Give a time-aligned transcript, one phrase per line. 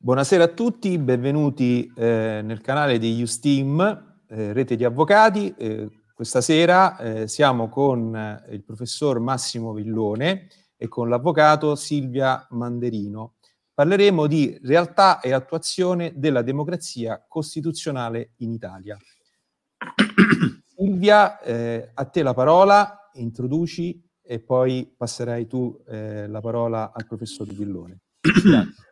[0.00, 5.52] Buonasera a tutti, benvenuti eh, nel canale di Usteam, eh, rete di avvocati.
[5.58, 12.46] Eh, questa sera eh, siamo con eh, il professor Massimo Villone e con l'avvocato Silvia
[12.50, 13.34] Manderino.
[13.74, 18.96] Parleremo di realtà e attuazione della democrazia costituzionale in Italia.
[20.76, 27.48] Silvia, eh, a te la parola, introduci e poi passerai tu la parola al professor
[27.48, 27.98] Villone.
[28.20, 28.87] Grazie.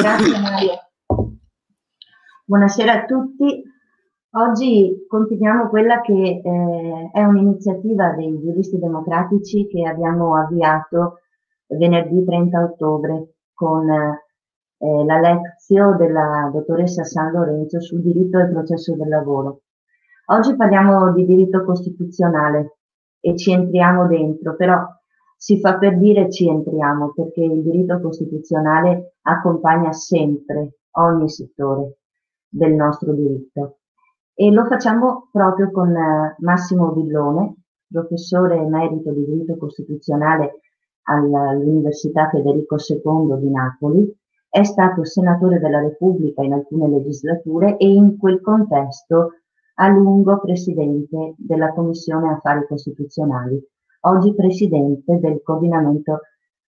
[0.00, 0.88] Grazie Mario.
[2.44, 3.62] Buonasera a tutti.
[4.30, 11.20] Oggi continuiamo quella che eh, è un'iniziativa dei giuristi democratici che abbiamo avviato
[11.66, 18.94] venerdì 30 ottobre con eh, la lezione della dottoressa San Lorenzo sul diritto al processo
[18.94, 19.62] del lavoro.
[20.26, 22.76] Oggi parliamo di diritto costituzionale
[23.20, 24.86] e ci entriamo dentro, però
[25.40, 31.98] si fa per dire ci entriamo, perché il diritto costituzionale accompagna sempre ogni settore
[32.48, 33.78] del nostro diritto.
[34.34, 37.54] E lo facciamo proprio con eh, Massimo Villone,
[37.88, 40.60] professore emerito di diritto costituzionale
[41.02, 44.16] all'Università Federico II di Napoli,
[44.48, 49.34] è stato senatore della Repubblica in alcune legislature e in quel contesto
[49.74, 53.64] a lungo presidente della Commissione Affari Costituzionali
[54.00, 56.20] oggi presidente del Coordinamento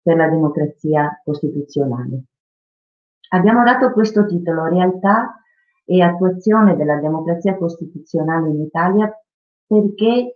[0.00, 2.24] per la Democrazia Costituzionale.
[3.30, 5.42] Abbiamo dato questo titolo, Realtà
[5.84, 9.10] e attuazione della democrazia costituzionale in Italia,
[9.66, 10.34] perché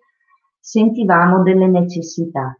[0.58, 2.56] sentivamo delle necessità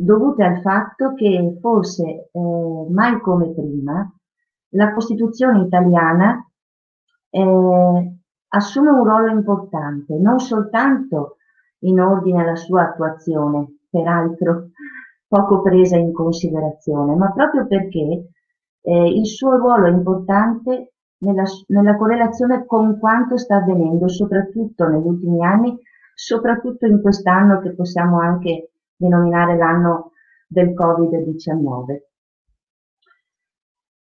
[0.00, 4.10] dovute al fatto che forse eh, mai come prima
[4.70, 6.42] la Costituzione italiana
[7.28, 8.12] eh,
[8.48, 11.36] assume un ruolo importante, non soltanto
[11.80, 14.70] in ordine alla sua attuazione, peraltro
[15.26, 18.30] poco presa in considerazione, ma proprio perché
[18.82, 25.06] eh, il suo ruolo è importante nella, nella correlazione con quanto sta avvenendo, soprattutto negli
[25.06, 25.78] ultimi anni,
[26.14, 30.12] soprattutto in quest'anno che possiamo anche denominare l'anno
[30.46, 32.00] del Covid-19.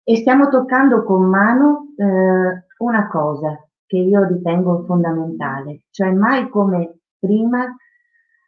[0.03, 6.99] E stiamo toccando con mano eh, una cosa che io ritengo fondamentale, cioè mai come
[7.25, 7.75] prima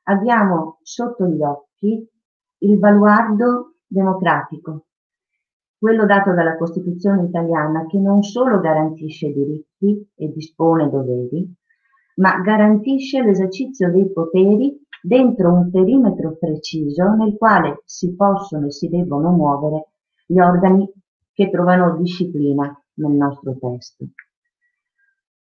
[0.04, 2.08] abbiamo sotto gli occhi
[2.60, 4.86] il baluardo democratico,
[5.78, 11.54] quello dato dalla Costituzione italiana che non solo garantisce diritti e dispone doveri,
[12.16, 18.90] ma garantisce l'esercizio dei poteri dentro un perimetro preciso nel quale si possono e si
[18.90, 19.90] debbono muovere
[20.26, 20.92] gli organi
[21.34, 24.06] che trovano disciplina nel nostro testo.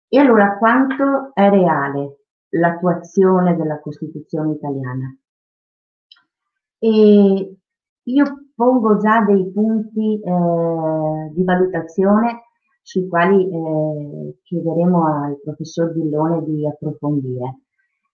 [0.09, 5.15] E allora quanto è reale l'attuazione della Costituzione italiana.
[6.79, 7.57] E
[8.03, 8.25] io
[8.55, 12.43] pongo già dei punti eh, di valutazione
[12.81, 17.59] sui quali eh, chiederemo al professor Villone di approfondire.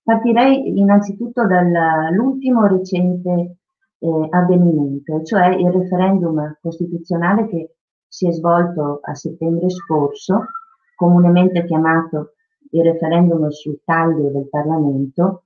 [0.02, 3.58] Partirei innanzitutto dall'ultimo recente
[4.00, 7.76] eh, avvenimento, cioè il referendum costituzionale che
[8.08, 10.46] si è svolto a settembre scorso,
[10.96, 12.33] comunemente chiamato
[12.74, 15.44] il referendum sul taglio del Parlamento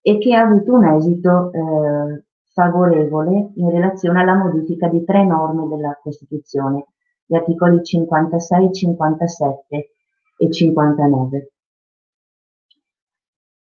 [0.00, 5.66] e che ha avuto un esito eh, favorevole in relazione alla modifica di tre norme
[5.68, 6.86] della Costituzione,
[7.24, 9.90] gli articoli 56, 57
[10.36, 11.52] e 59.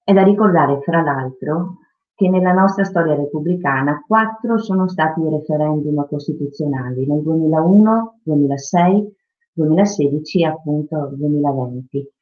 [0.03, 1.77] È da ricordare, fra l'altro,
[2.15, 9.15] che nella nostra storia repubblicana quattro sono stati i referendum costituzionali nel 2001, 2006,
[9.53, 12.12] 2016 e appunto 2020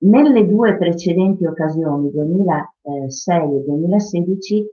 [0.00, 4.66] nelle due precedenti occasioni, 2006 e 2016,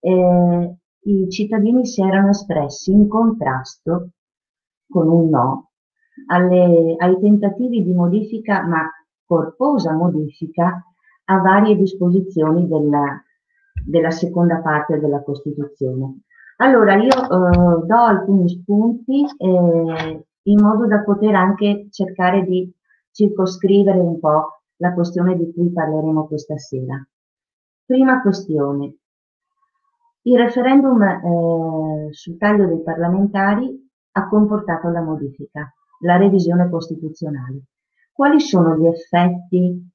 [0.00, 4.10] eh, i cittadini si erano espressi in contrasto
[4.88, 5.70] con un no
[6.28, 8.88] alle, ai tentativi di modifica, ma
[9.24, 10.84] corposa modifica,
[11.24, 13.22] a varie disposizioni della,
[13.84, 16.20] della seconda parte della Costituzione.
[16.56, 22.72] Allora io eh, do alcuni spunti eh, in modo da poter anche cercare di
[23.10, 27.00] circoscrivere un po' la questione di cui parleremo questa sera.
[27.84, 28.96] Prima questione.
[30.22, 37.66] Il referendum eh, sul taglio dei parlamentari ha comportato la modifica, la revisione costituzionale.
[38.12, 39.88] Quali sono gli effetti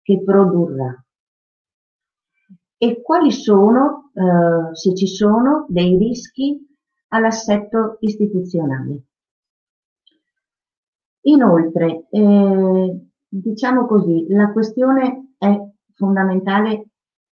[0.00, 1.04] che produrrà?
[2.78, 6.58] E quali sono, eh, se ci sono, dei rischi
[7.08, 9.02] all'assetto istituzionale?
[11.24, 15.58] Inoltre, eh, Diciamo così, la questione è
[15.94, 16.88] fondamentale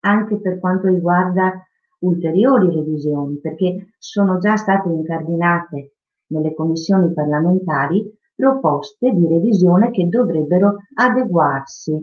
[0.05, 1.61] anche per quanto riguarda
[1.99, 5.95] ulteriori revisioni, perché sono già state incardinate
[6.27, 12.01] nelle commissioni parlamentari proposte di revisione che dovrebbero adeguarsi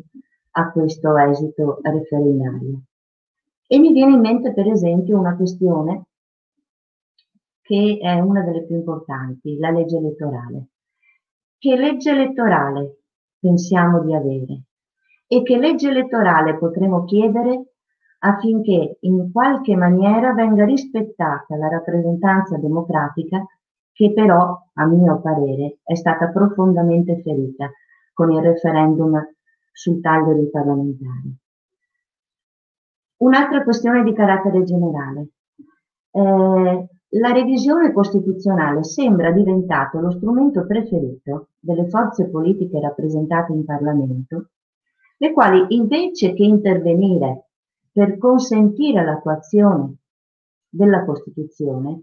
[0.50, 2.82] a questo esito referendario.
[3.66, 6.04] E mi viene in mente per esempio una questione
[7.62, 10.66] che è una delle più importanti, la legge elettorale.
[11.56, 12.95] Che legge elettorale
[13.46, 14.62] pensiamo di avere
[15.28, 17.74] e che legge elettorale potremo chiedere
[18.18, 23.44] affinché in qualche maniera venga rispettata la rappresentanza democratica
[23.92, 27.70] che però, a mio parere, è stata profondamente ferita
[28.12, 29.18] con il referendum
[29.72, 31.34] sul taglio dei parlamentari.
[33.18, 35.28] Un'altra questione di carattere generale.
[36.10, 44.50] Eh, la revisione costituzionale sembra diventato lo strumento preferito delle forze politiche rappresentate in Parlamento,
[45.18, 47.48] le quali invece che intervenire
[47.92, 49.96] per consentire l'attuazione
[50.68, 52.02] della Costituzione,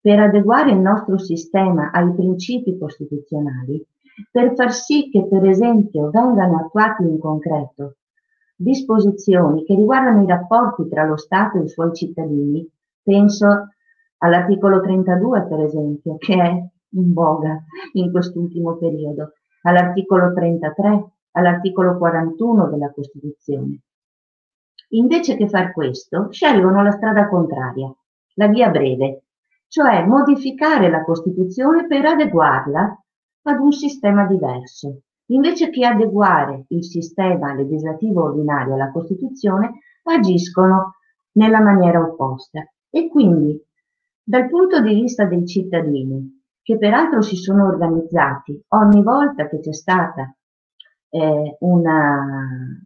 [0.00, 3.84] per adeguare il nostro sistema ai principi costituzionali,
[4.30, 7.96] per far sì che per esempio vengano attuati in concreto
[8.56, 12.66] disposizioni che riguardano i rapporti tra lo Stato e i suoi cittadini,
[13.02, 13.74] penso
[14.18, 19.32] all'articolo 32 per esempio, che è in voga in quest'ultimo periodo,
[19.62, 23.80] all'articolo 33, all'articolo 41 della Costituzione.
[24.90, 27.92] Invece che far questo, scelgono la strada contraria,
[28.34, 29.24] la via breve,
[29.68, 33.04] cioè modificare la Costituzione per adeguarla
[33.42, 35.00] ad un sistema diverso.
[35.30, 40.94] Invece che adeguare il sistema legislativo ordinario alla Costituzione, agiscono
[41.32, 42.64] nella maniera opposta.
[42.88, 43.60] E quindi
[44.28, 49.72] dal punto di vista dei cittadini, che peraltro si sono organizzati ogni volta che c'è
[49.72, 50.34] stata
[51.10, 52.24] eh, una,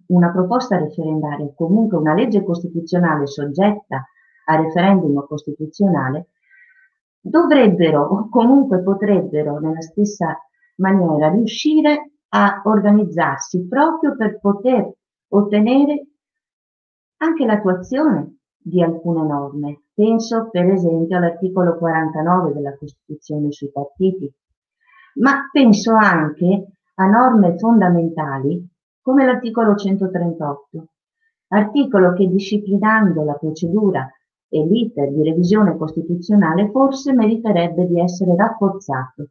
[0.08, 4.06] una proposta referendaria, comunque una legge costituzionale soggetta
[4.44, 6.28] a referendum costituzionale,
[7.18, 10.36] dovrebbero o comunque potrebbero nella stessa
[10.76, 14.92] maniera riuscire a organizzarsi proprio per poter
[15.28, 16.06] ottenere
[17.16, 19.82] anche l'attuazione di alcune norme.
[20.00, 24.32] Penso per esempio all'articolo 49 della Costituzione sui partiti,
[25.16, 28.66] ma penso anche a norme fondamentali
[29.02, 30.86] come l'articolo 138,
[31.48, 34.10] articolo che disciplinando la procedura
[34.48, 39.28] e l'iter di revisione costituzionale forse meriterebbe di essere rafforzato,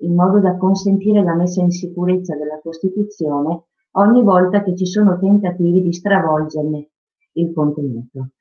[0.00, 5.18] in modo da consentire la messa in sicurezza della Costituzione ogni volta che ci sono
[5.18, 6.90] tentativi di stravolgerne
[7.32, 8.32] il contenuto.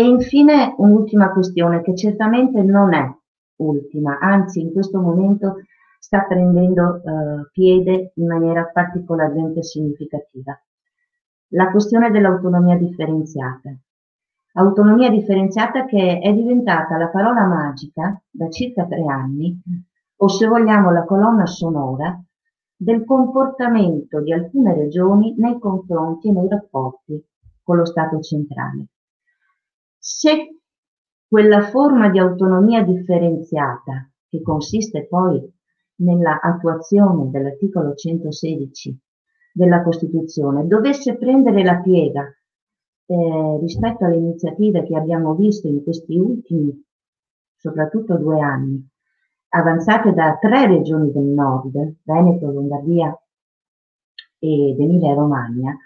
[0.00, 3.06] E infine un'ultima questione che certamente non è
[3.56, 5.56] ultima, anzi in questo momento
[5.98, 10.58] sta prendendo eh, piede in maniera particolarmente significativa.
[11.48, 13.76] La questione dell'autonomia differenziata.
[14.54, 19.60] Autonomia differenziata che è diventata la parola magica da circa tre anni,
[20.16, 22.18] o se vogliamo la colonna sonora,
[22.74, 27.22] del comportamento di alcune regioni nei confronti e nei rapporti
[27.62, 28.86] con lo Stato centrale.
[30.02, 30.60] Se
[31.28, 35.46] quella forma di autonomia differenziata, che consiste poi
[35.96, 38.98] nella attuazione dell'articolo 116
[39.52, 46.16] della Costituzione, dovesse prendere la piega eh, rispetto alle iniziative che abbiamo visto in questi
[46.16, 46.82] ultimi,
[47.56, 48.82] soprattutto due anni,
[49.50, 53.14] avanzate da tre regioni del nord, Veneto, Lombardia
[54.38, 55.76] ed Emilia Romagna,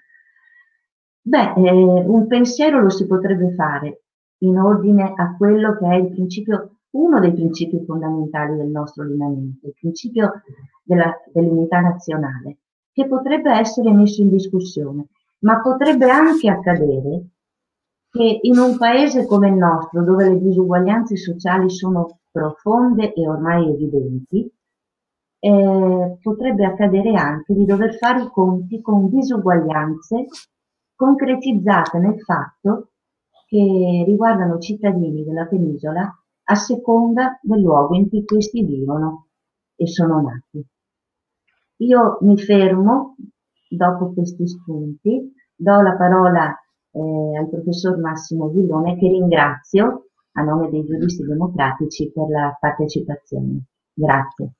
[1.27, 1.71] Beh, eh,
[2.07, 4.04] un pensiero lo si potrebbe fare
[4.39, 9.67] in ordine a quello che è il principio, uno dei principi fondamentali del nostro ordinamento,
[9.67, 10.43] il principio
[10.83, 12.59] della, dell'unità nazionale,
[12.93, 15.07] che potrebbe essere messo in discussione,
[15.41, 17.29] ma potrebbe anche accadere
[18.11, 23.69] che in un paese come il nostro, dove le disuguaglianze sociali sono profonde e ormai
[23.69, 24.49] evidenti,
[25.41, 30.27] eh, potrebbe accadere anche di dover fare i conti con disuguaglianze
[30.95, 32.93] concretizzate nel fatto
[33.55, 36.13] che riguardano cittadini della penisola
[36.47, 39.29] a seconda del luogo in cui questi vivono
[39.77, 40.67] e sono nati.
[41.77, 43.15] Io mi fermo
[43.69, 46.53] dopo questi spunti, do la parola
[46.91, 53.67] eh, al professor Massimo Villone che ringrazio a nome dei giuristi democratici per la partecipazione.
[53.93, 54.53] Grazie.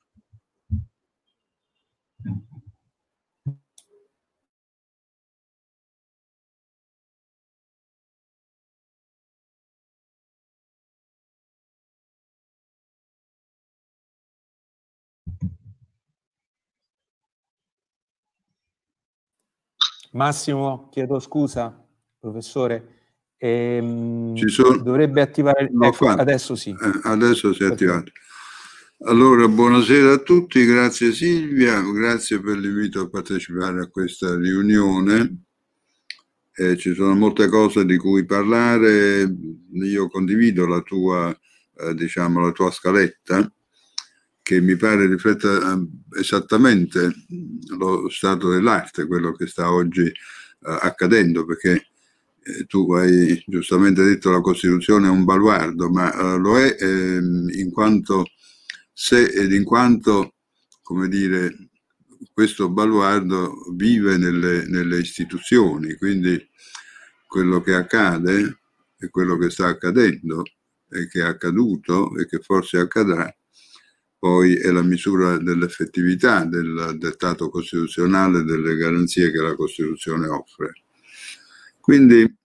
[20.15, 21.77] Massimo, chiedo scusa,
[22.17, 22.99] professore.
[23.35, 24.77] Ehm, sono...
[24.77, 25.69] Dovrebbe attivare...
[25.71, 26.69] No, ecco, adesso sì.
[26.69, 28.13] Eh, adesso si è attivato.
[29.07, 35.43] Allora, buonasera a tutti, grazie Silvia, grazie per l'invito a partecipare a questa riunione.
[36.53, 39.29] Eh, ci sono molte cose di cui parlare,
[39.73, 41.37] io condivido la tua,
[41.77, 43.53] eh, diciamo, la tua scaletta
[44.45, 47.11] che mi pare rifletta eh, esattamente
[47.79, 50.13] lo stato dell'arte, quello che sta oggi eh,
[50.59, 51.87] accadendo, perché
[52.43, 57.49] eh, tu hai giustamente detto la Costituzione è un baluardo, ma eh, lo è ehm,
[57.53, 58.27] in quanto
[58.93, 60.35] se ed in quanto,
[60.83, 61.69] come dire,
[62.31, 66.39] questo baluardo vive nelle, nelle istituzioni, quindi
[67.25, 68.59] quello che accade
[68.95, 70.43] e quello che sta accadendo
[70.87, 73.27] e che è accaduto e che forse accadrà,
[74.25, 80.71] poi è la misura dell'effettività del dettato costituzionale delle garanzie che la Costituzione offre.
[81.79, 82.35] Quindi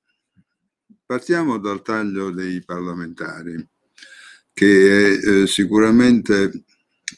[1.06, 3.66] partiamo dal taglio dei parlamentari
[4.52, 6.64] che è eh, sicuramente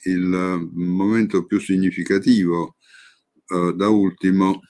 [0.05, 2.77] il momento più significativo
[3.49, 4.61] eh, da ultimo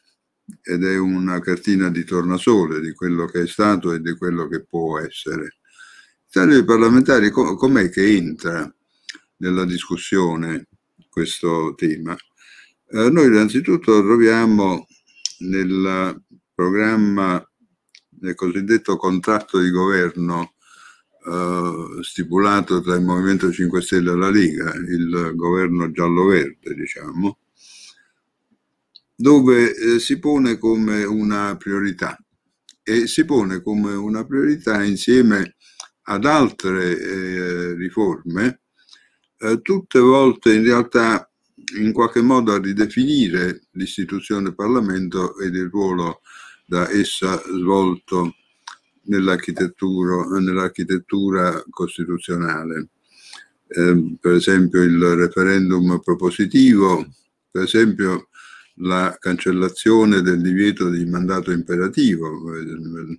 [0.63, 4.65] ed è una cartina di tornasole di quello che è stato e di quello che
[4.65, 5.43] può essere.
[5.43, 8.75] Il taglio dei parlamentari com- com'è che entra
[9.43, 10.69] nella discussione
[11.11, 12.17] questo tema?
[12.89, 14.87] Eh, noi innanzitutto troviamo
[15.41, 16.23] nel
[16.55, 17.45] programma,
[18.21, 20.55] nel cosiddetto contratto di governo
[21.25, 27.39] uh, stipulato tra il Movimento 5 Stelle e la Lega, il governo giallo-verde, diciamo,
[29.17, 32.17] dove eh, si pone come una priorità
[32.83, 35.57] e si pone come una priorità insieme
[36.03, 38.62] ad altre eh, riforme,
[39.43, 41.29] eh, tutte volte in realtà
[41.79, 46.21] in qualche modo a ridefinire l'istituzione Parlamento ed il ruolo
[46.65, 48.37] da essa svolto
[49.05, 52.89] nell'architettura, nell'architettura costituzionale.
[53.67, 57.07] Eh, per esempio il referendum propositivo,
[57.51, 58.29] per esempio
[58.77, 63.19] la cancellazione del divieto di mandato imperativo, eh,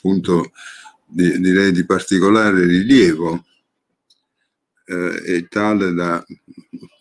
[0.00, 0.50] punto
[1.06, 3.44] di, direi di particolare rilievo,
[4.88, 6.24] eh, è tale da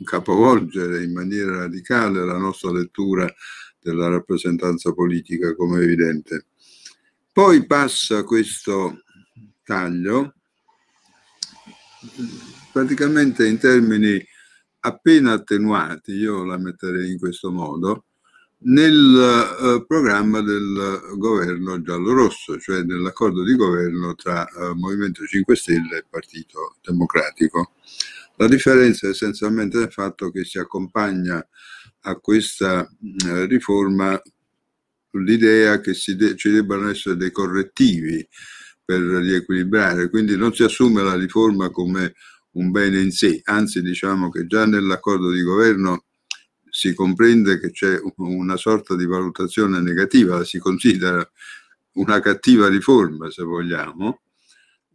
[0.04, 3.34] capovolgere in maniera radicale la nostra lettura
[3.80, 6.48] della rappresentanza politica, come evidente.
[7.32, 9.04] Poi passa questo
[9.64, 10.34] taglio
[12.72, 14.24] praticamente in termini
[14.80, 18.06] appena attenuati, io la metterei in questo modo,
[18.60, 25.98] nel uh, programma del governo giallo-rosso, cioè nell'accordo di governo tra uh, Movimento 5 Stelle
[25.98, 27.74] e Partito Democratico.
[28.38, 31.46] La differenza è essenzialmente nel fatto che si accompagna
[32.02, 34.20] a questa uh, riforma
[35.12, 38.28] l'idea che de- ci debbano essere dei correttivi
[38.84, 42.14] per riequilibrare, quindi non si assume la riforma come
[42.52, 46.06] un bene in sé, anzi diciamo che già nell'accordo di governo
[46.78, 51.28] si comprende che c'è una sorta di valutazione negativa, si considera
[51.94, 54.22] una cattiva riforma se vogliamo,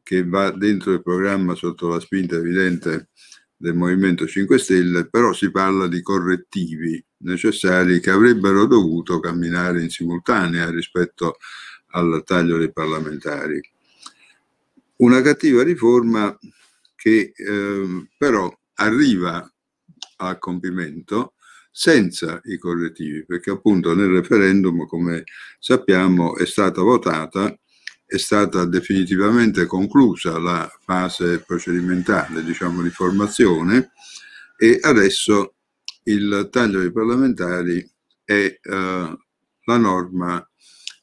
[0.04, 3.08] che va dentro il programma sotto la spinta evidente
[3.56, 9.90] del Movimento 5 Stelle, però si parla di correttivi necessari che avrebbero dovuto camminare in
[9.90, 11.38] simultanea rispetto
[11.94, 13.60] al taglio dei parlamentari.
[14.98, 16.38] Una cattiva riforma
[16.94, 19.52] che eh, però arriva
[20.18, 21.34] a compimento
[21.72, 25.24] senza i correttivi, perché appunto nel referendum, come
[25.58, 27.58] sappiamo, è stata votata,
[28.04, 33.92] è stata definitivamente conclusa la fase procedimentale, diciamo, di formazione
[34.58, 35.54] e adesso
[36.04, 37.90] il taglio dei parlamentari
[38.22, 39.16] è uh,
[39.64, 40.46] la norma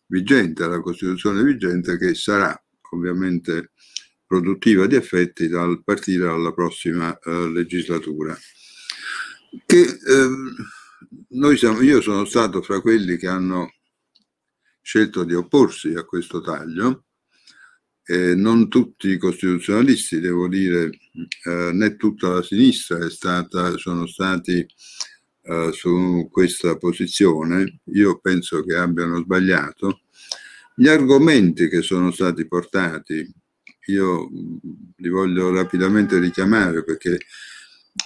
[0.06, 2.56] vigente, la Costituzione vigente che sarà
[2.92, 3.72] ovviamente
[4.26, 8.38] produttiva di effetti dal partire dalla prossima uh, legislatura.
[9.66, 13.74] Che, uh, noi siamo, io sono stato fra quelli che hanno
[14.82, 17.06] scelto di opporsi a questo taglio
[18.10, 20.90] eh, non tutti i costituzionalisti, devo dire,
[21.46, 24.66] eh, né tutta la sinistra stata, sono stati
[25.44, 27.82] eh, su questa posizione.
[27.94, 30.02] Io penso che abbiano sbagliato.
[30.76, 33.32] Gli argomenti che sono stati portati,
[33.88, 34.28] io
[34.96, 37.20] li voglio rapidamente richiamare perché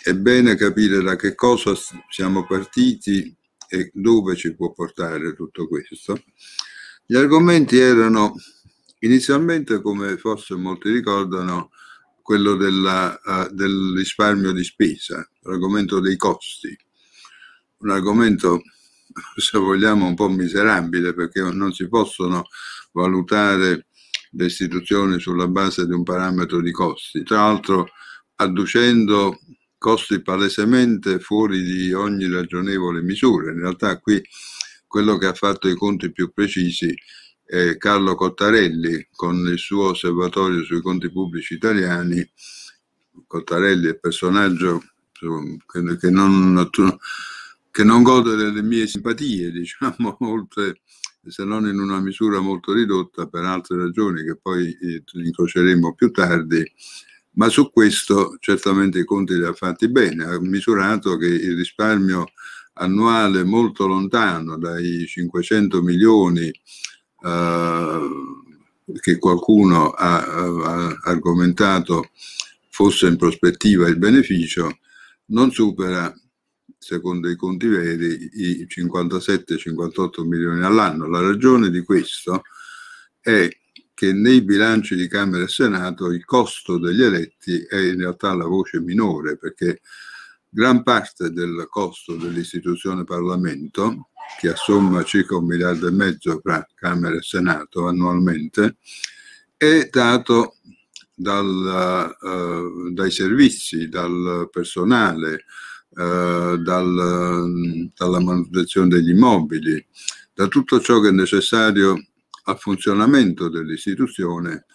[0.01, 1.73] è bene capire da che cosa
[2.09, 3.35] siamo partiti
[3.67, 6.21] e dove ci può portare tutto questo.
[7.05, 8.35] Gli argomenti erano
[9.03, 11.71] Inizialmente, come forse molti ricordano,
[12.21, 16.73] quello della, uh, del risparmio di spesa, l'argomento dei costi,
[17.79, 18.61] un argomento,
[19.35, 22.45] se vogliamo, un po' miserabile perché non si possono
[22.93, 23.87] valutare
[24.31, 27.89] le istituzioni sulla base di un parametro di costi, tra l'altro
[28.35, 29.37] adducendo
[29.83, 33.51] costi palesemente fuori di ogni ragionevole misura.
[33.51, 34.23] In realtà qui
[34.87, 36.95] quello che ha fatto i conti più precisi
[37.45, 42.25] è Carlo Cottarelli con il suo osservatorio sui conti pubblici italiani.
[43.27, 44.81] Cottarelli è personaggio
[45.67, 46.69] che non,
[47.69, 50.79] che non gode delle mie simpatie, diciamo, oltre
[51.27, 56.09] se non in una misura molto ridotta per altre ragioni che poi eh, incroceremo più
[56.09, 56.63] tardi,
[57.33, 62.25] ma su questo certamente i conti li ha fatti bene, ha misurato che il risparmio
[62.73, 66.47] annuale molto lontano dai 500 milioni
[67.25, 67.99] eh,
[68.99, 72.09] che qualcuno ha, ha argomentato
[72.69, 74.79] fosse in prospettiva il beneficio,
[75.27, 76.13] non supera
[76.77, 81.07] secondo i conti veri, i 57-58 milioni all'anno.
[81.07, 82.41] La ragione di questo
[83.21, 83.47] è
[84.03, 88.45] che nei bilanci di Camera e Senato il costo degli eletti è in realtà la
[88.45, 89.79] voce minore, perché
[90.49, 94.09] gran parte del costo dell'istituzione Parlamento,
[94.41, 98.75] che assomma circa un miliardo e mezzo fra Camera e Senato annualmente,
[99.55, 100.57] è dato
[101.15, 105.45] dal, uh, dai servizi, dal personale,
[105.91, 109.85] uh, dal, dalla manutenzione degli immobili,
[110.33, 111.95] da tutto ciò che è necessario
[112.43, 114.65] al funzionamento dell'istituzione.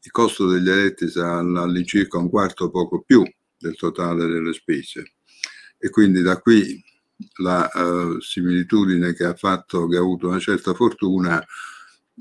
[0.00, 3.22] Il costo degli eletti sarà all'incirca un quarto poco più
[3.56, 5.14] del totale delle spese.
[5.78, 6.82] E quindi da qui
[7.38, 11.44] la uh, similitudine che ha fatto, che ha avuto una certa fortuna,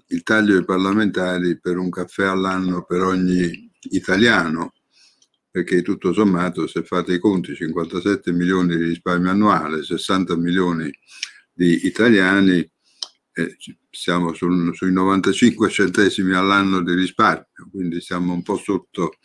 [0.08, 4.74] il taglio dei parlamentari per un caffè all'anno per ogni italiano,
[5.50, 10.92] perché tutto sommato se fate i conti 57 milioni di risparmio annuale, 60 milioni
[11.52, 12.68] di italiani,
[13.34, 13.58] eh,
[13.90, 19.16] siamo sul, sui 95 centesimi all'anno di risparmio, quindi siamo un po' sotto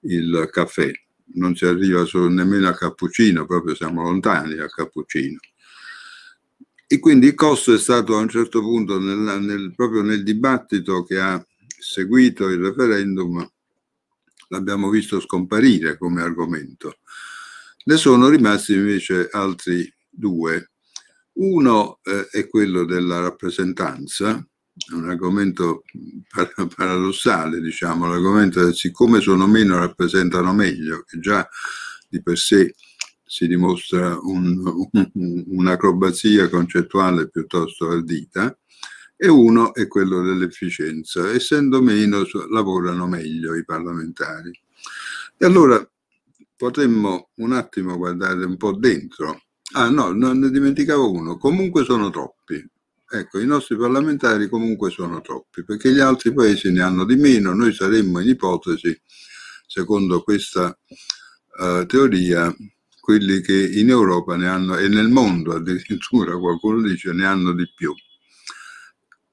[0.00, 0.90] il caffè
[1.34, 5.38] non si arriva solo, nemmeno a cappuccino, proprio siamo lontani a cappuccino.
[6.86, 11.04] E quindi il costo è stato a un certo punto, nel, nel, proprio nel dibattito
[11.04, 11.44] che ha
[11.78, 13.46] seguito il referendum,
[14.48, 17.00] l'abbiamo visto scomparire come argomento.
[17.84, 20.70] Ne sono rimasti invece altri due.
[21.40, 24.44] Uno eh, è quello della rappresentanza,
[24.92, 25.82] un argomento
[26.74, 31.48] paradossale, diciamo, l'argomento è siccome sono meno rappresentano meglio, che già
[32.08, 32.74] di per sé
[33.24, 38.56] si dimostra un, un, un'acrobazia concettuale piuttosto ardita,
[39.20, 41.30] e uno è quello dell'efficienza.
[41.32, 44.50] Essendo meno lavorano meglio i parlamentari.
[45.36, 45.84] E allora
[46.56, 49.42] potremmo un attimo guardare un po' dentro.
[49.74, 52.64] Ah no, non ne dimenticavo uno, comunque sono troppi.
[53.10, 57.54] Ecco, i nostri parlamentari comunque sono troppi, perché gli altri paesi ne hanno di meno,
[57.54, 58.98] noi saremmo in ipotesi,
[59.66, 60.78] secondo questa
[61.58, 62.54] uh, teoria,
[63.00, 67.70] quelli che in Europa ne hanno, e nel mondo addirittura qualcuno dice ne hanno di
[67.74, 67.94] più.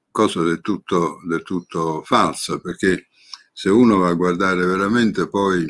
[0.10, 3.08] Cosa del tutto, del tutto falsa, perché
[3.52, 5.66] se uno va a guardare veramente poi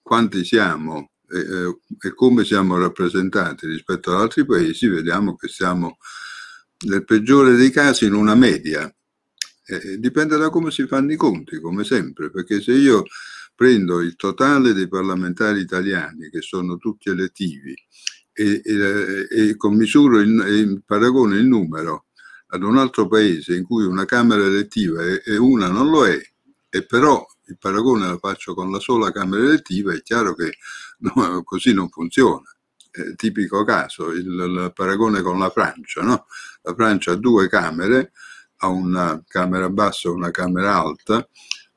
[0.00, 5.98] quanti siamo e, e come siamo rappresentati rispetto ad altri paesi, vediamo che siamo
[6.86, 8.92] nel peggiore dei casi in una media.
[9.64, 13.04] Eh, dipende da come si fanno i conti, come sempre, perché se io
[13.54, 17.74] prendo il totale dei parlamentari italiani, che sono tutti elettivi,
[18.32, 22.06] e, e, e commisuro il, in paragone il numero
[22.52, 26.20] ad un altro paese in cui una Camera elettiva e, e una non lo è,
[26.68, 30.56] e però il paragone lo faccio con la sola Camera elettiva, è chiaro che
[31.00, 32.42] no, così non funziona
[32.92, 36.02] eh, tipico caso, il, il, paragone con la Francia.
[36.02, 36.26] No?
[36.62, 38.12] La Francia ha due camere,
[38.58, 41.26] ha una camera bassa e una camera alta,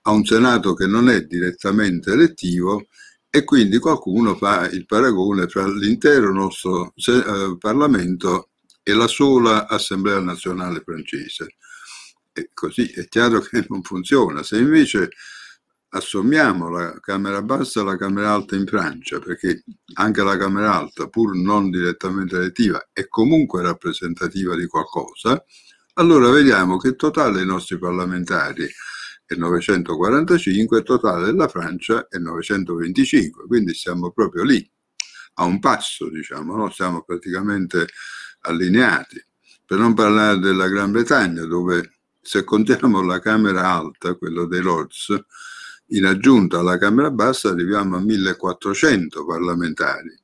[0.02, 2.88] ha un Senato che non è direttamente elettivo
[3.30, 8.50] e quindi qualcuno fa il paragone tra l'intero nostro eh, Parlamento
[8.84, 11.56] e la sola Assemblea nazionale francese.
[12.34, 14.44] E così è chiaro che non funziona.
[14.44, 15.12] Se invece
[15.96, 21.36] assommiamo la Camera bassa alla Camera alta in Francia, perché anche la Camera alta, pur
[21.36, 25.44] non direttamente elettiva, è comunque rappresentativa di qualcosa,
[25.96, 28.68] allora vediamo che totale dei nostri parlamentari
[29.26, 34.68] è 945, il totale della Francia è 925, quindi siamo proprio lì,
[35.36, 36.70] a un passo, diciamo, no?
[36.72, 37.88] siamo praticamente
[38.42, 39.24] allineati.
[39.66, 45.16] Per non parlare della Gran Bretagna, dove se contiamo la Camera alta, quello dei Lords,
[45.88, 50.18] in aggiunta alla Camera Bassa arriviamo a 1400 parlamentari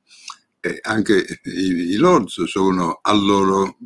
[0.60, 3.78] e anche i, i Lords sono al loro,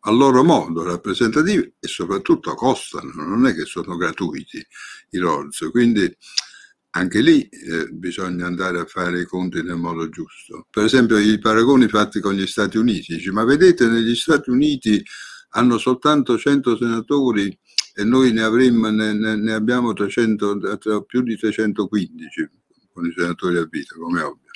[0.00, 4.64] al loro modo rappresentativi e soprattutto costano, non è che sono gratuiti
[5.10, 6.14] i Lords, quindi
[6.90, 10.66] anche lì eh, bisogna andare a fare i conti nel modo giusto.
[10.70, 15.02] Per esempio i paragoni fatti con gli Stati Uniti, dice, ma vedete negli Stati Uniti
[15.50, 17.56] hanno soltanto 100 senatori
[17.98, 22.48] e noi ne, avremmo, ne, ne abbiamo 300, più di 315
[22.92, 24.50] con i senatori a vita, come ovvio.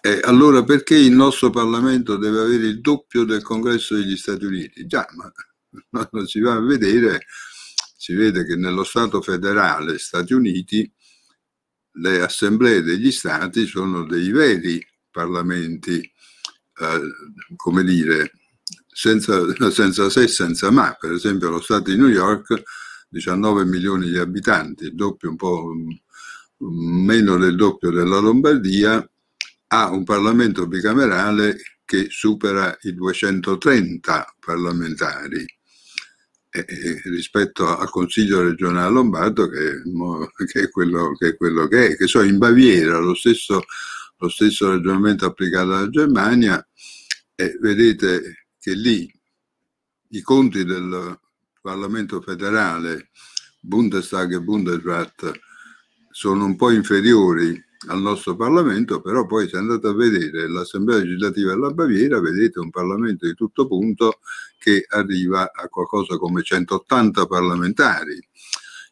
[0.00, 4.86] E allora perché il nostro Parlamento deve avere il doppio del congresso degli Stati Uniti?
[4.86, 5.32] Già, ma
[5.88, 7.26] quando si va a vedere,
[7.96, 10.92] si vede che nello Stato federale Stati Uniti
[11.92, 17.00] le assemblee degli stati sono dei veri parlamenti, eh,
[17.54, 18.32] come dire,
[18.92, 20.96] senza, senza se e senza ma.
[20.98, 22.62] Per esempio lo Stato di New York,
[23.08, 25.72] 19 milioni di abitanti, doppio, un po'
[26.58, 29.04] meno del doppio della Lombardia,
[29.68, 35.44] ha un Parlamento bicamerale che supera i 230 parlamentari
[36.50, 39.82] eh, rispetto al Consiglio regionale lombardo che,
[40.46, 43.62] che, è quello, che, è quello, che è, che so in Baviera lo stesso,
[44.18, 46.66] lo stesso ragionamento applicato alla Germania
[47.34, 49.12] e vedete che lì
[50.10, 51.18] i conti del
[51.60, 53.10] Parlamento federale,
[53.58, 55.32] Bundestag e Bundesrat,
[56.12, 61.50] sono un po' inferiori al nostro Parlamento, però poi se andate a vedere l'Assemblea legislativa
[61.54, 64.20] della Baviera, vedete un Parlamento di tutto punto
[64.58, 68.16] che arriva a qualcosa come 180 parlamentari.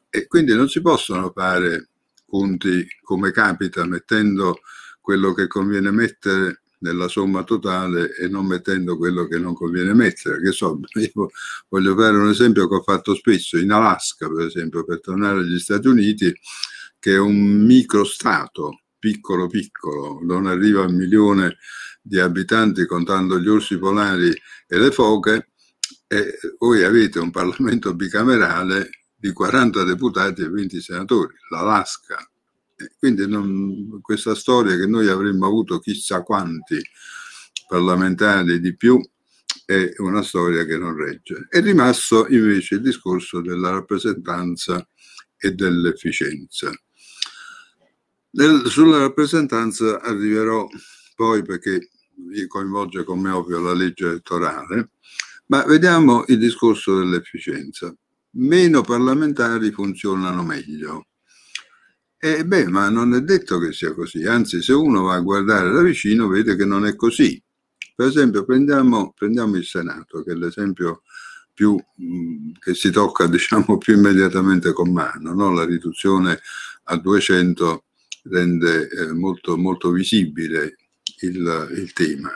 [0.09, 1.91] E quindi non si possono fare
[2.27, 4.59] conti come capita, mettendo
[5.01, 10.41] quello che conviene mettere nella somma totale e non mettendo quello che non conviene mettere.
[10.41, 11.31] Che so, io
[11.69, 15.59] voglio fare un esempio che ho fatto spesso, in Alaska per esempio, per tornare agli
[15.59, 16.33] Stati Uniti,
[16.99, 21.57] che è un microstato, piccolo piccolo, non arriva a un milione
[22.03, 24.31] di abitanti contando gli orsi polari
[24.67, 25.49] e le foche,
[26.07, 32.30] e voi avete un Parlamento bicamerale di 40 deputati e 20 senatori, l'Alaska.
[32.99, 36.81] Quindi non, questa storia che noi avremmo avuto chissà quanti
[37.69, 39.01] parlamentari di più
[39.65, 41.47] è una storia che non regge.
[41.49, 44.85] È rimasto invece il discorso della rappresentanza
[45.37, 46.73] e dell'efficienza.
[48.33, 50.67] Nel, sulla rappresentanza arriverò
[51.15, 51.89] poi perché
[52.49, 54.91] coinvolge come ovvio la legge elettorale,
[55.47, 57.95] ma vediamo il discorso dell'efficienza.
[58.33, 61.10] Meno parlamentari funzionano meglio.
[62.23, 65.73] E beh, ma non è detto che sia così, anzi se uno va a guardare
[65.73, 67.43] da vicino vede che non è così.
[67.95, 71.03] Per esempio prendiamo, prendiamo il Senato, che è l'esempio
[71.55, 71.83] più,
[72.59, 75.51] che si tocca diciamo più immediatamente con mano, no?
[75.51, 76.39] la riduzione
[76.85, 77.85] a 200
[78.25, 80.77] rende eh, molto, molto visibile
[81.21, 82.31] il, il tema.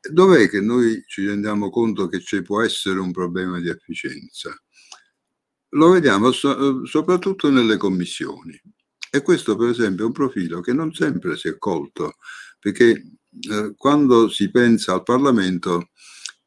[0.00, 4.58] Dov'è che noi ci rendiamo conto che ci può essere un problema di efficienza?
[5.76, 8.58] Lo vediamo so, soprattutto nelle commissioni.
[9.10, 12.14] E questo per esempio è un profilo che non sempre si è colto,
[12.58, 13.18] perché
[13.50, 15.90] eh, quando si pensa al Parlamento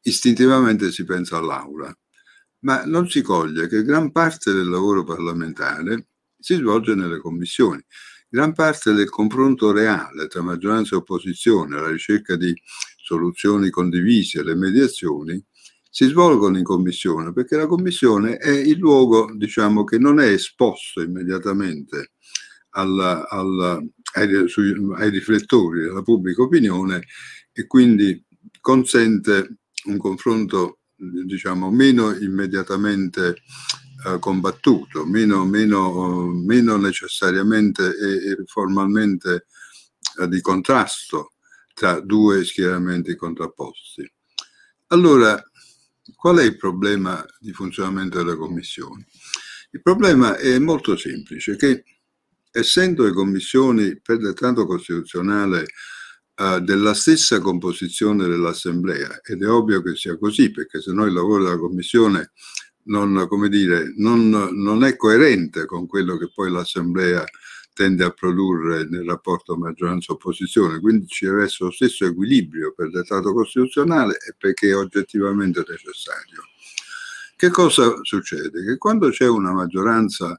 [0.02, 1.96] istintivamente si pensa all'aula,
[2.60, 7.80] ma non si coglie che gran parte del lavoro parlamentare si svolge nelle commissioni.
[8.28, 12.52] Gran parte del confronto reale tra maggioranza e opposizione, la ricerca di
[12.96, 15.44] soluzioni condivise, le mediazioni,
[15.90, 21.02] si svolgono in commissione perché la commissione è il luogo diciamo, che non è esposto
[21.02, 22.12] immediatamente
[22.70, 23.82] alla, alla,
[24.14, 27.02] ai, sui, ai riflettori della pubblica opinione
[27.52, 28.24] e quindi
[28.60, 33.42] consente un confronto diciamo, meno immediatamente
[34.06, 39.46] eh, combattuto, meno, meno, meno necessariamente e, e formalmente
[40.20, 41.32] eh, di contrasto
[41.74, 44.08] tra due schieramenti contrapposti.
[44.88, 45.42] Allora,
[46.14, 49.04] qual è il problema di funzionamento delle commissioni?
[49.72, 51.84] Il problema è molto semplice, che
[52.50, 55.66] essendo le commissioni per dettato costituzionale
[56.34, 61.12] eh, della stessa composizione dell'Assemblea, ed è ovvio che sia così, perché se no il
[61.12, 62.32] lavoro della commissione
[62.84, 67.24] non, dire, non, non è coerente con quello che poi l'Assemblea
[67.80, 72.92] tende a produrre nel rapporto maggioranza-opposizione, quindi ci deve essere lo stesso equilibrio per il
[72.92, 76.42] dettato costituzionale e perché è oggettivamente necessario.
[77.34, 78.62] Che cosa succede?
[78.66, 80.38] Che quando c'è una maggioranza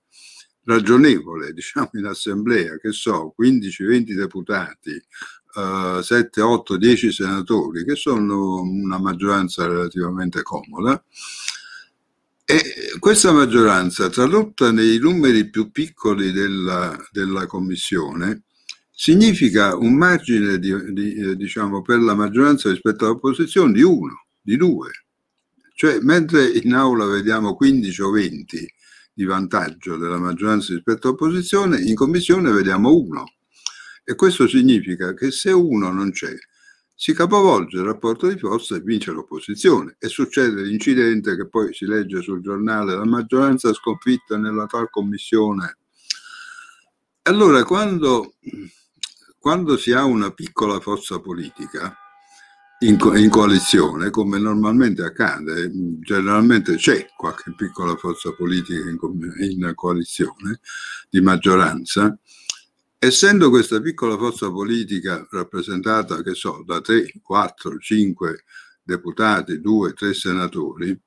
[0.66, 5.04] ragionevole, diciamo in assemblea, che so, 15-20 deputati,
[5.56, 11.04] uh, 7, 8, 10 senatori, che sono una maggioranza relativamente comoda,
[12.54, 18.44] e questa maggioranza, tradotta nei numeri più piccoli della, della Commissione,
[18.92, 24.58] significa un margine di, di, eh, diciamo, per la maggioranza rispetto all'opposizione di uno, di
[24.58, 24.90] due.
[25.76, 28.74] Cioè, mentre in aula vediamo 15 o 20
[29.14, 33.32] di vantaggio della maggioranza rispetto all'opposizione, in commissione vediamo uno.
[34.04, 36.36] E questo significa che se uno non c'è,
[37.02, 39.96] si capovolge il rapporto di forza e vince l'opposizione.
[39.98, 45.80] E succede l'incidente che poi si legge sul giornale, la maggioranza sconfitta nella tal commissione.
[47.24, 48.36] Allora, quando,
[49.40, 51.92] quando si ha una piccola forza politica,
[52.82, 59.00] in, in, coalizione, come normalmente accade, generalmente c'è qualche piccola forza politica in,
[59.40, 60.60] in coalizione
[61.10, 62.16] di maggioranza,
[63.04, 68.44] essendo questa piccola forza politica rappresentata, che so, da 3, 4, 5
[68.84, 71.02] deputati, 2, 3 senatori,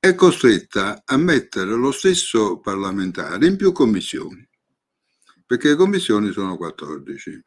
[0.00, 4.44] è costretta a mettere lo stesso parlamentare in più commissioni,
[5.46, 7.44] perché le commissioni sono 14.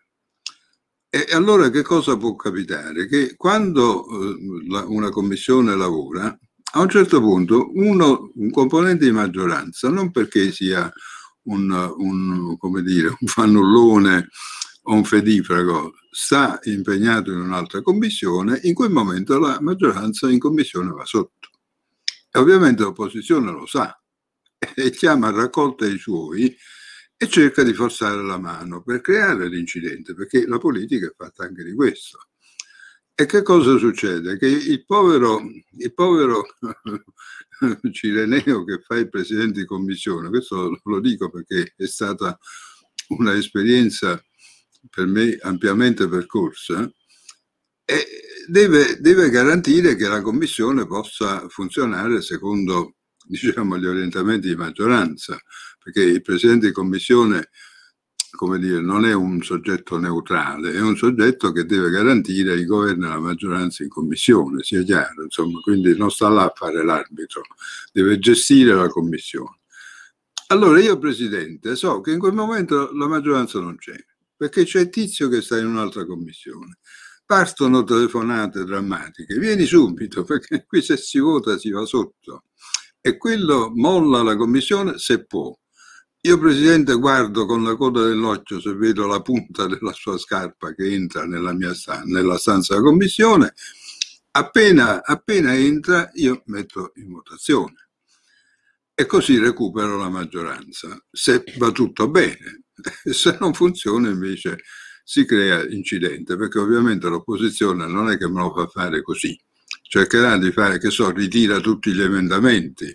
[1.10, 3.06] E allora che cosa può capitare?
[3.06, 6.40] Che quando eh, una commissione lavora,
[6.74, 10.90] a un certo punto uno, un componente di maggioranza, non perché sia
[11.43, 14.30] un, un, come dire, un fannullone
[14.84, 20.91] o un fedifrago, sta impegnato in un'altra commissione, in quel momento la maggioranza in commissione
[20.91, 21.49] va sotto.
[22.32, 23.95] E ovviamente l'opposizione lo sa
[24.75, 26.56] e chiama a raccolta i suoi
[27.17, 31.63] e cerca di forzare la mano per creare l'incidente, perché la politica è fatta anche
[31.63, 32.27] di questo.
[33.13, 34.38] E che cosa succede?
[34.38, 35.41] Che il povero,
[35.77, 36.45] il povero
[37.91, 42.38] Cireneo che fa il presidente di commissione, questo lo dico perché è stata
[43.10, 44.21] un'esperienza
[44.89, 46.91] per me ampiamente percorsa,
[47.86, 48.06] e
[48.47, 52.95] deve, deve garantire che la commissione possa funzionare secondo
[53.26, 55.39] diciamo, gli orientamenti di maggioranza
[55.84, 57.50] perché il Presidente di Commissione
[58.41, 63.06] come dire, non è un soggetto neutrale, è un soggetto che deve garantire il governo
[63.06, 67.43] e la maggioranza in commissione, sia chiaro, insomma, quindi non sta là a fare l'arbitro,
[67.93, 69.60] deve gestire la commissione.
[70.47, 74.04] Allora io Presidente so che in quel momento la maggioranza non c'è,
[74.36, 76.80] perché c'è Tizio che sta in un'altra commissione.
[77.23, 82.45] Partono telefonate drammatiche, vieni subito, perché qui se si vota si va sotto.
[82.99, 85.56] E quello molla la commissione se può
[86.24, 90.94] io, Presidente, guardo con la coda dell'occhio se vedo la punta della sua scarpa che
[90.94, 93.54] entra nella mia stanza, nella stanza della commissione.
[94.32, 97.90] Appena, appena entra, io metto in votazione.
[98.94, 102.66] E così recupero la maggioranza, se va tutto bene.
[103.12, 104.60] Se non funziona, invece,
[105.04, 109.36] si crea incidente, perché ovviamente l'opposizione non è che me lo fa fare così
[109.92, 112.90] cercherà di fare, che so, ritira tutti gli emendamenti,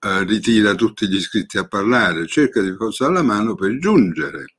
[0.00, 4.56] eh, ritira tutti gli iscritti a parlare, cerca di forzare la mano per giungere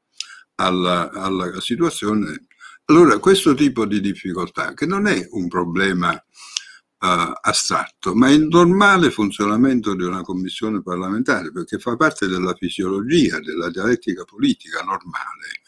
[0.55, 2.47] alla, alla situazione.
[2.85, 8.47] Allora, questo tipo di difficoltà, che non è un problema uh, astratto, ma è il
[8.47, 15.61] normale funzionamento di una commissione parlamentare, perché fa parte della fisiologia, della dialettica politica normale.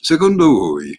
[0.00, 0.98] Secondo voi,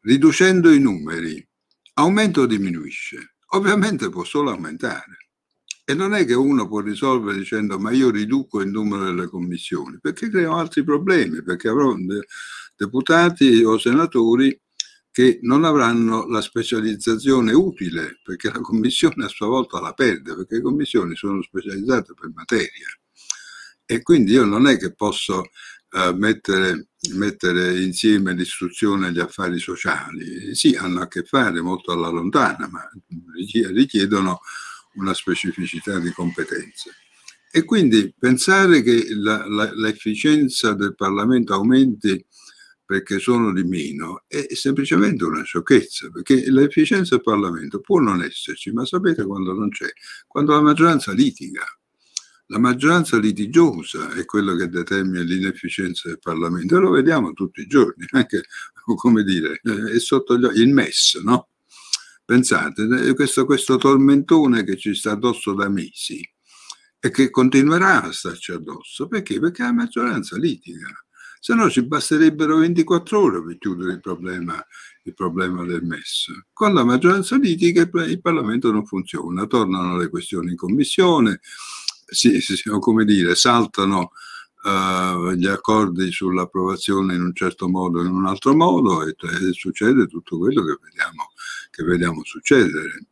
[0.00, 1.46] riducendo i numeri,
[1.94, 3.36] aumenta o diminuisce?
[3.50, 5.25] Ovviamente può solo aumentare.
[5.88, 9.98] E non è che uno può risolvere dicendo ma io riduco il numero delle commissioni,
[10.00, 12.26] perché creo altri problemi, perché avrò de-
[12.74, 14.60] deputati o senatori
[15.12, 20.56] che non avranno la specializzazione utile, perché la commissione a sua volta la perde, perché
[20.56, 22.88] le commissioni sono specializzate per materia.
[23.86, 29.60] E quindi io non è che posso uh, mettere, mettere, insieme l'istruzione e gli affari
[29.60, 30.52] sociali.
[30.56, 32.82] Sì, hanno a che fare molto alla lontana, ma
[33.72, 34.40] richiedono
[34.96, 36.90] una specificità di competenze.
[37.50, 42.24] E quindi pensare che la, la, l'efficienza del Parlamento aumenti
[42.84, 48.70] perché sono di meno è semplicemente una sciocchezza, perché l'efficienza del Parlamento può non esserci,
[48.70, 49.88] ma sapete quando non c'è?
[50.26, 51.64] Quando la maggioranza litiga.
[52.50, 57.66] La maggioranza litigiosa è quello che determina l'inefficienza del Parlamento e lo vediamo tutti i
[57.66, 58.44] giorni, anche
[58.94, 61.48] come dire, è sotto gli occhi il MES, no?
[62.26, 66.28] Pensate, eh, questo, questo tormentone che ci sta addosso da mesi
[66.98, 69.38] e che continuerà a starci addosso, perché?
[69.38, 70.88] Perché la maggioranza litiga,
[71.38, 74.60] se no ci basterebbero 24 ore per chiudere il problema,
[75.04, 76.32] il problema del MES.
[76.52, 81.38] Con la maggioranza litiga il Parlamento non funziona, tornano le questioni in commissione,
[82.06, 84.10] si, si, come dire, saltano
[84.66, 89.52] uh, gli accordi sull'approvazione in un certo modo o in un altro modo e, e
[89.52, 91.30] succede tutto quello che vediamo
[91.76, 93.06] che vediamo succedere.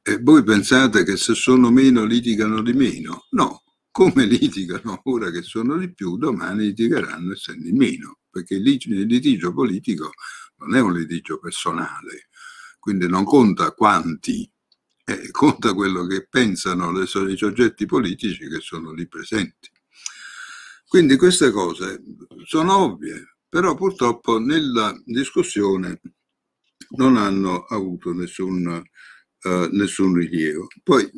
[0.00, 3.26] E voi pensate che se sono meno litigano di meno?
[3.30, 8.62] No, come litigano ora che sono di più, domani litigheranno essendo di meno, perché il
[8.62, 10.12] litigio politico
[10.58, 12.28] non è un litigio personale,
[12.78, 14.48] quindi non conta quanti
[15.06, 19.70] eh, conta quello che pensano i soggetti politici che sono lì presenti.
[20.94, 22.00] Quindi queste cose
[22.44, 26.00] sono ovvie, però purtroppo nella discussione
[26.90, 28.64] non hanno avuto nessun,
[29.42, 30.68] uh, nessun rilievo.
[30.84, 31.10] Poi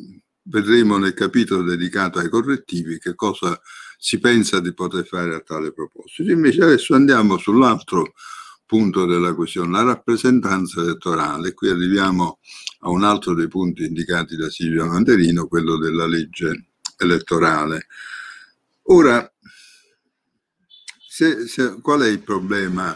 [0.45, 3.61] vedremo nel capitolo dedicato ai correttivi che cosa
[3.99, 6.33] si pensa di poter fare a tale proposito.
[6.33, 8.15] Invece adesso andiamo sull'altro
[8.65, 11.53] punto della questione, la rappresentanza elettorale.
[11.53, 12.39] Qui arriviamo
[12.79, 17.89] a un altro dei punti indicati da Silvia Manderino, quello della legge elettorale.
[18.89, 19.31] Ora,
[21.17, 22.95] se, se, qual è il problema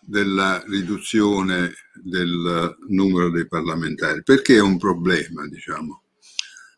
[0.00, 4.24] della riduzione del numero dei parlamentari?
[4.24, 6.02] Perché è un problema, diciamo?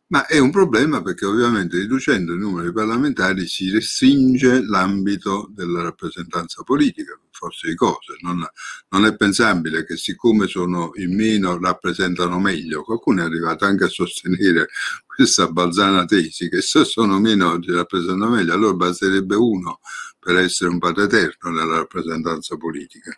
[0.08, 5.80] Ma è un problema perché ovviamente riducendo il numero di parlamentari si restringe l'ambito della
[5.80, 8.18] rappresentanza politica, forse di cose.
[8.20, 8.46] Non,
[8.90, 12.82] non, è pensabile che siccome sono in meno rappresentano meglio.
[12.82, 14.68] Qualcuno è arrivato anche a sostenere
[15.06, 19.80] questa balzana tesi che se sono meno rappresentano meglio, allora basterebbe uno
[20.24, 23.14] per essere un padre eterno nella rappresentanza politica.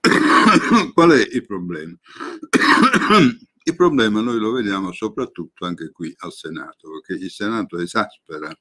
[0.92, 1.96] Qual è il problema?
[3.66, 8.56] Il problema noi lo vediamo soprattutto anche qui al Senato, perché il Senato esaspera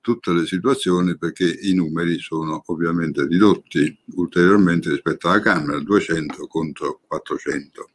[0.00, 7.00] tutte le situazioni perché i numeri sono ovviamente ridotti ulteriormente rispetto alla Camera, 200 contro
[7.08, 7.90] 400.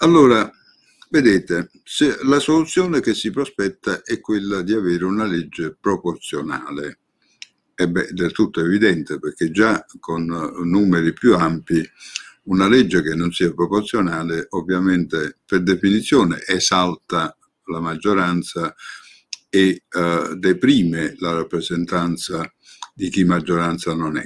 [0.00, 0.52] Allora,
[1.08, 1.70] vedete,
[2.24, 6.98] la soluzione che si prospetta è quella di avere una legge proporzionale.
[7.74, 10.24] Beh, del tutto evidente perché già con
[10.64, 11.82] numeri più ampi
[12.44, 18.74] una legge che non sia proporzionale ovviamente per definizione esalta la maggioranza
[19.48, 22.50] e uh, deprime la rappresentanza
[22.94, 24.24] di chi maggioranza non è.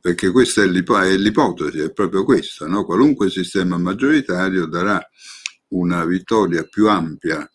[0.00, 2.84] Perché questa è, l'ip- è l'ipotesi, è proprio questa, no?
[2.84, 5.04] qualunque sistema maggioritario darà
[5.68, 7.48] una vittoria più ampia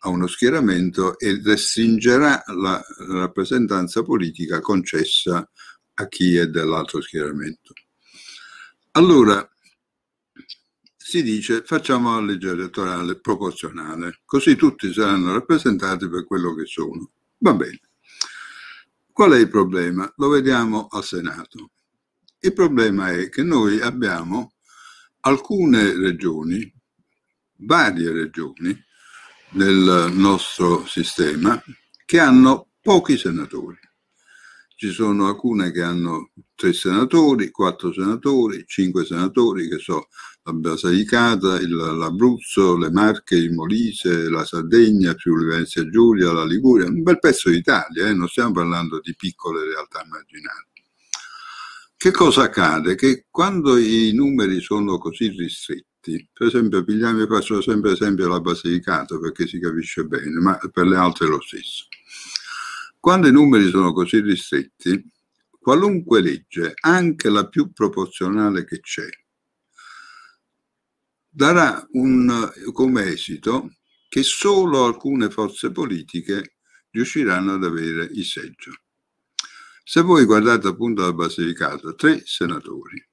[0.00, 5.48] a uno schieramento e restringerà la rappresentanza politica concessa
[5.94, 7.72] a chi è dell'altro schieramento.
[8.92, 9.46] Allora
[10.96, 17.10] si dice facciamo la legge elettorale proporzionale, così tutti saranno rappresentati per quello che sono.
[17.38, 17.80] Va bene.
[19.10, 20.12] Qual è il problema?
[20.16, 21.70] Lo vediamo al Senato.
[22.40, 24.52] Il problema è che noi abbiamo
[25.20, 26.72] alcune regioni,
[27.56, 28.86] varie regioni
[29.50, 31.62] nel nostro sistema,
[32.04, 33.78] che hanno pochi senatori.
[34.74, 40.08] Ci sono alcune che hanno tre senatori, quattro senatori, cinque senatori, che so,
[40.44, 46.86] la Basilicata, il, l'Abruzzo, le Marche, il Molise, la Sardegna, Friuli Venezia Giulia, la Liguria,
[46.86, 48.14] un bel pezzo d'Italia, eh?
[48.14, 50.66] non stiamo parlando di piccole realtà marginali.
[51.96, 52.94] Che cosa accade?
[52.94, 55.87] Che quando i numeri sono così ristretti,
[56.32, 60.96] per esempio, pigliamo, faccio sempre esempio la Basilicata perché si capisce bene, ma per le
[60.96, 61.86] altre è lo stesso.
[63.00, 65.04] Quando i numeri sono così ristretti,
[65.58, 69.08] qualunque legge, anche la più proporzionale che c'è,
[71.28, 73.74] darà un, come esito
[74.08, 76.56] che solo alcune forze politiche
[76.90, 78.72] riusciranno ad avere il seggio.
[79.84, 83.07] Se voi guardate appunto la Basilicata, tre senatori,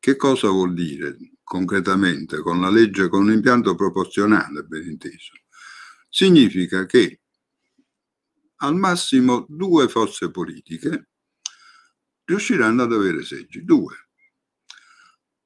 [0.00, 5.34] che cosa vuol dire concretamente con la legge, con un impianto proporzionale, ben inteso?
[6.08, 7.20] Significa che
[8.62, 11.08] al massimo due forze politiche
[12.24, 13.94] riusciranno ad avere seggi, due.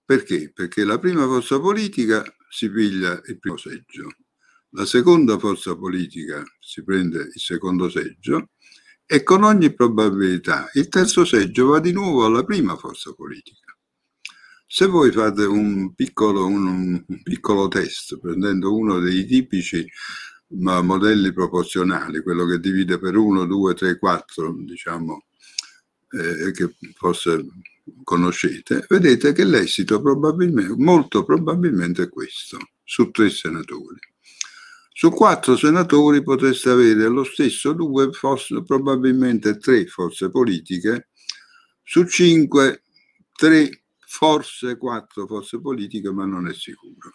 [0.04, 0.52] Perché?
[0.52, 4.08] Perché la prima forza politica si piglia il primo seggio,
[4.70, 8.50] la seconda forza politica si prende il secondo seggio
[9.06, 13.73] e con ogni probabilità il terzo seggio va di nuovo alla prima forza politica.
[14.76, 19.88] Se voi fate un piccolo, un, un piccolo test prendendo uno dei tipici
[20.56, 25.26] ma modelli proporzionali, quello che divide per 1, 2, 3, 4, diciamo,
[26.10, 27.46] eh, che forse
[28.02, 34.00] conoscete, vedete che l'esito probabilmente, molto probabilmente è questo, su tre senatori.
[34.92, 41.10] Su quattro senatori potreste avere lo stesso due, forse, probabilmente tre forze politiche,
[41.80, 42.82] su cinque,
[43.32, 43.83] tre,
[44.16, 47.10] forse quattro forze politiche, ma non è sicuro.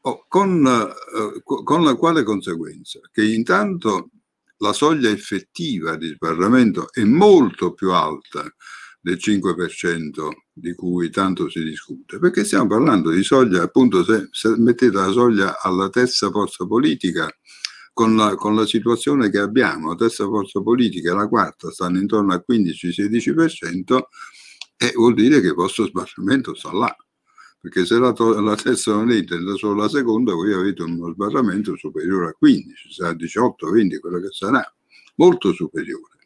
[0.00, 2.98] Oh, con, eh, con la quale conseguenza?
[3.12, 4.10] Che intanto
[4.56, 8.52] la soglia effettiva di sbarramento è molto più alta
[9.00, 14.56] del 5% di cui tanto si discute, perché stiamo parlando di soglia, appunto, se, se
[14.58, 17.30] mettete la soglia alla terza forza politica,
[17.92, 22.00] con la, con la, situazione che abbiamo, la terza forza politica e la quarta stanno
[22.00, 24.00] intorno al 15-16%,
[24.78, 26.96] e vuol dire che il vostro sbarramento sta là
[27.60, 31.76] perché se la, to- la terza non entra solo la seconda, voi avete uno sbarramento
[31.76, 34.74] superiore a 15, sarà 18, 20, quello che sarà,
[35.16, 36.18] molto superiore.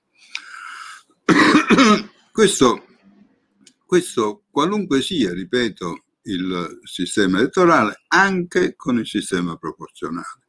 [2.30, 2.84] questo,
[3.86, 10.44] questo, qualunque sia, ripeto, il sistema elettorale, anche con il sistema proporzionale.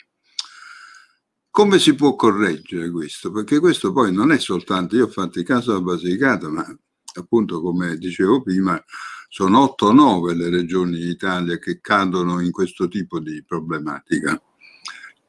[1.49, 3.31] Come si può correggere questo?
[3.31, 6.77] Perché questo poi non è soltanto, io ho fatto il caso della Basilicata, ma
[7.19, 8.81] appunto come dicevo prima,
[9.27, 14.39] sono 8 o 9 le regioni d'Italia che cadono in questo tipo di problematica.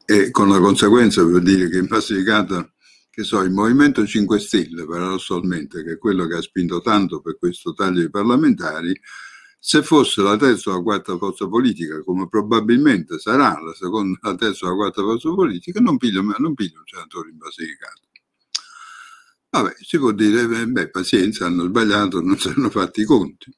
[0.05, 2.71] E con la conseguenza, per dire che in Basilicata,
[3.09, 7.39] che so, il Movimento 5 Stelle, paradossalmente, che è quello che ha spinto tanto per
[7.39, 8.95] questo taglio di parlamentari,
[9.59, 14.35] se fosse la terza o la quarta forza politica, come probabilmente sarà la seconda, la
[14.35, 16.55] terza o la quarta forza politica, non piglio un
[16.85, 18.04] senatore in Basilicata.
[19.55, 23.55] Vabbè, si può dire, beh, pazienza, hanno sbagliato, non si hanno fatti i conti.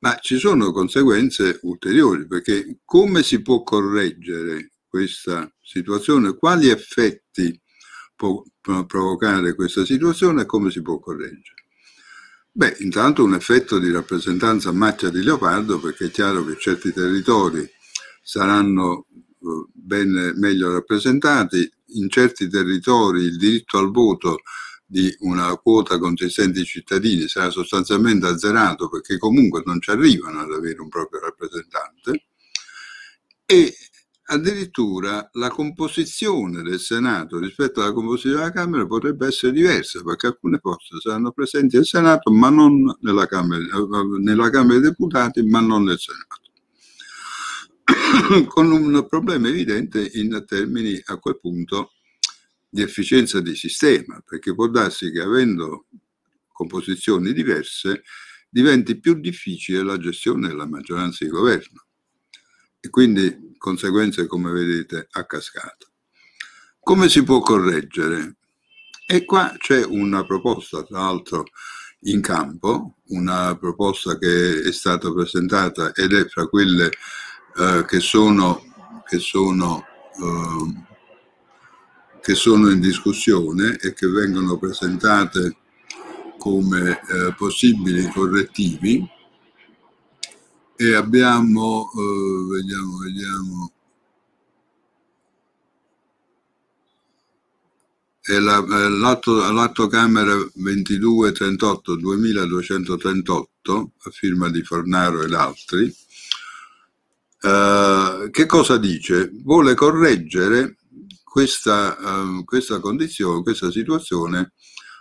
[0.00, 6.34] Ma ci sono conseguenze ulteriori, perché come si può correggere questa situazione?
[6.34, 7.58] Quali effetti
[8.16, 11.54] può provocare questa situazione e come si può correggere?
[12.50, 16.92] Beh, intanto un effetto di rappresentanza a macchia di leopardo, perché è chiaro che certi
[16.92, 17.64] territori
[18.22, 24.40] saranno eh, ben, meglio rappresentati, in certi territori il diritto al voto
[24.86, 30.52] di una quota consistente di cittadini sarà sostanzialmente azzerato perché comunque non ci arrivano ad
[30.52, 32.26] avere un proprio rappresentante.
[33.44, 33.74] E
[34.28, 40.58] addirittura la composizione del Senato rispetto alla composizione della Camera potrebbe essere diversa perché alcune
[40.58, 43.64] forze saranno presenti al Senato ma non nella Camera,
[44.18, 46.44] nella Camera dei Deputati ma non nel Senato.
[48.48, 51.92] Con un problema evidente in termini a quel punto
[52.76, 55.86] di efficienza di sistema perché può darsi che avendo
[56.52, 58.02] composizioni diverse
[58.50, 61.86] diventi più difficile la gestione della maggioranza di governo
[62.78, 65.90] e quindi conseguenze come vedete a cascata.
[66.78, 68.36] Come si può correggere?
[69.06, 71.44] E qua c'è una proposta, tra l'altro
[72.00, 76.90] in campo, una proposta che è stata presentata ed è fra quelle
[77.56, 78.62] eh, che sono,
[79.08, 79.82] che, sono,
[80.20, 80.95] eh,
[82.26, 85.58] che sono in discussione e che vengono presentate
[86.36, 89.08] come eh, possibili correttivi.
[90.74, 93.72] E abbiamo, eh, vediamo, vediamo,
[98.20, 98.58] è la,
[98.88, 105.94] l'atto, l'atto Camera 2238 2238 a firma di Fornaro ed altri,
[107.42, 109.30] eh, che cosa dice?
[109.44, 110.78] Vuole correggere
[111.36, 114.54] questa, uh, questa condizione, questa situazione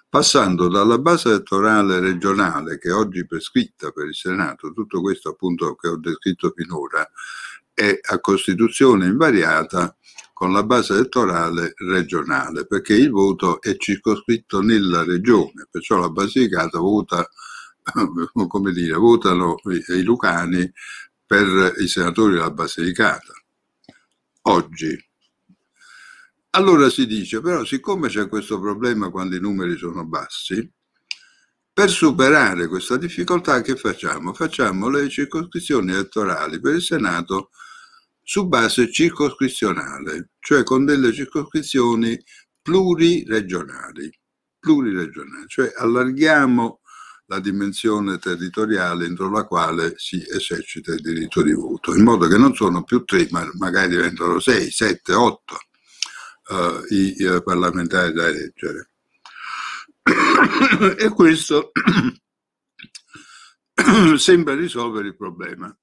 [0.09, 5.75] passando dalla base elettorale regionale che oggi è prescritta per il Senato, tutto questo appunto
[5.75, 7.09] che ho descritto finora,
[7.73, 9.95] è a Costituzione invariata
[10.33, 16.79] con la base elettorale regionale, perché il voto è circoscritto nella regione, perciò la Basilicata
[16.79, 17.25] vota,
[18.45, 20.69] come dire, votano i lucani
[21.25, 23.31] per i senatori della Basilicata.
[24.47, 25.01] Oggi,
[26.55, 30.71] allora si dice, però siccome c'è questo problema quando i numeri sono bassi,
[31.73, 34.33] per superare questa difficoltà che facciamo?
[34.33, 37.49] Facciamo le circoscrizioni elettorali per il Senato
[38.23, 42.17] su base circoscrizionale, cioè con delle circoscrizioni
[42.61, 44.09] pluriregionali,
[44.57, 46.79] pluriregionali cioè allarghiamo
[47.25, 52.37] la dimensione territoriale entro la quale si esercita il diritto di voto, in modo che
[52.37, 55.57] non sono più tre, ma magari diventano sei, sette, otto
[56.49, 58.91] uh, i uh, parlamentari da eleggere.
[60.97, 61.71] e questo
[64.17, 65.75] sembra risolvere il problema.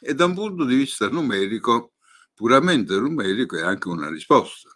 [0.00, 1.94] E da un punto di vista numerico,
[2.34, 4.70] puramente numerico, è anche una risposta.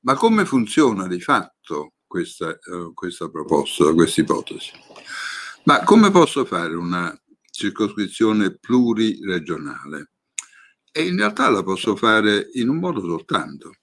[0.00, 4.72] Ma come funziona di fatto questa, uh, questa proposta, questa ipotesi?
[5.64, 7.16] Ma come posso fare una
[7.50, 10.12] circoscrizione pluriregionale?
[10.92, 13.76] E in realtà la posso fare in un modo soltanto,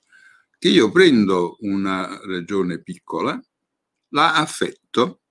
[0.57, 3.39] che io prendo una regione piccola,
[4.09, 5.21] la affetto,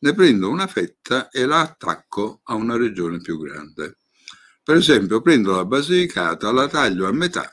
[0.00, 3.98] ne prendo una fetta e la attacco a una regione più grande.
[4.62, 7.50] Per esempio, prendo la Basilicata, la taglio a metà,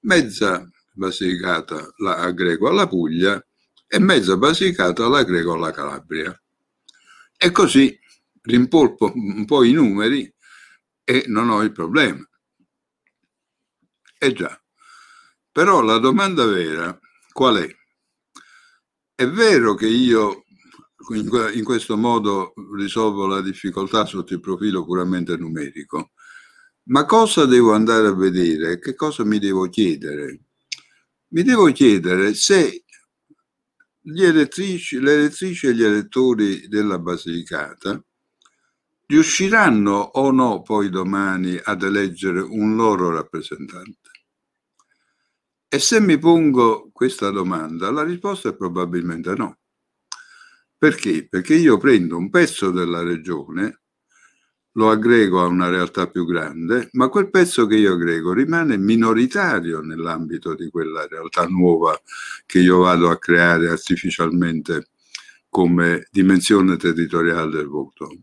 [0.00, 3.44] mezza Basilicata la aggrego alla Puglia
[3.86, 6.32] e mezza Basilicata la aggrego alla Calabria.
[7.36, 7.98] E così
[8.42, 10.32] rimpolpo un po' i numeri
[11.02, 12.24] e non ho il problema.
[14.24, 14.58] Eh già,
[15.52, 16.98] però la domanda vera
[17.30, 17.68] qual è?
[19.14, 20.44] È vero che io
[21.10, 26.12] in questo modo risolvo la difficoltà sotto il profilo puramente numerico.
[26.84, 28.78] Ma cosa devo andare a vedere?
[28.78, 30.40] Che cosa mi devo chiedere?
[31.34, 32.82] Mi devo chiedere se
[34.00, 38.02] le elettrici e gli elettori della Basilicata
[39.04, 44.03] riusciranno o no poi domani ad eleggere un loro rappresentante?
[45.74, 49.58] E se mi pongo questa domanda, la risposta è probabilmente no.
[50.78, 51.26] Perché?
[51.28, 53.80] Perché io prendo un pezzo della regione,
[54.74, 59.80] lo aggrego a una realtà più grande, ma quel pezzo che io aggrego rimane minoritario
[59.80, 62.00] nell'ambito di quella realtà nuova
[62.46, 64.90] che io vado a creare artificialmente
[65.48, 68.16] come dimensione territoriale del voto.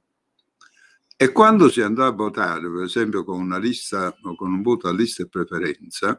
[1.17, 4.87] E quando si andrà a votare, per esempio con una lista o con un voto
[4.87, 6.17] a lista e preferenza,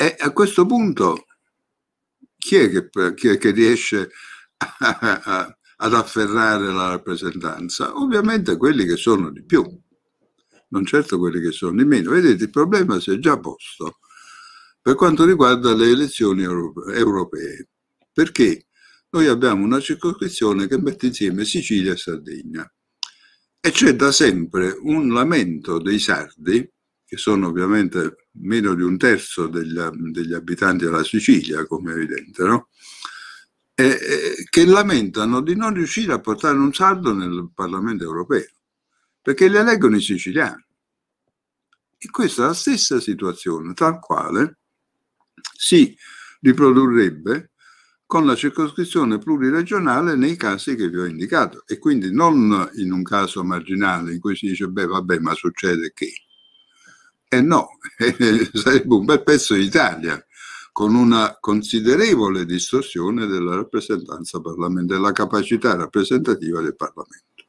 [0.00, 1.26] e a questo punto
[2.38, 4.10] chi è che, chi è che riesce
[4.56, 4.76] a,
[5.22, 7.94] a, ad afferrare la rappresentanza?
[7.98, 9.62] Ovviamente quelli che sono di più,
[10.68, 12.12] non certo quelli che sono di meno.
[12.12, 13.98] Vedete, il problema si è già posto
[14.80, 17.68] per quanto riguarda le elezioni europee,
[18.10, 18.68] perché
[19.10, 22.74] noi abbiamo una circoscrizione che mette insieme Sicilia e Sardegna
[23.60, 26.66] e c'è da sempre un lamento dei sardi,
[27.04, 29.78] che sono ovviamente meno di un terzo degli,
[30.10, 32.68] degli abitanti della Sicilia, come è evidente, no?
[33.80, 38.50] e, e, che lamentano di non riuscire a portare un sardo nel Parlamento europeo,
[39.22, 40.64] perché li eleggono i siciliani.
[41.96, 44.58] E questa è la stessa situazione, tal quale
[45.56, 45.96] si
[46.40, 47.50] riprodurrebbe
[48.06, 53.04] con la circoscrizione pluriregionale nei casi che vi ho indicato e quindi non in un
[53.04, 56.10] caso marginale in cui si dice beh vabbè ma succede che
[57.32, 57.78] eh no,
[58.52, 60.20] sarebbe un bel pezzo d'Italia
[60.72, 67.44] con una considerevole distorsione della rappresentanza parlamentare, della capacità rappresentativa del Parlamento.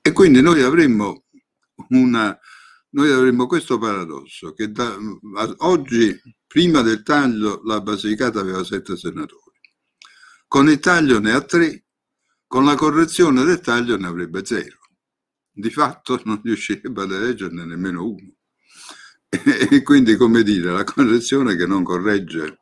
[0.00, 1.24] E quindi noi avremmo,
[1.88, 2.38] una,
[2.90, 4.96] noi avremmo questo paradosso, che da,
[5.58, 9.58] oggi, prima del taglio, la Basilicata aveva sette senatori,
[10.46, 11.86] con il taglio ne ha tre,
[12.46, 14.78] con la correzione del taglio ne avrebbe zero.
[15.50, 18.34] Di fatto non riuscirebbe ad eleggerne nemmeno uno.
[19.70, 22.58] E quindi, come dire, la correzione che non corregge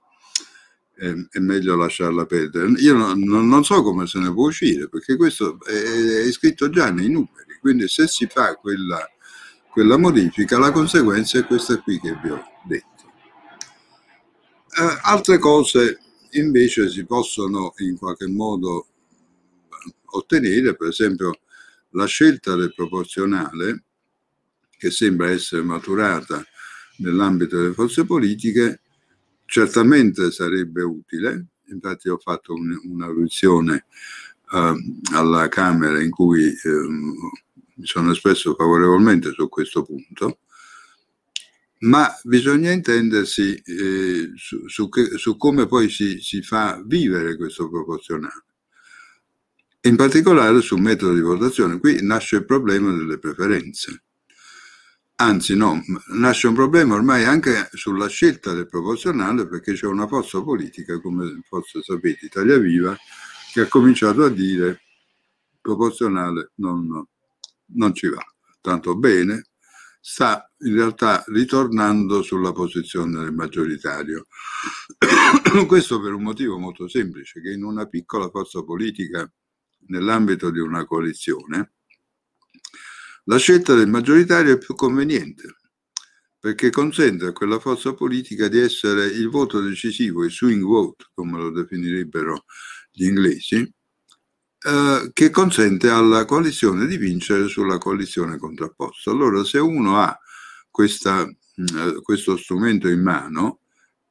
[0.95, 2.69] è, è meglio lasciarla perdere.
[2.81, 6.91] Io non, non, so come se ne può uscire, perché questo è, è scritto già
[6.91, 9.01] nei numeri, quindi se si fa quella,
[9.71, 12.87] quella modifica, la conseguenza è questa qui che vi ho detto.
[14.79, 16.01] Eh, altre cose
[16.33, 18.89] invece si possono in qualche modo
[20.11, 21.41] ottenere, per esempio
[21.93, 23.85] la scelta del proporzionale,
[24.77, 26.45] che sembra essere maturata
[26.99, 28.81] nell'ambito delle forze politiche
[29.45, 33.87] certamente sarebbe utile, infatti ho fatto un, un'audizione
[34.51, 40.41] uh, alla Camera in cui uh, mi sono espresso favorevolmente su questo punto,
[41.81, 47.71] ma bisogna intendersi eh, su, su, che, su, come poi si, si fa vivere questo
[47.71, 48.43] proporzionale
[49.83, 51.79] in particolare sul metodo di votazione.
[51.79, 54.03] Qui nasce il problema delle preferenze.
[55.21, 60.41] Anzi no, nasce un problema ormai anche sulla scelta del proporzionale perché c'è una forza
[60.43, 62.97] politica, come forse sapete, Italia Viva,
[63.53, 64.83] che ha cominciato a dire
[65.61, 67.05] proporzionale non,
[67.75, 68.25] non ci va.
[68.61, 69.47] Tanto bene,
[70.01, 74.29] sta in realtà ritornando sulla posizione del maggioritario.
[75.67, 79.29] Questo per un motivo molto semplice, che in una piccola forza politica
[79.89, 81.73] nell'ambito di una coalizione,
[83.29, 85.57] la scelta del maggioritario è più conveniente
[86.41, 91.37] perché consente a quella forza politica di essere il voto decisivo, il swing vote, come
[91.37, 92.45] lo definirebbero
[92.93, 93.57] gli inglesi,
[94.61, 99.11] eh, che consente alla coalizione di vincere sulla coalizione contrapposta.
[99.11, 100.17] Allora, se uno ha
[100.71, 103.61] questa, eh, questo strumento in mano,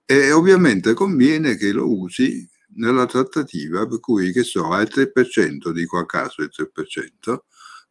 [0.06, 5.72] eh, ovviamente conviene che lo usi nella trattativa, per cui, che so, ha il 3%,
[5.72, 7.46] dico a caso il 3%,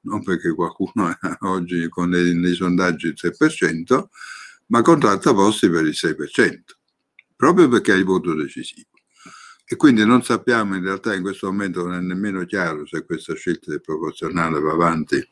[0.07, 4.05] non perché qualcuno oggi con nei, nei sondaggi il 3%,
[4.67, 6.61] ma contratta posti per il 6%,
[7.37, 8.89] proprio perché ha il voto decisivo.
[9.69, 13.35] E quindi non sappiamo in realtà in questo momento non è nemmeno chiaro se questa
[13.35, 15.29] scelta del proporzionale va avanti,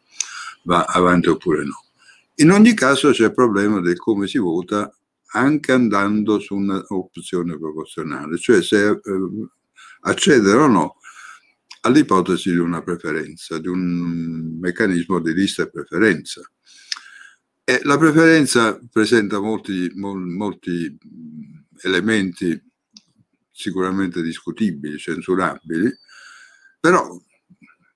[0.64, 1.85] va avanti oppure no.
[2.37, 4.93] In ogni caso c'è il problema del come si vota
[5.35, 9.01] anche andando su un'opzione proporzionale, cioè se eh,
[10.01, 10.97] accedere o no
[11.85, 16.41] all'ipotesi di una preferenza, di un meccanismo di lista e preferenza.
[17.62, 20.97] E la preferenza presenta molti, molti
[21.82, 22.62] elementi
[23.51, 25.91] sicuramente discutibili, censurabili,
[26.80, 27.18] Però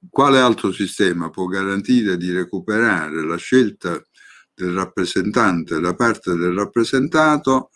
[0.08, 4.02] quale altro sistema può garantire di recuperare la scelta
[4.54, 7.70] del rappresentante da parte del rappresentato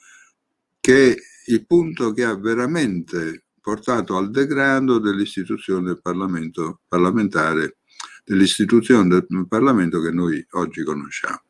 [0.81, 7.79] che è il punto che ha veramente portato al degrado dell'istituzione del Parlamento parlamentare,
[8.25, 11.45] dell'istituzione del Parlamento che noi oggi conosciamo.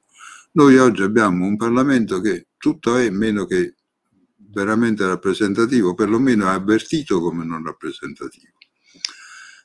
[0.52, 3.74] Noi oggi abbiamo un Parlamento che tutto è meno che
[4.36, 8.52] veramente rappresentativo, perlomeno è avvertito come non rappresentativo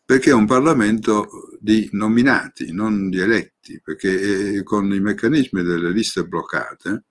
[0.08, 5.92] perché è un Parlamento di nominati, non di eletti, perché eh, con i meccanismi delle
[5.92, 7.04] liste bloccate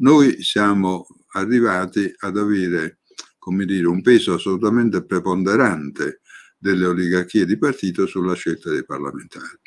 [0.00, 2.98] noi siamo arrivati ad avere,
[3.46, 6.20] come dire, un peso assolutamente preponderante
[6.58, 9.60] delle oligarchie di partito sulla scelta dei parlamentari.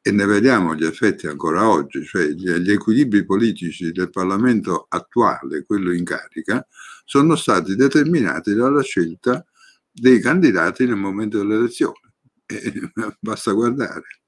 [0.00, 5.92] E ne vediamo gli effetti ancora oggi, cioè gli equilibri politici del Parlamento attuale, quello
[5.92, 6.66] in carica,
[7.04, 9.44] sono stati determinati dalla scelta
[9.92, 12.00] dei candidati nel momento dell'elezione.
[12.48, 14.22] Eh, basta guardare.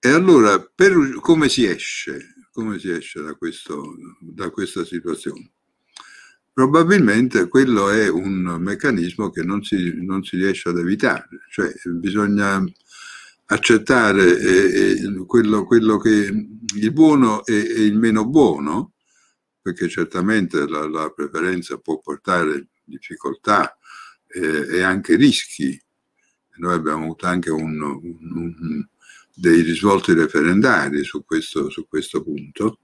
[0.00, 2.46] E allora, per, come si esce?
[2.50, 5.51] Come si esce da, questo, da questa situazione?
[6.54, 12.62] Probabilmente quello è un meccanismo che non si, non si riesce ad evitare, cioè bisogna
[13.46, 16.46] accettare eh, eh, quello, quello, che
[16.76, 18.92] il buono e, e, il meno buono,
[19.62, 23.78] perché certamente la, la preferenza può portare difficoltà
[24.28, 25.80] eh, e anche rischi.
[26.56, 28.86] Noi abbiamo avuto anche un, un, un,
[29.34, 32.80] dei risvolti referendari su questo, su questo punto,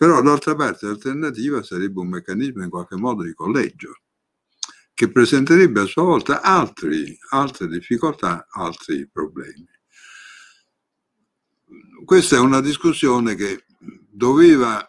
[0.00, 3.98] però d'altra parte l'alternativa sarebbe un meccanismo in qualche modo di collegio
[4.94, 9.68] che presenterebbe a sua volta altri, altre difficoltà, altri problemi.
[12.02, 13.66] Questa è una discussione che
[14.10, 14.82] doveva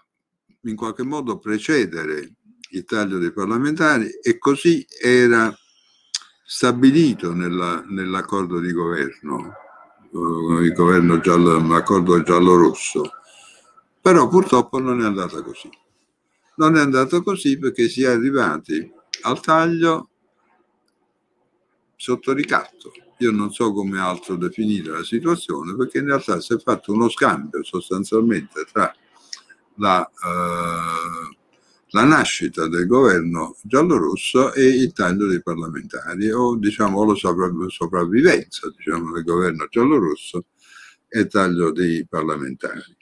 [0.62, 2.36] in qualche modo precedere
[2.70, 5.53] il taglio dei parlamentari e così era
[6.45, 9.55] stabilito nella, nell'accordo di governo,
[10.09, 13.12] eh, governo giallo, l'accordo giallo-rosso.
[14.01, 15.69] Però purtroppo non è andata così.
[16.55, 18.91] Non è andato così perché si è arrivati
[19.21, 20.09] al taglio
[21.95, 22.91] sotto ricatto.
[23.19, 27.07] Io non so come altro definire la situazione perché in realtà si è fatto uno
[27.09, 28.93] scambio sostanzialmente tra
[29.75, 31.35] la eh,
[31.93, 37.15] la nascita del governo giallorosso e il taglio dei parlamentari, o diciamo la
[37.67, 40.45] sopravvivenza diciamo, del governo giallorosso
[41.07, 42.95] e il taglio dei parlamentari.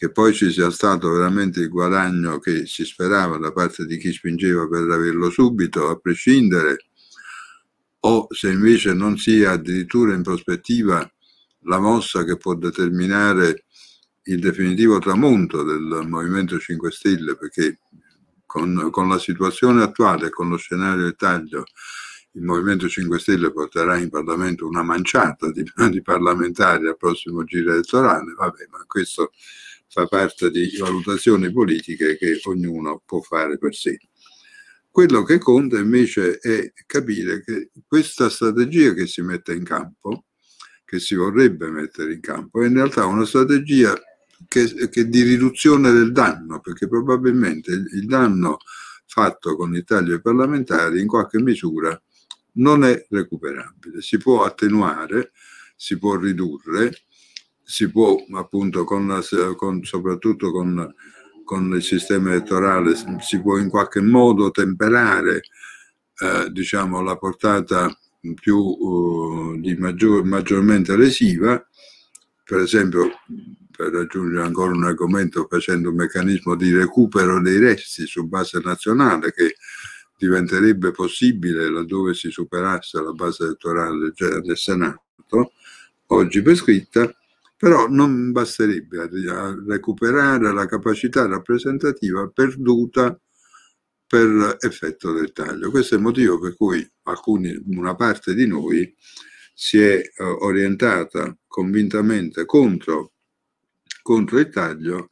[0.00, 4.10] Che poi ci sia stato veramente il guadagno che si sperava da parte di chi
[4.14, 6.86] spingeva per averlo subito, a prescindere,
[8.00, 11.06] o se invece non sia addirittura in prospettiva
[11.64, 13.64] la mossa che può determinare
[14.22, 17.80] il definitivo tramonto del Movimento 5 Stelle, perché
[18.46, 21.64] con, con la situazione attuale, con lo scenario di taglio,
[22.32, 27.74] il Movimento 5 Stelle porterà in Parlamento una manciata di, di parlamentari al prossimo giro
[27.74, 29.32] elettorale, vabbè, ma questo
[29.90, 33.98] fa parte di valutazioni politiche che ognuno può fare per sé.
[34.88, 40.26] Quello che conta invece è capire che questa strategia che si mette in campo,
[40.84, 43.94] che si vorrebbe mettere in campo, è in realtà una strategia
[44.46, 48.58] che, che di riduzione del danno, perché probabilmente il, danno
[49.06, 52.00] fatto con i tagli parlamentari in qualche misura
[52.54, 54.02] non è recuperabile.
[54.02, 55.32] Si può attenuare,
[55.74, 56.92] si può ridurre,
[57.70, 59.22] si può appunto con,
[59.56, 60.92] con soprattutto con,
[61.44, 65.42] con, il sistema elettorale, si può in qualche modo temperare
[66.18, 67.96] eh, diciamo, la portata
[68.34, 71.64] più di maggior, maggiormente lesiva,
[72.44, 73.08] per esempio
[73.70, 79.32] per raggiungere ancora un argomento facendo un meccanismo di recupero dei resti su base nazionale
[79.32, 79.54] che
[80.18, 84.12] diventerebbe possibile laddove si superasse la base elettorale
[84.42, 85.52] del Senato,
[86.08, 87.14] oggi prescritta,
[87.60, 93.20] però non basterebbe a recuperare la capacità rappresentativa perduta
[94.06, 95.70] per effetto del taglio.
[95.70, 98.90] Questo è il motivo per cui alcuni, una parte di noi
[99.52, 103.12] si è eh, orientata convintamente contro
[104.00, 105.10] contro il taglio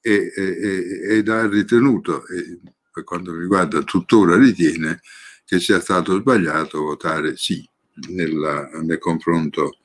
[0.00, 2.60] e, e, ed ha ritenuto, e
[2.92, 5.00] per quanto mi riguarda tuttora ritiene,
[5.44, 7.68] che sia stato sbagliato votare sì
[8.10, 9.77] nella, nel, confronto,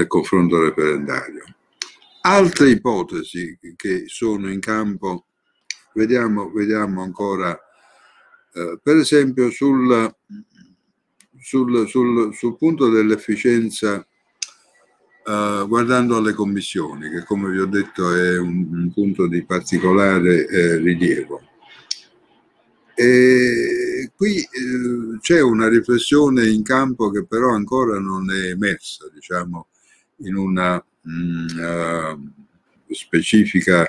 [0.00, 1.44] nel confronto referendario.
[2.22, 5.26] Altre ipotesi che sono in campo,
[5.94, 7.58] vediamo, vediamo ancora,
[8.54, 10.14] eh, per esempio sul,
[11.38, 14.04] sul, sul, sul punto dell'efficienza
[15.22, 20.46] Uh, guardando alle commissioni, che come vi ho detto è un, un punto di particolare
[20.46, 21.42] eh, rilievo.
[22.94, 29.68] E qui eh, c'è una riflessione in campo che però ancora non è emersa, diciamo,
[30.20, 33.82] in una mh, uh, specifica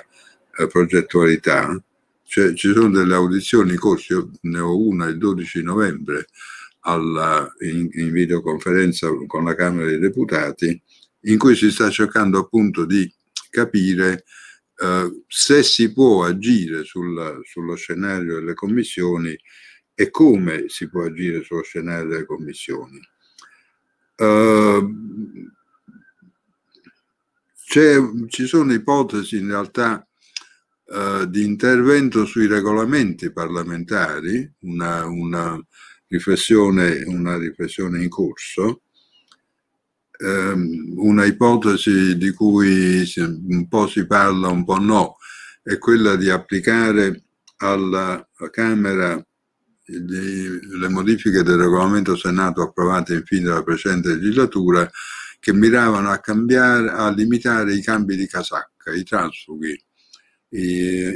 [0.58, 1.82] uh, progettualità.
[2.24, 6.26] Cioè, ci sono delle audizioni in corso, io ne ho una il 12 novembre
[6.80, 10.80] alla, in, in videoconferenza con la Camera dei Deputati,
[11.24, 13.12] in cui si sta cercando appunto di
[13.50, 14.24] capire
[14.82, 19.36] eh, se si può agire sul, sullo scenario delle commissioni
[19.94, 22.98] e come si può agire sullo scenario delle commissioni.
[24.16, 24.88] Uh,
[28.28, 30.06] ci sono ipotesi in realtà
[30.84, 35.58] uh, di intervento sui regolamenti parlamentari, una, una,
[36.06, 38.82] riflessione, una riflessione in corso,
[40.18, 45.16] um, una ipotesi di cui un po' si parla, un po' no,
[45.62, 47.22] è quella di applicare
[47.56, 49.24] alla Camera
[49.84, 54.88] le modifiche del regolamento Senato approvate in fine della precedente legislatura
[55.42, 59.76] che miravano a cambiare, a limitare i cambi di casacca, i transfughi,
[60.50, 60.60] i,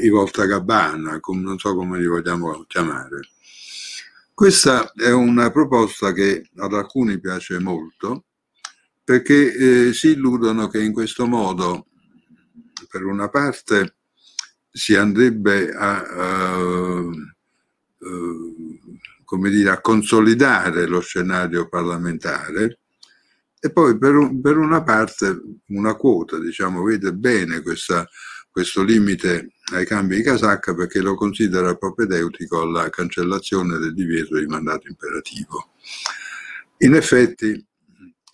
[0.03, 3.21] i voltagabbana, non so come li vogliamo chiamare.
[4.35, 8.25] Questa è una proposta che ad alcuni piace molto
[9.05, 11.87] perché eh, si illudono che in questo modo,
[12.91, 13.95] per una parte,
[14.73, 17.01] si andrebbe a, a
[18.01, 18.81] eh,
[19.25, 22.81] come dire, a consolidare lo scenario parlamentare
[23.59, 28.07] e poi per, un, per una parte una quota, diciamo, vede bene questa,
[28.51, 34.47] questo limite ai cambi di casacca perché lo considera propedeutico alla cancellazione del divieto di
[34.47, 35.73] mandato imperativo.
[36.79, 37.65] In effetti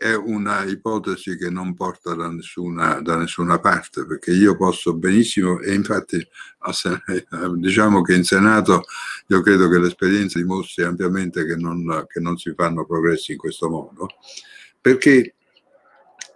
[0.02, 5.60] è una ipotesi che non porta da nessuna, da nessuna, parte, perché io posso benissimo,
[5.60, 6.18] e infatti
[7.56, 8.82] diciamo che in Senato
[9.28, 13.70] io credo che l'esperienza dimostri ampiamente che non, che non si fanno progressi in questo
[13.70, 14.08] modo,
[14.83, 15.37] perché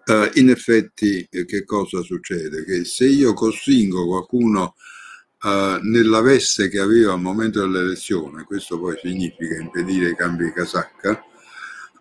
[0.07, 2.65] Uh, in effetti che cosa succede?
[2.65, 4.77] Che se io costringo qualcuno
[5.43, 10.53] uh, nella veste che aveva al momento dell'elezione, questo poi significa impedire i cambi di
[10.53, 11.21] casacca,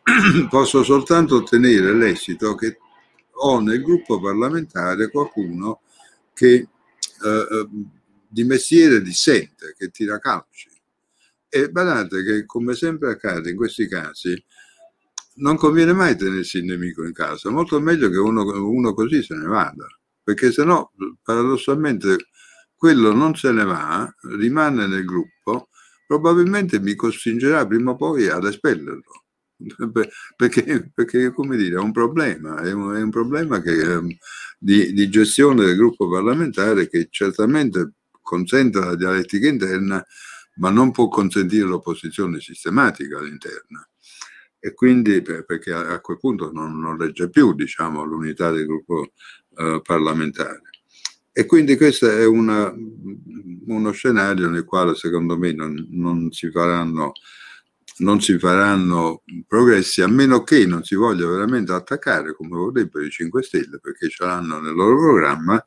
[0.50, 2.78] posso soltanto ottenere l'esito che
[3.32, 5.82] ho nel gruppo parlamentare qualcuno
[6.32, 6.68] che eh,
[7.28, 7.68] eh,
[8.28, 10.70] di mestiere dissente, che tira calci.
[11.50, 14.32] E badate che, come sempre accade in questi casi,
[15.36, 19.36] non conviene mai tenersi il nemico in casa, molto meglio che uno, uno così se
[19.36, 19.86] ne vada,
[20.24, 22.28] perché se no, paradossalmente,
[22.76, 25.70] quello non se ne va, rimane nel gruppo,
[26.06, 29.26] probabilmente mi costringerà prima o poi ad espellerlo
[30.36, 34.10] perché, perché, come dire, è un problema, è un, è un problema che, ehm,
[34.58, 40.04] di, di, gestione del gruppo parlamentare che certamente consente la dialettica interna,
[40.56, 43.88] ma non può consentire l'opposizione sistematica all'interno.
[44.66, 49.12] E quindi perché a quel punto non, non regge più diciamo, l'unità del gruppo
[49.58, 50.62] eh, parlamentare.
[51.32, 52.74] E quindi questo è una,
[53.68, 57.12] uno scenario nel quale secondo me non, non si faranno
[57.98, 63.12] non si faranno progressi a meno che non si voglia veramente attaccare, come vorrebbero i
[63.12, 65.64] 5 Stelle, perché ce l'hanno nel loro programma,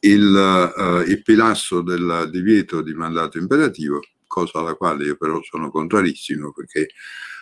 [0.00, 5.70] il, uh, il pilastro del divieto di mandato imperativo, cosa alla quale io però sono
[5.70, 6.88] contrarissimo, perché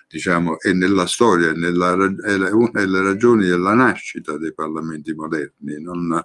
[0.08, 5.80] diciamo, è nella storia, è, nella, è una delle ragioni della nascita dei parlamenti moderni.
[5.80, 6.22] Non,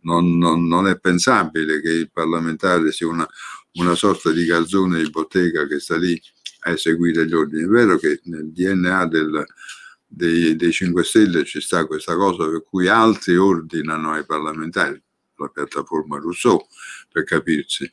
[0.00, 3.26] non, non, non è pensabile che il parlamentare sia una,
[3.74, 6.20] una sorta di calzone di bottega che sta lì
[6.60, 7.64] a eseguire gli ordini.
[7.64, 9.44] È vero che nel DNA del,
[10.06, 15.00] dei, dei 5 Stelle ci sta questa cosa per cui altri ordinano ai parlamentari,
[15.36, 16.66] la piattaforma Rousseau,
[17.10, 17.90] per capirsi,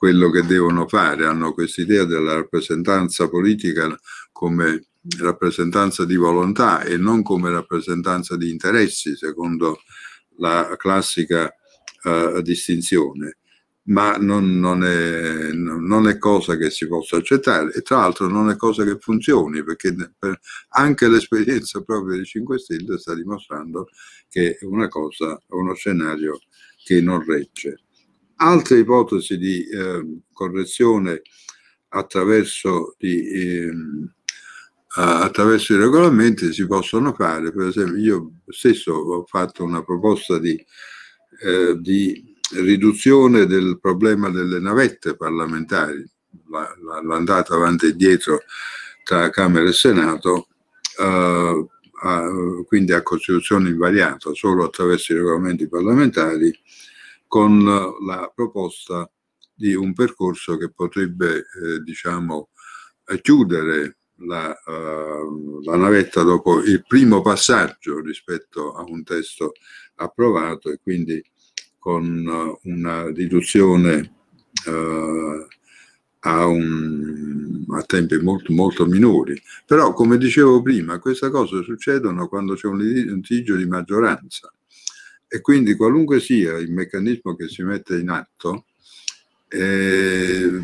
[0.00, 1.26] quello che devono fare.
[1.26, 3.94] Hanno questa idea della rappresentanza politica
[4.32, 4.86] come
[5.18, 9.82] rappresentanza di volontà e non come rappresentanza di interessi, secondo
[10.38, 11.54] la classica
[12.04, 13.36] uh, distinzione
[13.82, 18.48] ma non, non, è, non, è, cosa che si possa accettare e tra l'altro non
[18.48, 19.94] è cosa che funzioni perché
[20.68, 23.88] anche l'esperienza proprio dei 5 Stelle sta dimostrando
[24.28, 26.38] che è una cosa, uno scenario
[26.84, 27.84] che non regge.
[28.42, 31.20] Altre ipotesi di eh, correzione
[31.88, 33.70] attraverso, di, eh,
[34.96, 40.56] attraverso, i regolamenti si possono fare, per esempio io stesso ho fatto una proposta di,
[41.42, 46.02] eh, di riduzione del problema delle navette parlamentari,
[47.04, 48.40] l'andata avanti e dietro
[49.04, 50.48] tra Camera e Senato,
[50.98, 51.66] eh,
[52.02, 52.26] a,
[52.66, 56.58] quindi a Costituzione invariata solo attraverso i regolamenti parlamentari,
[57.30, 59.08] con la proposta
[59.54, 62.48] di un percorso che potrebbe, eh, diciamo,
[63.22, 69.52] chiudere la, uh, la, navetta dopo il primo passaggio rispetto a un testo
[69.96, 71.24] approvato e quindi
[71.78, 74.12] con uh, una riduzione
[74.66, 75.46] uh,
[76.20, 79.40] a, un, a, tempi molto, molto minori.
[79.64, 84.52] Però, come dicevo prima, queste cose succedono quando c'è un litigio di maggioranza
[85.32, 88.64] e quindi qualunque sia il meccanismo che si mette in atto,
[89.46, 90.58] eh,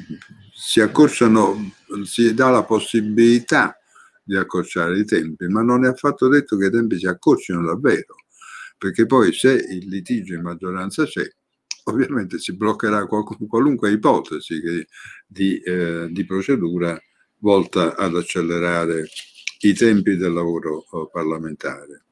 [0.53, 3.79] si accorciano, si dà la possibilità
[4.25, 8.17] di accorciare i tempi, ma non è affatto detto che i tempi si accorcino davvero,
[8.77, 11.25] perché poi se il litigio in maggioranza c'è,
[11.85, 14.89] ovviamente si bloccherà qualunque ipotesi che,
[15.29, 17.01] di, eh, di, procedura
[17.39, 19.07] volta ad accelerare
[19.61, 22.06] i tempi del lavoro eh, parlamentare.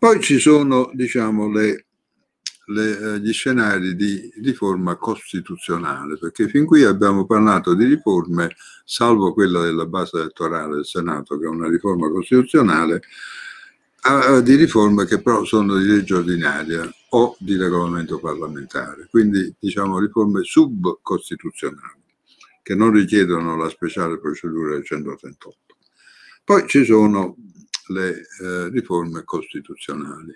[0.00, 1.84] Poi ci sono, diciamo, le
[2.70, 9.32] le, eh, gli scenari di riforma costituzionale, perché fin qui abbiamo parlato di riforme, salvo
[9.32, 13.02] quella della base elettorale del Senato, che è una riforma costituzionale,
[14.42, 20.42] di riforme che però sono di legge ordinaria o di regolamento parlamentare, quindi diciamo riforme
[20.42, 21.98] subcostituzionali
[22.62, 25.56] che non richiedono la speciale procedura del 138.
[26.44, 27.36] Poi ci sono
[27.90, 30.34] le eh, riforme costituzionali.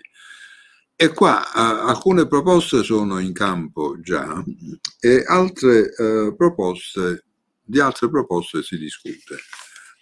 [0.97, 4.41] E qua uh, alcune proposte sono in campo già
[5.01, 7.25] e altre uh, proposte,
[7.61, 9.35] di altre proposte si discute.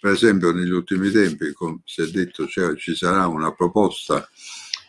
[0.00, 4.28] Per esempio negli ultimi tempi, come si è detto, cioè, ci sarà una proposta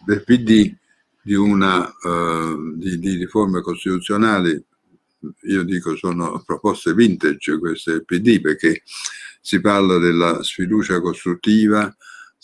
[0.05, 0.75] del PD
[1.23, 4.63] di, una, uh, di, di riforme costituzionali,
[5.47, 8.83] io dico sono proposte vintage queste PD perché
[9.41, 11.95] si parla della sfiducia costruttiva,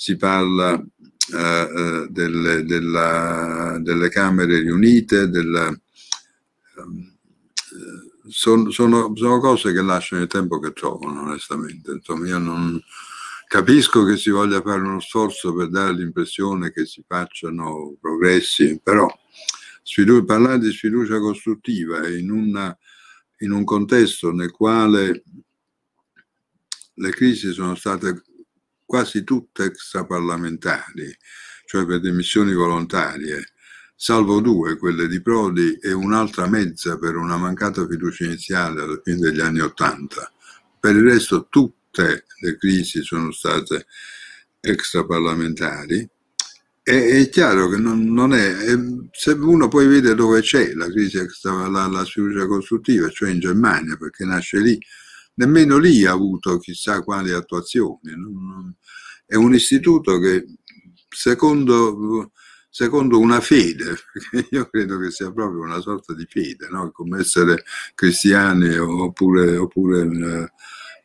[0.02, 7.18] si parla eh, eh, delle, della, delle, Camere riunite, della, ehm,
[8.28, 11.92] sono, sono, sono, cose che lasciano il tempo che trovano, onestamente.
[11.92, 12.82] Insomma, io non
[13.48, 19.08] capisco che si voglia fare uno sforzo per dare l'impressione che si facciano progressi, però
[19.84, 22.76] sfidu- parlare di sfiducia costruttiva in, una,
[23.42, 25.24] in un contesto nel quale
[26.96, 28.24] le crisi sono state
[28.92, 31.16] quasi tutte extraparlamentari,
[31.66, 33.54] cioè per dimissioni volontarie,
[33.96, 39.20] salvo due, quelle di Prodi e un'altra mezza per una mancata fiducia iniziale alla fine
[39.20, 40.30] degli anni Ottanta.
[40.78, 43.86] Per il resto tutte le crisi sono state
[44.60, 46.06] extraparlamentari.
[46.84, 48.54] E, è chiaro che non, non è,
[49.12, 53.96] se uno poi vede dove c'è la crisi extra, la, sfiducia costruttiva, cioè in Germania,
[53.96, 54.78] perché nasce lì,
[55.36, 58.14] nemmeno lì ha avuto chissà quali attuazioni.
[59.32, 60.46] È un istituto che
[61.08, 62.34] secondo,
[62.70, 63.96] secondo una fede,
[64.52, 66.92] io credo che sia proprio una sorta di fede, no?
[66.92, 67.64] come essere
[67.96, 70.52] cristiani oppure, oppure, eh,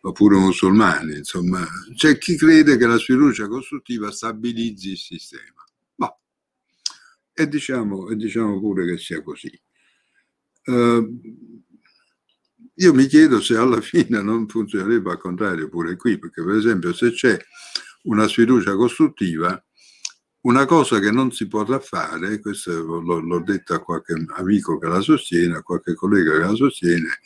[0.00, 1.64] oppure musulmani, insomma,
[1.94, 5.64] c'è chi crede che la sfiducia costruttiva stabilizzi il sistema.
[5.94, 6.18] Boh.
[7.32, 9.56] E diciamo, e diciamo pure che sia così.
[10.64, 11.16] Uh,
[12.74, 16.92] io mi chiedo se alla fine non funzionerebbe al contrario pure qui, perché per esempio
[16.92, 17.38] se c'è
[18.06, 19.62] una sfiducia costruttiva,
[20.42, 24.86] una cosa che non si potrà fare, questo l'ho, l'ho detto a qualche amico che
[24.86, 27.20] la sostiene, a qualche collega che la sostiene,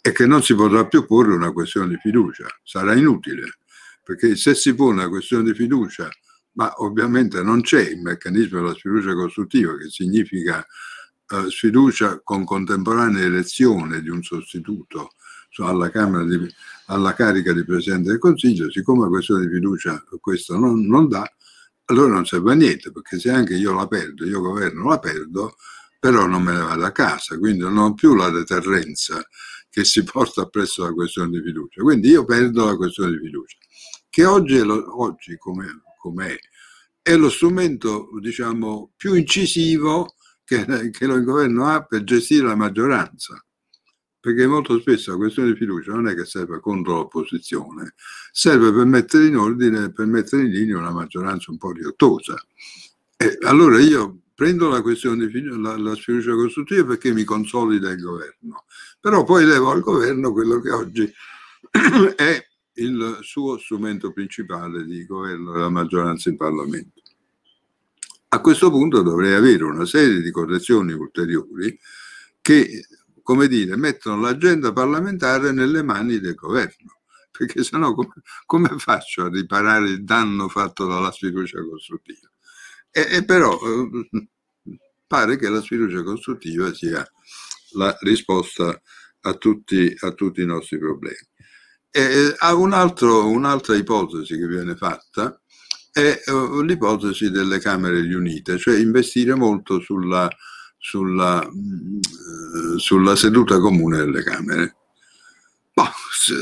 [0.00, 3.58] è che non si potrà più porre una questione di fiducia, sarà inutile,
[4.04, 6.08] perché se si pone una questione di fiducia,
[6.52, 10.66] ma ovviamente non c'è il meccanismo della sfiducia costruttiva, che significa
[11.28, 15.12] eh, sfiducia con contemporanea elezione di un sostituto
[15.58, 16.54] alla, di,
[16.90, 21.30] alla, carica di Presidente del Consiglio, siccome la questione di fiducia questo non, non, dà,
[21.86, 25.56] allora non serve a niente, perché se anche io la perdo, io governo la perdo,
[25.98, 29.22] però non me ne vado a casa, quindi non ho più la deterrenza
[29.68, 31.82] che si porta appresso la questione di fiducia.
[31.82, 33.56] Quindi io perdo la questione di fiducia,
[34.08, 35.68] che oggi, è lo, oggi com'è,
[35.98, 36.36] com'è,
[37.02, 40.14] è lo strumento diciamo, più incisivo
[40.44, 43.42] che, che il governo ha per gestire la maggioranza.
[44.20, 47.94] Perché molto spesso la questione di fiducia non è che serve contro l'opposizione,
[48.30, 52.34] serve per mettere in ordine, per mettere in linea una maggioranza un po' riottosa.
[53.16, 57.90] E allora io prendo la questione di fiducia, la, la sfiducia costruttiva perché mi consolida
[57.90, 58.64] il governo,
[59.00, 61.12] però poi levo al governo quello che oggi
[62.16, 67.00] è il suo strumento principale di governo della maggioranza in Parlamento.
[68.28, 71.78] A questo punto dovrei avere una serie di correzioni ulteriori
[72.40, 72.86] che,
[73.30, 76.98] come dire, mettono l'agenda parlamentare nelle mani del governo,
[77.30, 78.14] perché sennò come,
[78.44, 82.28] come faccio a riparare il danno fatto dalla sfiducia costruttiva?
[82.90, 84.28] E, e però eh,
[85.06, 87.08] pare che la sfiducia costruttiva sia
[87.74, 88.82] la risposta
[89.20, 91.28] a tutti, a tutti i nostri problemi.
[91.88, 95.40] E, un altro, un'altra ipotesi che viene fatta
[95.92, 100.28] è uh, l'ipotesi delle Camere riunite, cioè investire molto sulla,
[100.80, 104.76] sulla, uh, sulla seduta comune delle Camere.
[105.72, 105.90] Boh,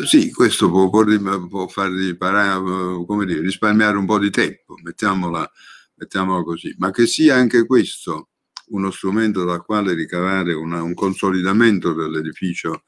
[0.07, 1.05] sì, questo può, può,
[1.49, 2.61] può far riparare,
[3.05, 5.51] come dire, risparmiare un po' di tempo, mettiamola,
[5.97, 8.29] mettiamola così, ma che sia anche questo
[8.69, 12.85] uno strumento dal quale ricavare una, un consolidamento dell'edificio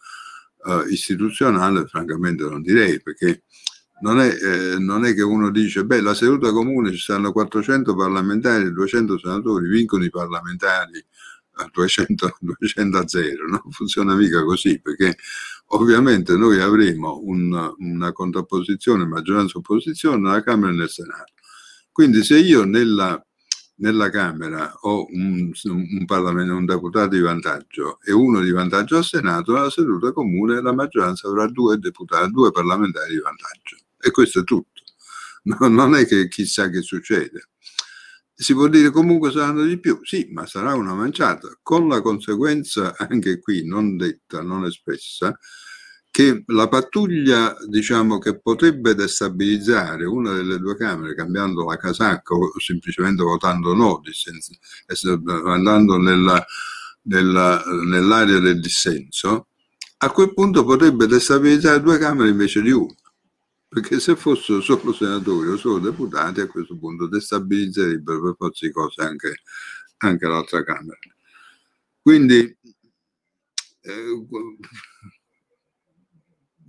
[0.65, 3.43] uh, istituzionale, francamente non direi, perché
[4.03, 7.95] non è, eh, non è, che uno dice, beh, la seduta comune ci stanno 400
[7.95, 11.05] parlamentari e 200 senatori, vincono i parlamentari
[11.61, 15.17] a 200, 200 a 0, non funziona mica così, perché
[15.69, 21.33] ovviamente noi avremo un, una contrapposizione maggioranza-opposizione nella Camera e nel Senato.
[21.93, 23.23] Quindi se io nella
[23.81, 29.53] nella Camera ho un, un, un deputato di vantaggio e uno di vantaggio al Senato,
[29.53, 33.77] nella seduta comune la maggioranza avrà due deputati, due parlamentari di vantaggio.
[33.99, 34.69] E questo è tutto.
[35.43, 37.50] No, non è che chissà che succede.
[38.43, 42.95] Si può dire comunque saranno di più, sì, ma sarà una manciata, con la conseguenza
[42.97, 45.39] anche qui non detta, non espressa,
[46.11, 52.59] che la pattuglia diciamo, che potrebbe destabilizzare una delle due Camere cambiando la casacca o
[52.59, 54.55] semplicemente votando no, dissenso,
[55.47, 56.43] andando nella,
[57.03, 59.49] nella, nell'area del dissenso,
[59.99, 62.95] a quel punto potrebbe destabilizzare due Camere invece di una.
[63.73, 68.73] Perché se fossero solo senatori o solo deputati, a questo punto destabilizzerebbero per forza di
[68.73, 69.43] cose anche,
[69.99, 70.99] anche l'altra Camera.
[72.03, 72.59] Quindi
[73.83, 74.27] eh,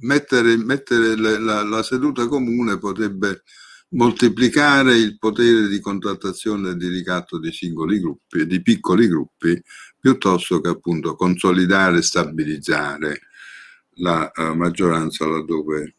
[0.02, 3.41] mettere, mettere la, la, seduta comune potrebbe
[3.89, 9.60] moltiplicare il potere di contrattazione e di ricatto di singoli gruppi, di piccoli gruppi,
[9.99, 13.22] piuttosto che appunto consolidare e stabilizzare
[13.95, 15.95] la uh, maggioranza laddove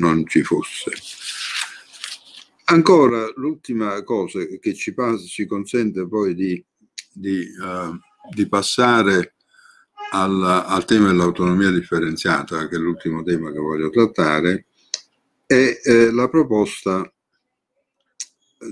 [0.00, 0.90] non ci fosse.
[2.64, 6.64] Ancora l'ultima cosa che ci, passa, ci consente poi di,
[7.12, 7.98] di, uh,
[8.32, 9.34] di passare
[10.12, 14.66] al, al tema dell'autonomia differenziata, che è l'ultimo tema che voglio trattare,
[15.46, 17.12] è eh, la proposta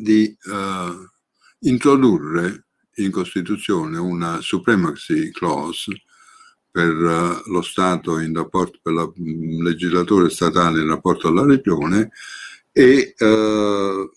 [0.00, 1.08] di eh,
[1.60, 2.66] introdurre
[2.96, 6.02] in Costituzione una supremacy clause
[6.78, 12.12] per uh, lo Stato in rapporto, per il legislatore statale in rapporto alla Regione
[12.70, 14.08] e uh,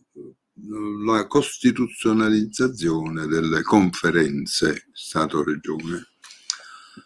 [1.03, 6.09] la costituzionalizzazione delle conferenze Stato-Regione.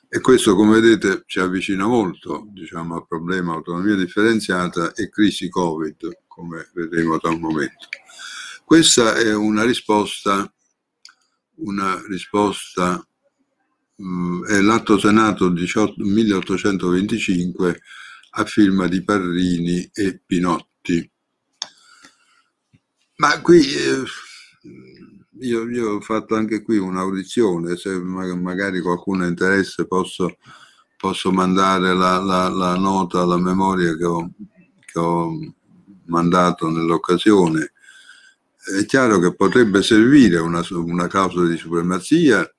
[0.10, 6.24] E questo, come vedete, ci avvicina molto diciamo, al problema autonomia differenziata e crisi Covid,
[6.28, 7.88] come vedremo da un momento.
[8.66, 10.54] Questa è una risposta,
[11.60, 13.15] una risposta mm,
[13.98, 17.82] è l'atto Senato 18, 1825
[18.38, 21.10] a firma di Parrini e Pinotti.
[23.18, 24.04] Ma qui eh,
[25.40, 30.38] io, io, ho fatto anche qui un'audizione, se magari qualcuno ha interesse posso,
[30.98, 34.32] posso mandare la, la, la, nota, la memoria che ho,
[34.86, 35.32] che ho
[36.08, 37.72] mandato nell'occasione.
[38.78, 42.50] È chiaro che potrebbe servire una, una clausola di supremazia,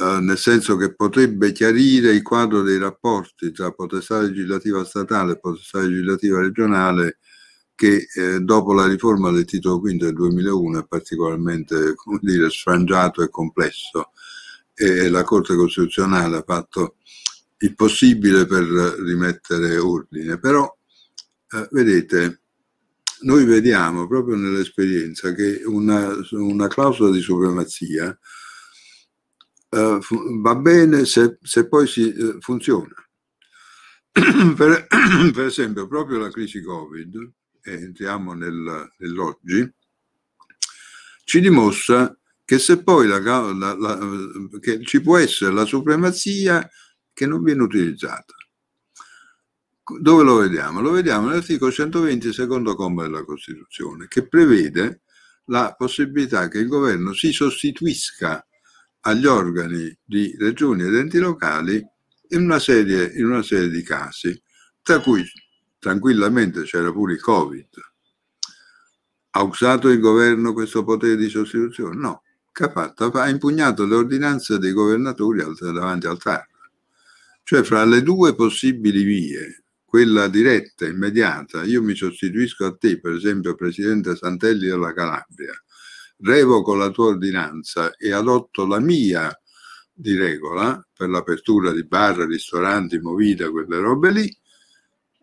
[0.00, 5.38] eh, nel senso che potrebbe chiarire il quadro dei rapporti tra potestà legislativa statale e
[5.38, 7.18] potestà legislativa regionale
[7.74, 13.28] che eh, dopo la riforma del titolo V del 2001 è particolarmente dire, sfrangiato e
[13.28, 14.10] complesso
[14.74, 16.96] e la Corte Costituzionale ha fatto
[17.58, 20.38] il possibile per rimettere ordine.
[20.38, 20.74] Però,
[21.52, 22.40] eh, vedete,
[23.20, 28.18] noi vediamo proprio nell'esperienza che una, una clausola di supremazia
[29.70, 29.98] eh,
[30.40, 32.94] va bene se, se poi si, eh, funziona.
[34.56, 34.86] per,
[35.32, 39.72] per esempio, proprio la crisi Covid e entriamo nel, nell'oggi,
[41.24, 42.14] ci dimostra
[42.44, 43.98] che se poi la, la, la,
[44.58, 46.68] che ci può essere la supremazia
[47.12, 48.34] che non viene utilizzata.
[50.00, 50.80] Dove lo vediamo?
[50.80, 55.02] Lo vediamo nell'articolo 120, secondo comma della Costituzione, che prevede
[55.46, 58.44] la possibilità che il governo si sostituisca
[59.00, 61.84] agli organi di regioni ed enti locali
[62.28, 64.40] in una serie, in una serie di casi,
[64.82, 65.24] tra cui
[65.78, 67.68] tranquillamente c'era pure il Covid.
[69.30, 71.96] Ha usato il governo questo potere di sostituzione?
[71.96, 72.22] No.
[72.52, 73.10] Che ha fatto?
[73.12, 76.46] Ha impugnato le ordinanze dei governatori davanti al TAR.
[77.44, 83.12] Cioè fra le due possibili vie, quella diretta, immediata, io mi sostituisco a te, per
[83.12, 85.52] esempio Presidente Santelli della Calabria,
[86.22, 89.34] revoco la tua ordinanza e adotto la mia
[89.92, 94.38] di regola per l'apertura di bar, ristoranti, movida, quelle robe lì,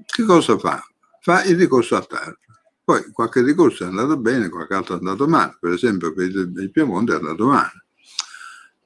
[0.06, 0.84] che cosa fa?
[1.22, 2.38] Fa il ricorso a TAR.
[2.84, 6.72] Poi qualche ricorso è andato bene, qualche altro è andato male, per esempio per il
[6.72, 7.86] Piemonte è andato male.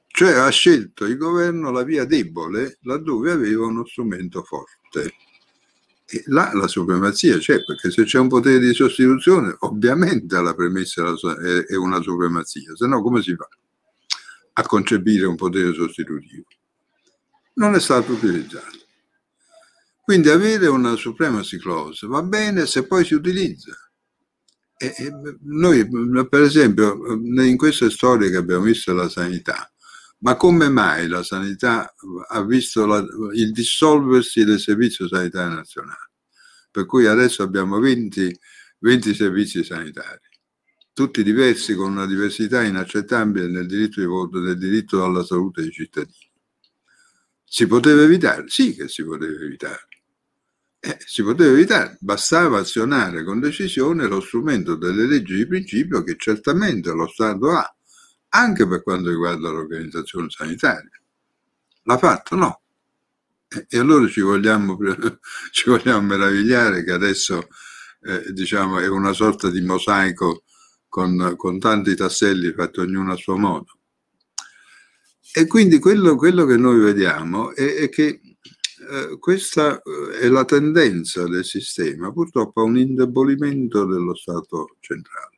[0.08, 5.14] Cioè ha scelto il governo la via debole laddove aveva uno strumento forte.
[6.14, 11.14] E là la supremazia c'è, perché se c'è un potere di sostituzione, ovviamente la premessa
[11.66, 13.48] è una supremazia, se no come si fa
[14.52, 16.44] a concepire un potere sostitutivo?
[17.54, 18.78] Non è stato utilizzato.
[20.02, 23.72] Quindi avere una supremacy clause va bene se poi si utilizza.
[24.76, 24.94] E,
[25.44, 25.88] noi,
[26.28, 29.72] per esempio, in queste storie che abbiamo visto della sanità,
[30.22, 31.94] ma come mai la sanità
[32.28, 33.04] ha visto la,
[33.34, 36.10] il dissolversi del Servizio Sanitario Nazionale?
[36.70, 38.38] Per cui adesso abbiamo 20,
[38.78, 40.20] 20 servizi sanitari,
[40.92, 46.30] tutti diversi con una diversità inaccettabile nel diritto di nel diritto alla salute dei cittadini.
[47.44, 48.44] Si poteva evitare?
[48.46, 49.88] Sì che si poteva evitare.
[50.78, 56.16] Eh, si poteva evitare, bastava azionare con decisione lo strumento delle leggi di principio che
[56.16, 57.76] certamente lo Stato ha
[58.34, 61.00] anche per quanto riguarda l'organizzazione sanitaria.
[61.84, 62.36] L'ha fatto?
[62.36, 62.60] No.
[63.68, 64.78] E allora ci vogliamo,
[65.50, 67.48] ci vogliamo meravigliare che adesso
[68.02, 70.44] eh, diciamo, è una sorta di mosaico
[70.88, 73.78] con, con, tanti tasselli fatti ognuno a suo modo.
[75.34, 78.20] E quindi quello, quello che noi vediamo è, è che
[78.90, 85.31] eh, questa eh, è la tendenza del sistema, purtroppo a un indebolimento dello Stato centrale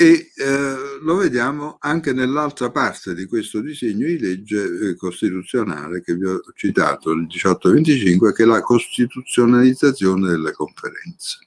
[0.00, 6.14] e eh, lo vediamo anche nell'altra parte di questo disegno di legge eh, costituzionale che
[6.14, 11.38] vi ho citato, il 1825, che è la costituzionalizzazione delle conferenze.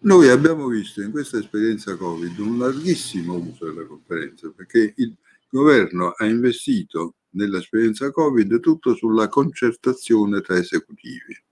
[0.00, 5.16] Noi abbiamo visto in questa esperienza Covid un larghissimo uso delle conferenze perché il
[5.48, 11.42] governo ha investito nell'esperienza Covid tutto sulla concertazione tra esecutivi,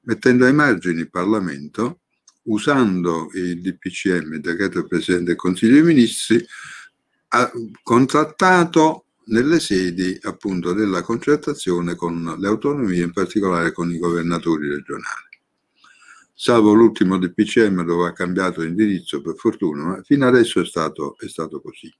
[0.00, 1.98] mettendo ai margini il Parlamento
[2.50, 6.44] usando il DPCM, il decreto del Presidente del Consiglio dei Ministri,
[7.28, 7.50] ha
[7.82, 15.28] contrattato nelle sedi appunto della concertazione con le autonomie, in particolare con i governatori regionali.
[16.34, 21.28] Salvo l'ultimo DPCM dove ha cambiato indirizzo per fortuna, ma fino adesso è stato, è
[21.28, 21.92] stato così.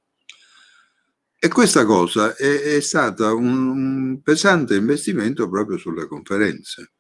[1.39, 6.93] E questa cosa è, è stata un, un pesante investimento proprio sulle conferenze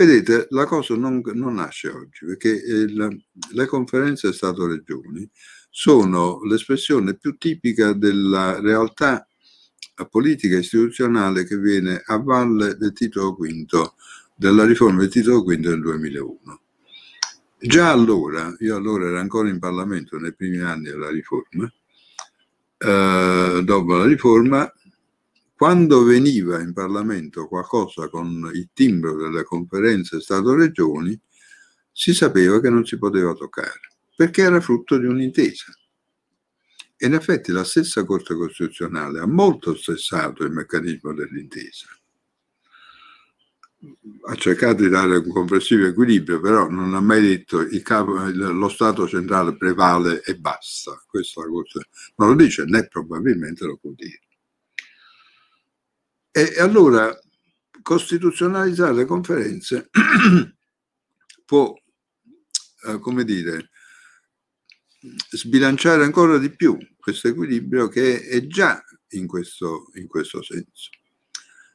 [0.00, 3.22] Vedete, la cosa non, non nasce oggi, perché il,
[3.52, 5.28] le conferenze Stato-Regioni
[5.68, 9.28] sono l'espressione più tipica della realtà
[10.08, 13.92] politica istituzionale che viene a valle del titolo V,
[14.34, 16.60] della riforma del titolo V del 2001.
[17.58, 21.70] Già allora, io allora ero ancora in Parlamento nei primi anni della riforma,
[22.78, 24.72] eh, dopo la riforma
[25.60, 31.20] quando veniva in Parlamento qualcosa con il timbro delle conferenze Stato-Regioni,
[31.92, 33.80] si sapeva che non si poteva toccare,
[34.16, 35.66] perché era frutto di un'intesa.
[36.96, 41.88] E in effetti la stessa Corte Costituzionale ha molto stessato il meccanismo dell'intesa.
[44.28, 49.06] Ha cercato di dare un complessivo equilibrio, però non ha mai detto capo, lo Stato
[49.06, 50.98] centrale prevale e basta.
[51.06, 51.86] Questo la
[52.16, 54.20] non lo dice né probabilmente lo può dire.
[56.32, 57.18] E allora
[57.82, 59.90] costituzionalizzare le conferenze
[61.44, 61.74] può,
[62.86, 63.70] eh, come dire,
[65.30, 70.90] sbilanciare ancora di più questo equilibrio che è già in questo, in questo senso,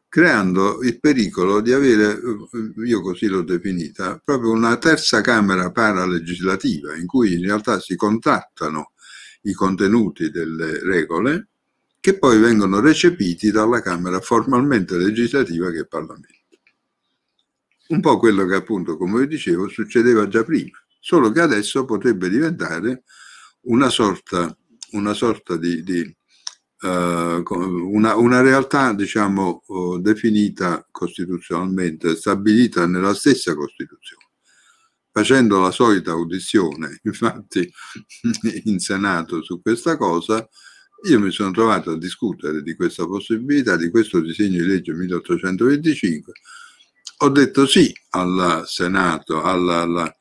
[0.07, 6.95] creando il pericolo di avere, eh, io così l'ho definita, proprio una terza Camera paralegislativa
[6.95, 8.93] in cui in realtà si contrattano
[9.41, 11.49] i contenuti delle regole
[12.05, 16.59] che poi vengono recepiti dalla Camera formalmente legislativa che è Parlamento.
[17.87, 22.29] Un po' quello che appunto, come vi dicevo, succedeva già prima, solo che adesso potrebbe
[22.29, 23.05] diventare
[23.61, 24.55] una sorta,
[24.91, 26.15] una sorta di, di
[26.81, 34.25] uh, una, una, realtà, diciamo, uh, definita costituzionalmente, stabilita nella stessa Costituzione
[35.11, 37.67] facendo la solita audizione, infatti,
[38.65, 40.47] in Senato su questa cosa,
[41.03, 46.33] io mi sono trovato a discutere di questa possibilità, di questo disegno di legge 1825.
[47.19, 50.17] Ho detto sì al Senato, alla, alla,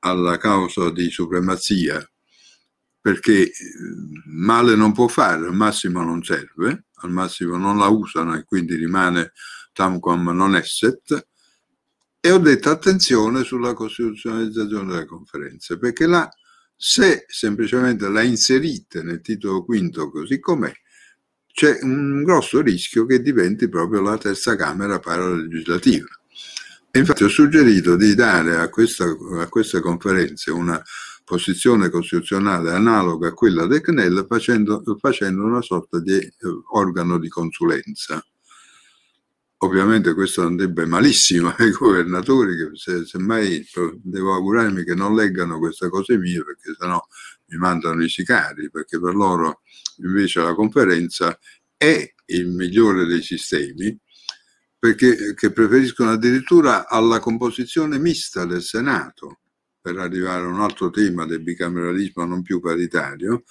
[0.00, 2.06] alla causa di supremazia,
[3.00, 3.52] perché eh,
[4.26, 8.76] male non può fare, al massimo non serve, al massimo non la usano e quindi
[8.76, 9.32] rimane
[9.72, 11.26] tamquam non esset.
[12.20, 16.28] E ho detto attenzione sulla costituzionalizzazione delle conferenze, perché là
[16.80, 20.72] se semplicemente la inserite nel titolo quinto così com'è,
[21.52, 26.06] c'è un grosso rischio che diventi proprio la terza Camera paralegislativa.
[26.92, 30.80] Infatti ho suggerito di dare a, questa, a queste conferenze una
[31.24, 36.32] posizione costituzionale analoga a quella del CNEL facendo, facendo una sorta di eh,
[36.70, 38.24] organo di consulenza.
[39.60, 43.66] Ovviamente questo andrebbe malissimo ai governatori, che se, semmai
[44.02, 47.00] devo augurarmi che non leggano queste cose mie perché sennò
[47.46, 49.62] mi mandano i sicari, perché per loro
[49.98, 51.36] invece la conferenza
[51.76, 53.98] è il migliore dei sistemi,
[54.78, 59.40] perché preferiscono addirittura alla composizione mista del Senato,
[59.80, 63.44] per arrivare a un altro tema del bicameralismo non più paritario,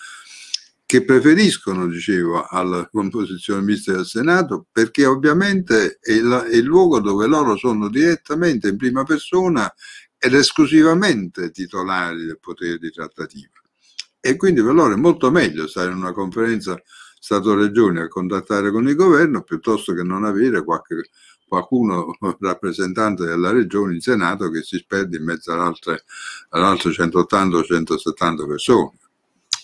[0.88, 7.01] che preferiscono, dicevo, alla composizione mista del Senato perché ovviamente è, la, è il luogo
[7.01, 9.69] dove loro sono direttamente in prima persona
[10.18, 13.51] ed esclusivamente titolari del potere di trattativa.
[14.22, 16.81] E quindi per loro è molto meglio stare in una conferenza
[17.19, 21.09] Stato-Regione a contattare con il governo piuttosto che non avere qualche
[21.45, 27.64] qualcuno rappresentante della regione in Senato che si sperde in mezzo ad altre 180 o
[27.64, 28.97] 170 persone.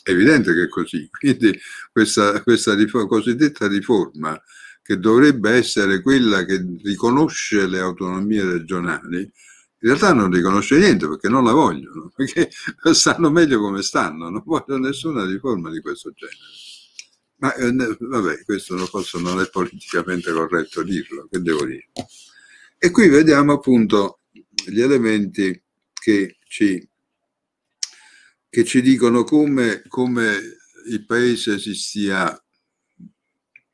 [0.04, 1.10] Evidente che è così.
[1.18, 1.58] Quindi
[1.92, 4.42] questa, questa riforma, cosiddetta riforma,
[4.82, 11.30] che dovrebbe essere quella che riconosce le autonomie regionali, in realtà non riconosce niente perché
[11.30, 12.50] non la vogliono, perché
[12.94, 16.38] stanno meglio come stanno, non vogliono nessuna riforma di questo genere.
[17.38, 21.90] Ma eh, vabbè, questo non, posso, non è politicamente corretto dirlo, che devo dire.
[22.78, 25.62] E qui vediamo appunto gli elementi
[25.94, 26.86] che ci,
[28.54, 30.38] che ci dicono come, come
[30.86, 32.40] il paese si stia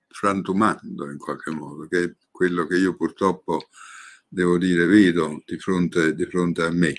[0.08, 3.68] frantumando in qualche modo, che è quello che io purtroppo
[4.26, 6.94] devo dire vedo di fronte, di fronte a me.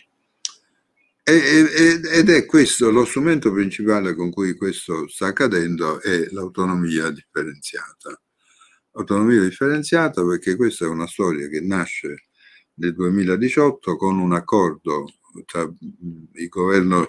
[1.22, 8.20] Ed è questo lo strumento principale con cui questo sta accadendo è l'autonomia differenziata.
[8.90, 12.26] Autonomia differenziata perché questa è una storia che nasce
[12.74, 15.06] nel 2018 con un accordo
[15.46, 15.62] tra
[16.32, 17.04] il governo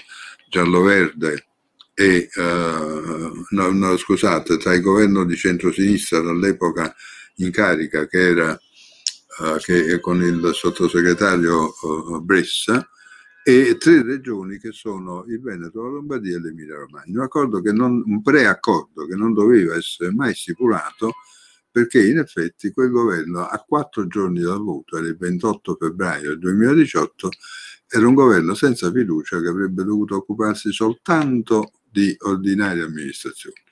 [0.52, 1.48] giallo-verde
[1.94, 6.94] e uh, no, no, scusate, tra il governo di centrosinistra dall'epoca
[7.36, 12.86] in carica che era uh, che, con il sottosegretario uh, Bressa
[13.44, 17.20] e tre regioni che sono il Veneto, la Lombardia e l'Emilia Romagna.
[17.20, 21.14] Un, accordo che non, un preaccordo che non doveva essere mai stipulato
[21.72, 26.40] perché in effetti quel governo a quattro giorni dal voto, era il 28 febbraio del
[26.40, 27.30] 2018,
[27.92, 33.64] era un governo senza fiducia che avrebbe dovuto occuparsi soltanto di ordinaria amministrazione.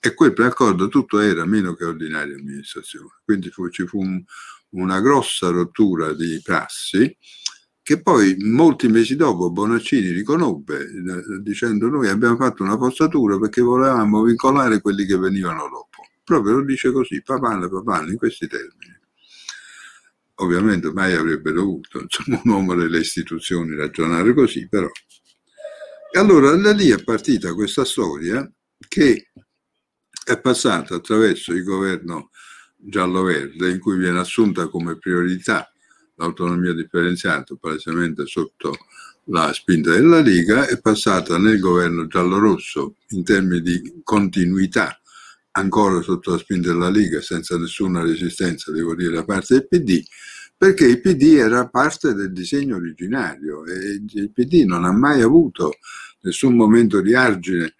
[0.00, 3.10] E quel preaccordo tutto era meno che ordinaria amministrazione.
[3.22, 4.24] Quindi fu, ci fu un,
[4.70, 7.14] una grossa rottura di prassi
[7.82, 13.60] che poi molti mesi dopo Bonaccini riconobbe eh, dicendo noi abbiamo fatto una forzatura perché
[13.60, 16.06] volevamo vincolare quelli che venivano dopo.
[16.24, 18.99] Proprio lo dice così, papale, papale, in questi termini.
[20.42, 24.90] Ovviamente mai avrebbe dovuto, insomma, un uomo delle istituzioni ragionare così, però.
[26.12, 28.50] E allora da lì è partita questa storia
[28.88, 29.30] che
[30.24, 32.30] è passata attraverso il governo
[32.76, 35.70] giallo-verde in cui viene assunta come priorità
[36.16, 38.76] l'autonomia differenziata palesemente sotto
[39.24, 44.99] la spinta della Lega, è passata nel governo giallorosso in termini di continuità
[45.52, 50.02] ancora sotto la spinta della Lega senza nessuna resistenza, devo dire, da parte del PD,
[50.56, 55.78] perché il PD era parte del disegno originario e il PD non ha mai avuto
[56.20, 57.74] nessun momento di argine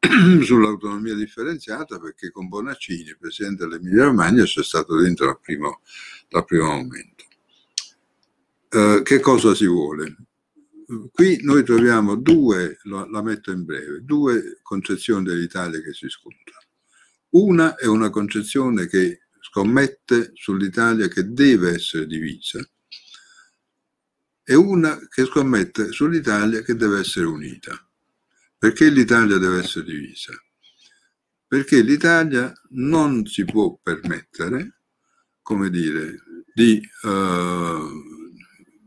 [0.42, 5.80] sull'autonomia differenziata perché con Bonaccini, presidente dell'Emilia Romagna, c'è stato dentro dal primo,
[6.28, 7.24] dal primo momento.
[8.68, 10.16] Eh, che cosa si vuole?
[11.12, 16.63] Qui noi troviamo due, la metto in breve, due concezioni dell'Italia che si scontrano.
[17.34, 22.64] Una è una concezione che scommette sull'Italia che deve essere divisa
[24.44, 27.72] e una che scommette sull'Italia che deve essere unita.
[28.56, 30.32] Perché l'Italia deve essere divisa?
[31.46, 34.82] Perché l'Italia non si può permettere,
[35.42, 36.22] come dire,
[36.54, 38.00] di uh,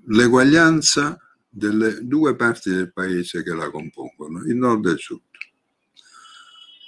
[0.08, 1.20] l'eguaglianza
[1.50, 5.27] delle due parti del paese che la compongono, il nord e il sud.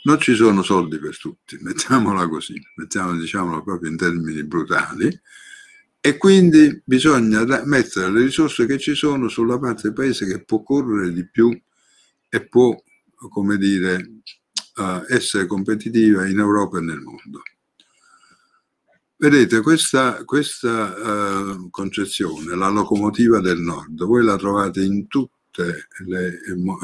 [0.10, 5.08] Non ci sono soldi per tutti, mettiamola così, mettiamola diciamolo proprio in termini brutali,
[6.02, 10.64] e quindi bisogna mettere le risorse che ci sono sulla parte del paese che può
[10.64, 11.56] correre di più
[12.28, 12.76] e può,
[13.30, 14.22] come dire,
[14.78, 17.44] uh, essere competitiva in Europa e nel mondo.
[19.16, 25.08] Vedete, questa, questa uh, concezione, la locomotiva del nord, voi la trovate in
[25.52, 26.40] tutte, le,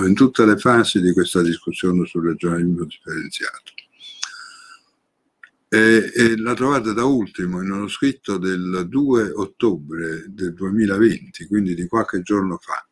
[0.06, 3.74] in tutte le fasi di questa discussione sul regionalismo differenziato.
[5.68, 11.76] E, e, la trovate da ultimo in uno scritto del 2 ottobre del 2020, quindi
[11.76, 12.86] di qualche giorno fa,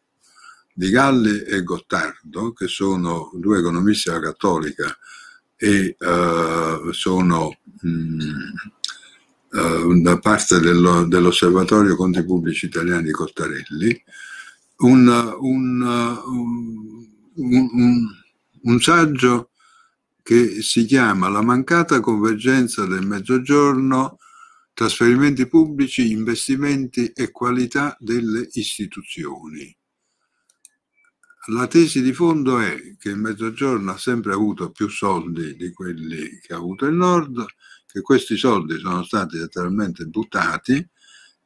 [0.74, 4.98] di Galli e Gottardo, che sono due economisti della Cattolica
[5.56, 8.28] e uh, sono mh,
[9.52, 14.04] uh, da parte dello, dell'Osservatorio Conti Pubblici Italiani di Cottarelli,
[14.84, 15.82] un, un,
[17.36, 18.08] un,
[18.62, 19.52] un saggio
[20.22, 24.18] che si chiama La mancata convergenza del mezzogiorno,
[24.74, 29.76] trasferimenti pubblici, investimenti e qualità delle istituzioni.
[31.48, 36.40] La tesi di fondo è che il mezzogiorno ha sempre avuto più soldi di quelli
[36.40, 37.46] che ha avuto il nord,
[37.86, 40.90] che questi soldi sono stati letteralmente buttati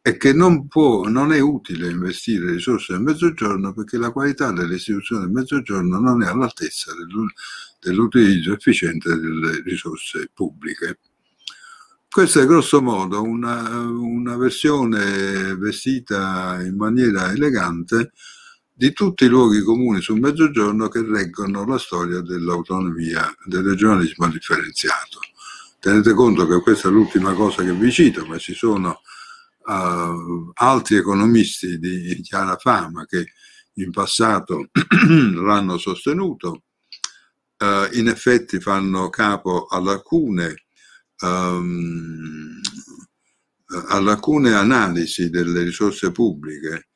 [0.07, 4.75] e che non, può, non è utile investire risorse nel mezzogiorno perché la qualità delle
[4.75, 6.93] istituzioni del mezzogiorno non è all'altezza
[7.81, 10.99] dell'utilizzo efficiente delle risorse pubbliche.
[12.09, 18.13] Questa è grosso modo una, una versione vestita in maniera elegante
[18.71, 25.19] di tutti i luoghi comuni sul mezzogiorno che reggono la storia dell'autonomia, del regionalismo differenziato.
[25.81, 29.01] Tenete conto che questa è l'ultima cosa che vi cito, ma ci sono
[29.67, 33.33] uh, altri economisti di chiara fama che
[33.73, 34.69] in passato
[35.07, 36.63] l'hanno sostenuto,
[37.59, 40.65] uh, in effetti fanno capo ad alcune,
[41.21, 42.59] um,
[43.89, 46.87] ad alcune analisi delle risorse pubbliche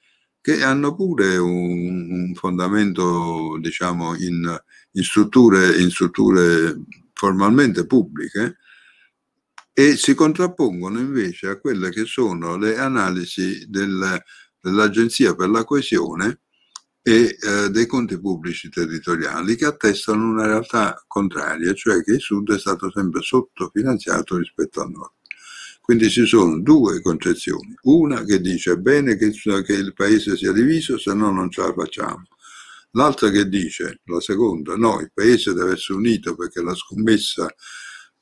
[0.42, 4.60] che hanno pure un, un fondamento diciamo in,
[4.94, 6.82] in, strutture, in strutture
[7.14, 8.58] formalmente pubbliche
[9.74, 14.22] e si contrappongono invece a quelle che sono le analisi del,
[14.60, 16.42] dell'Agenzia per la coesione
[17.04, 22.54] e eh, dei conti pubblici territoriali che attestano una realtà contraria, cioè che il Sud
[22.54, 25.14] è stato sempre sottofinanziato rispetto al Nord.
[25.82, 30.98] Quindi ci sono due concezioni, una che dice bene che, che il paese sia diviso,
[31.00, 32.24] se no non ce la facciamo.
[32.92, 37.52] L'altra che dice, la seconda, no, il paese deve essere unito perché la scommessa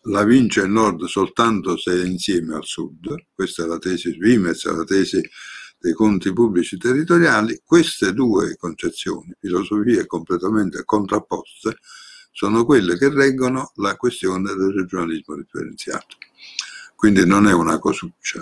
[0.04, 4.66] la vince il nord soltanto se è insieme al sud, questa è la tesi Svimez,
[4.66, 5.22] la tesi
[5.78, 11.78] dei conti pubblici territoriali, queste due concezioni, filosofie completamente contrapposte,
[12.32, 16.18] sono quelle che reggono la questione del regionalismo differenziato.
[16.96, 18.40] Quindi non è una cosuccia.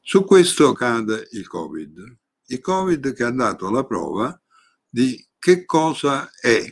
[0.00, 2.16] Su questo cade il Covid.
[2.46, 4.38] Il Covid che ha dato la prova
[4.88, 6.62] di che cosa è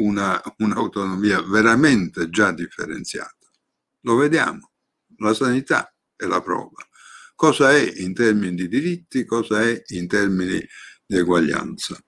[0.00, 3.36] una, un'autonomia veramente già differenziata.
[4.02, 4.72] Lo vediamo,
[5.18, 6.86] la sanità è la prova.
[7.34, 10.58] Cosa è in termini di diritti, cosa è in termini
[11.06, 11.98] di eguaglianza,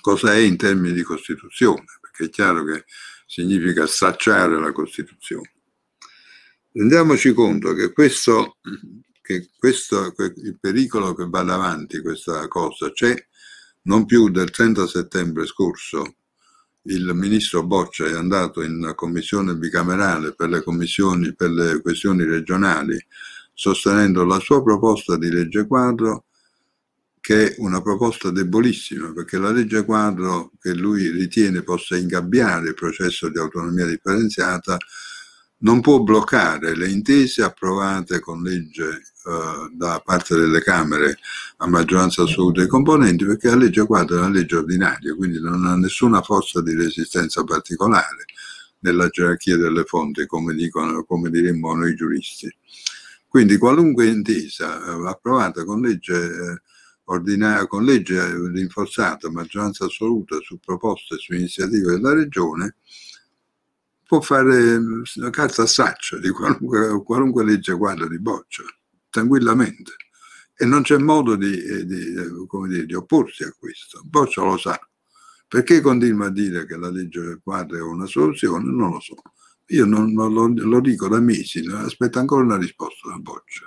[0.00, 2.84] cosa è in termini di Costituzione, perché è chiaro che
[3.26, 5.52] significa stracciare la Costituzione.
[6.72, 8.58] Rendiamoci conto che questo,
[9.20, 13.14] che questo il pericolo che va davanti, questa cosa, c'è
[13.82, 16.16] non più del 30 settembre scorso,
[16.88, 22.98] il ministro Boccia è andato in commissione bicamerale per le, per le questioni regionali
[23.52, 26.24] sostenendo la sua proposta di legge quadro
[27.20, 32.74] che è una proposta debolissima perché la legge quadro che lui ritiene possa ingabbiare il
[32.74, 34.76] processo di autonomia differenziata
[35.58, 39.02] non può bloccare le intese approvate con legge
[39.72, 41.18] da parte delle Camere
[41.58, 45.64] a maggioranza assoluta dei componenti, perché la legge quadro è una legge ordinaria, quindi non
[45.64, 48.24] ha nessuna forza di resistenza particolare
[48.80, 52.54] nella gerarchia delle fonti, come, dicono, come diremmo noi giuristi.
[53.26, 56.62] Quindi qualunque intesa eh, approvata con legge eh,
[57.04, 58.20] ordinaria, con legge
[58.52, 62.76] rinforzata, maggioranza assoluta su proposte e su iniziative della Regione,
[64.06, 68.62] può fare una carta a saccio di qualunque, qualunque legge quadro di boccia,
[69.16, 69.92] tranquillamente.
[70.58, 74.02] E non c'è modo di, eh, di, eh, dire, di opporsi a questo.
[74.04, 74.78] Boccia lo sa.
[75.48, 78.64] Perché continua a dire che la legge quadro è una soluzione?
[78.70, 79.14] Non lo so.
[79.70, 83.64] Io non, non lo, lo, dico da mesi, aspetto ancora una risposta da Boccia.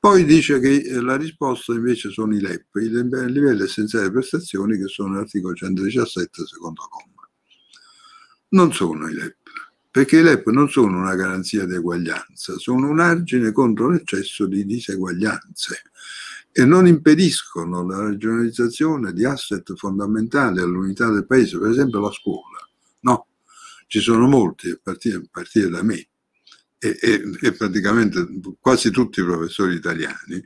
[0.00, 4.78] Poi dice che eh, la risposta invece sono i LEP, i livelli essenziali di prestazioni,
[4.78, 7.18] che sono l'articolo 117, secondo comma
[8.50, 9.37] non sono i LEP,
[9.90, 14.64] perché i LEP non sono una garanzia di eguaglianza, sono un argine contro l'eccesso di
[14.64, 15.82] diseguaglianze
[16.52, 22.58] e non impediscono la regionalizzazione di asset fondamentali all'unità del paese, per esempio la scuola.
[23.00, 23.28] No,
[23.86, 26.08] ci sono molti, a partire, a partire da me,
[26.78, 28.26] e, e, e praticamente
[28.60, 30.44] quasi tutti i professori italiani,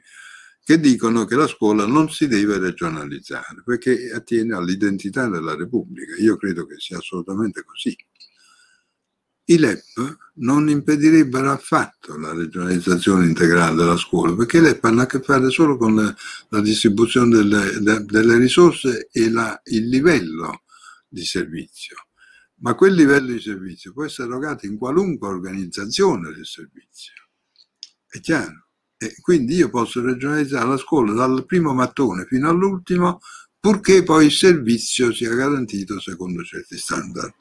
[0.65, 6.15] che dicono che la scuola non si deve regionalizzare perché attiene all'identità della Repubblica.
[6.21, 7.97] Io credo che sia assolutamente così.
[9.53, 15.07] I LEP non impedirebbero affatto la regionalizzazione integrale della scuola, perché i LEP hanno a
[15.07, 16.15] che fare solo con la,
[16.49, 20.63] la distribuzione delle, de, delle, risorse e la, il livello
[21.09, 21.97] di servizio.
[22.61, 27.13] Ma quel livello di servizio può essere erogato in qualunque organizzazione del servizio.
[28.07, 28.69] È chiaro?
[28.97, 33.21] E quindi io posso regionalizzare la scuola dal primo mattone fino all'ultimo,
[33.59, 37.35] purché poi il servizio sia garantito secondo certi standard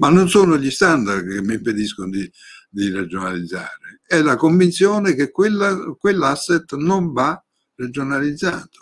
[0.00, 2.30] ma non sono gli standard che mi impediscono di,
[2.70, 7.42] di regionalizzare, è la convinzione che quella, quell'asset non va
[7.74, 8.78] regionalizzato.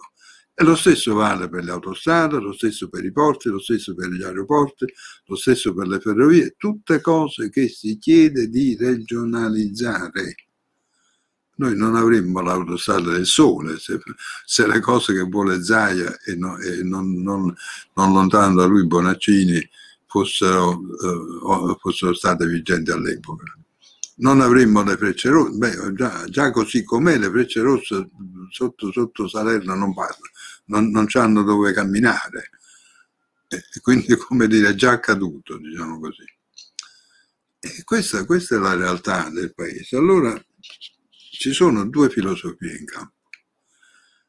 [0.55, 4.09] E lo stesso vale per le autostrade, lo stesso per i porti, lo stesso per
[4.11, 4.87] gli aeroporti,
[5.27, 10.35] lo stesso per le ferrovie, tutte cose che si chiede di regionalizzare.
[11.57, 14.01] Noi non avremmo l'autostrada del sole se,
[14.45, 17.53] se le cose che vuole Zaia e, no, e non, non,
[17.95, 19.69] non, lontano da lui Bonaccini
[20.09, 23.45] fossero, eh, fossero state vigenti all'epoca.
[24.17, 28.09] Non avremmo le frecce rosse, beh, già, già così com'è le frecce rosse
[28.51, 30.31] sotto, sotto Salerno non parlano,
[30.65, 32.51] non, non hanno dove camminare.
[33.47, 36.25] E quindi, come dire, è già accaduto, diciamo così.
[37.61, 39.97] E questa, questa è la realtà del paese.
[39.97, 40.43] Allora
[41.11, 43.15] ci sono due filosofie in campo.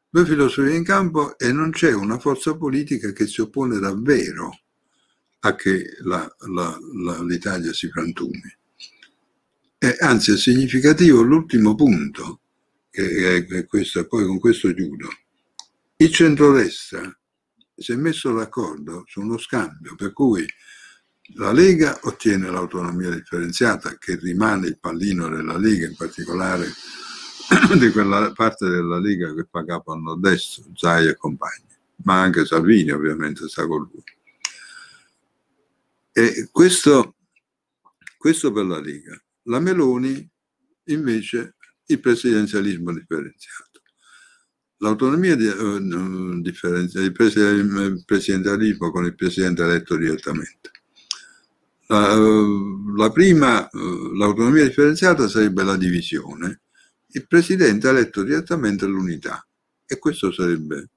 [0.08, 4.50] Due filosofie in campo e non c'è una forza politica che si oppone davvero
[5.40, 8.56] a che la, la, la, l'Italia si frantumi.
[9.78, 12.40] E anzi è significativo l'ultimo punto,
[12.90, 15.08] che è, questo, poi con questo chiudo.
[15.96, 17.18] Il centrodestra
[17.74, 20.46] si è messo d'accordo su uno scambio per cui
[21.34, 26.66] la Lega ottiene l'autonomia differenziata, che rimane il pallino della Lega, in particolare
[27.78, 31.64] di quella parte della Lega che fa capo al nord-est, Zai e compagni,
[32.04, 34.02] ma anche Salvini ovviamente sta con lui.
[36.20, 37.16] E questo,
[38.18, 39.18] questo per la Lega.
[39.44, 40.30] La Meloni
[40.88, 41.54] invece
[41.86, 43.80] il presidenzialismo differenziato.
[44.82, 50.70] L'autonomia di, uh, differenziata, il presidenzialismo con il presidente eletto direttamente.
[51.86, 56.60] La, uh, la prima, uh, l'autonomia differenziata sarebbe la divisione,
[57.12, 59.42] il presidente eletto direttamente l'unità
[59.86, 60.90] e questo sarebbe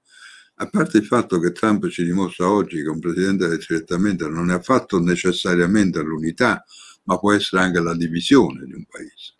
[0.55, 4.53] a parte il fatto che Trump ci dimostra oggi che un presidente direttamente non è
[4.53, 6.63] affatto necessariamente l'unità,
[7.03, 9.33] ma può essere anche la divisione di un paese.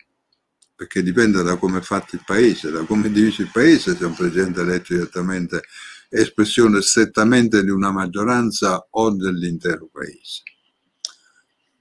[0.74, 4.04] Perché dipende da come è fatto il paese, da come è diviso il paese, se
[4.04, 5.62] un presidente eletto direttamente
[6.08, 10.42] è espressione strettamente di una maggioranza o dell'intero paese.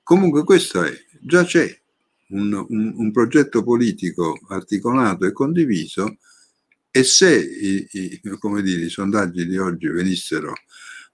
[0.03, 1.81] Comunque questo è, già c'è
[2.29, 6.17] un, un, un progetto politico articolato e condiviso
[6.95, 8.21] e se i, i,
[8.61, 10.53] dire, i sondaggi di oggi venissero,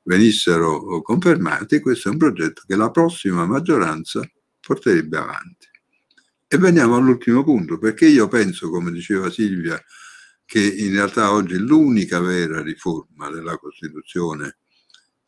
[0.03, 4.30] venissero confermati, questo è un progetto che la prossima maggioranza
[4.60, 5.68] porterebbe avanti.
[6.49, 9.81] E veniamo all'ultimo punto, perché io penso, come diceva Silvia,
[10.43, 14.57] che in realtà oggi l'unica vera riforma della Costituzione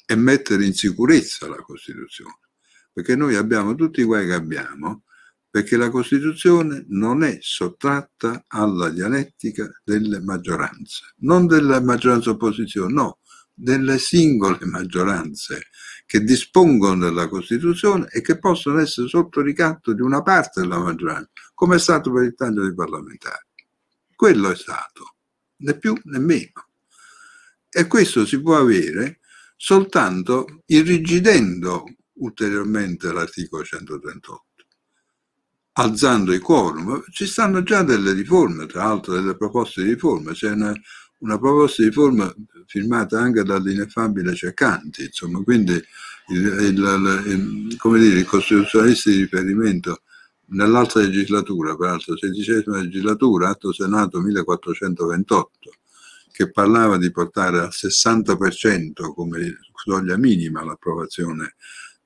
[0.06, 2.40] è mettere in sicurezza la Costituzione,
[2.92, 5.04] perché noi abbiamo tutti i guai che abbiamo,
[5.52, 13.20] perché la Costituzione non è sottratta alla dialettica delle maggioranze, non della maggioranza opposizione, no,
[13.54, 15.68] delle singole maggioranze
[16.06, 21.30] che dispongono della Costituzione e che possono essere sotto ricatto di una parte della maggioranza,
[21.54, 23.46] come è stato per il taglio dei parlamentari.
[24.16, 25.16] Quello è stato,
[25.58, 26.70] né più né meno.
[27.70, 29.20] E questo si può avere
[29.58, 31.84] soltanto irrigidendo
[32.14, 34.46] ulteriormente l'articolo 138
[35.74, 37.04] alzando i quorum.
[37.12, 40.74] Ci stanno già delle riforme, tra l'altro delle proposte di riforma, c'è una,
[41.20, 42.34] una proposta di riforma
[42.66, 50.02] firmata anche dall'ineffabile Ceccanti, insomma, quindi il, il, il, come dire, i costituzionalisti di riferimento
[50.52, 55.72] nell'altra legislatura, peraltro sedicesima legislatura, atto Senato 1428,
[56.32, 61.56] che parlava di portare al 60% come soglia minima l'approvazione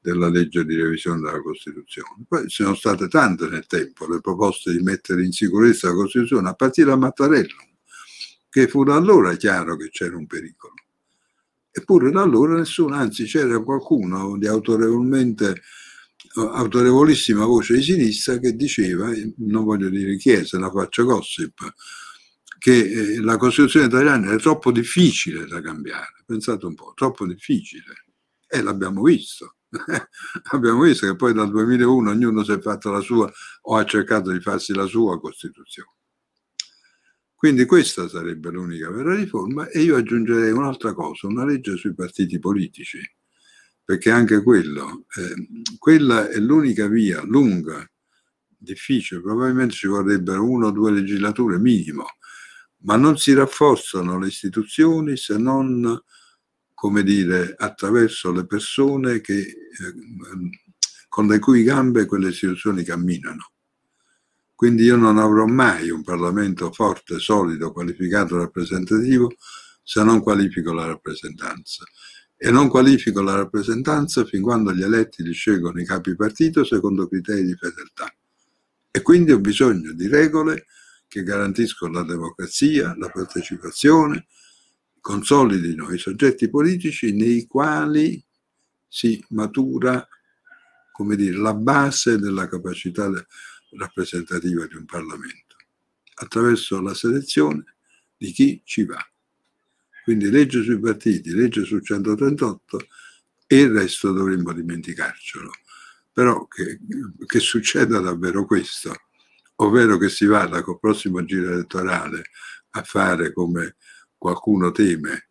[0.05, 2.25] della legge di revisione della Costituzione.
[2.27, 6.47] Poi ci sono state tante nel tempo le proposte di mettere in sicurezza la Costituzione,
[6.47, 7.55] a partire da Mattarello,
[8.49, 10.73] che fu da allora chiaro che c'era un pericolo.
[11.71, 15.61] Eppure da allora nessuno, anzi c'era qualcuno di autorevolmente
[16.37, 21.73] autorevolissima voce di sinistra che diceva, non voglio dire chi è, se la faccio gossip,
[22.57, 26.23] che eh, la Costituzione italiana è troppo difficile da cambiare.
[26.25, 28.05] Pensate un po', troppo difficile.
[28.47, 29.55] E l'abbiamo visto.
[30.51, 33.31] abbiamo visto che poi dal 2001 ognuno si è fatto la sua
[33.61, 35.89] o ha cercato di farsi la sua Costituzione.
[37.35, 42.39] Quindi questa sarebbe l'unica vera riforma e io aggiungerei un'altra cosa, una legge sui partiti
[42.39, 42.99] politici,
[43.83, 47.87] perché anche quello, eh, quella è l'unica via lunga,
[48.57, 52.05] difficile, probabilmente ci vorrebbero una o due legislature minimo,
[52.79, 56.01] ma non si rafforzano le istituzioni se non,
[56.85, 59.55] come dire, attraverso le persone che, eh,
[61.09, 63.53] con le cui gambe quelle istituzioni camminano.
[64.53, 69.33] Quindi io non avrò mai un Parlamento forte, solido, qualificato, rappresentativo
[69.81, 71.83] se non qualifico la rappresentanza.
[72.37, 77.07] E non qualifico la rappresentanza fin quando gli eletti li scelgono i capi partito secondo
[77.07, 78.13] criteri di fedeltà.
[78.91, 80.67] E quindi ho bisogno di regole
[81.07, 84.27] che garantiscono la democrazia, la partecipazione,
[85.05, 88.19] consolidino i soggetti politici nei quali
[88.87, 90.03] si matura
[90.91, 93.07] come dire, la base della capacità
[93.77, 95.57] rappresentativa di un Parlamento,
[96.15, 97.75] attraverso la selezione
[98.17, 98.97] di chi ci va.
[100.03, 102.87] Quindi legge sui partiti, legge sul 138
[103.45, 105.51] e il resto dovremmo dimenticarcelo.
[106.11, 106.79] Però che,
[107.27, 108.91] che succeda davvero questo,
[109.57, 112.23] ovvero che si vada col prossimo giro elettorale
[112.71, 113.75] a fare come
[114.25, 115.27] qualcuno teme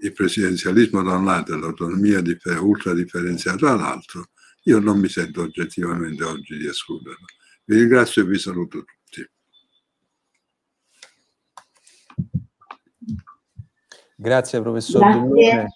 [0.00, 2.22] il presidenzialismo da un lato e l'autonomia
[2.60, 4.28] ultradifferenziata dall'altro,
[4.62, 7.26] io non mi sento oggettivamente oggi di escluderlo.
[7.64, 9.30] Vi ringrazio e vi saluto tutti.
[14.16, 15.68] Grazie professor Grazie,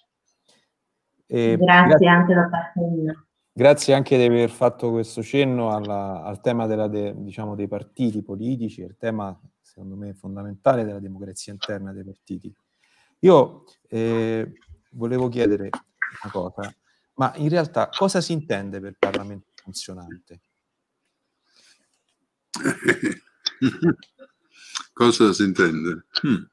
[1.27, 3.25] grazie, grazie anche da parte mia.
[3.55, 8.81] Grazie anche di aver fatto questo cenno alla, al tema de, diciamo, dei partiti politici,
[8.81, 12.53] il tema secondo me fondamentale della democrazia interna dei partiti.
[13.23, 14.53] Io eh,
[14.91, 15.69] volevo chiedere
[16.23, 16.75] una cosa,
[17.15, 20.41] ma in realtà cosa si intende per Parlamento funzionante?
[24.91, 26.05] cosa si intende?
[26.21, 26.43] Hmm.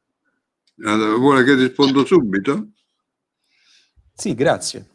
[0.84, 2.68] Allora, vuole che rispondo subito?
[4.14, 4.90] Sì, grazie.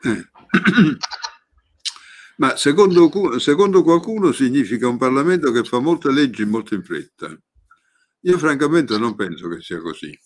[0.00, 0.28] Eh.
[2.38, 7.38] Ma secondo, secondo, qualcuno significa un Parlamento che fa molte leggi molto in fretta.
[8.20, 10.18] Io francamente non penso che sia così,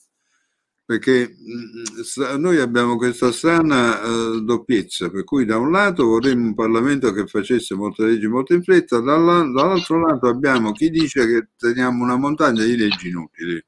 [0.90, 6.54] perché mm, noi abbiamo questa strana uh, doppiezza, per cui da un lato vorremmo un
[6.56, 12.02] Parlamento che facesse molte leggi molto in fretta, dall'altro lato abbiamo chi dice che teniamo
[12.02, 13.64] una montagna di leggi inutili.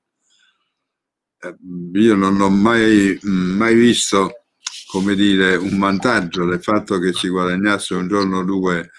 [1.39, 1.57] Eh,
[1.93, 4.47] io non ho mai, mai visto,
[4.91, 8.91] come dire, un vantaggio del fatto che si guadagnasse un giorno o due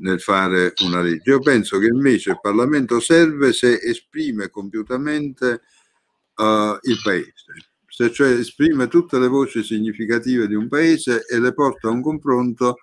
[0.00, 1.30] nel fare una legge.
[1.30, 5.60] Io penso che invece il Parlamento serve se esprime compiutamente
[6.40, 7.32] uh, il Paese,
[7.86, 12.02] se cioè esprime tutte le voci significative di un Paese e le porta a un
[12.02, 12.76] confronto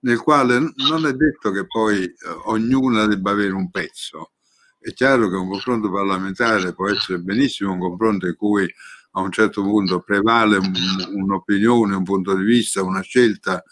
[0.00, 0.58] nel quale
[0.88, 4.32] non è detto che poi uh, ognuna debba avere un pezzo,
[4.78, 8.70] è chiaro che un confronto parlamentare può essere benissimo un confronto in cui
[9.16, 10.72] a un certo punto prevale un,
[11.14, 13.62] un'opinione, un punto di vista, una scelta,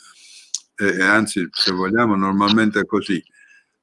[0.76, 3.22] eh, anzi se vogliamo normalmente è così,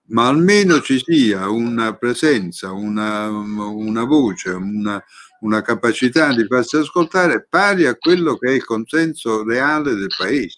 [0.09, 5.03] ma almeno ci sia una presenza, una, una voce, una,
[5.41, 10.57] una capacità di farsi ascoltare pari a quello che è il consenso reale del Paese.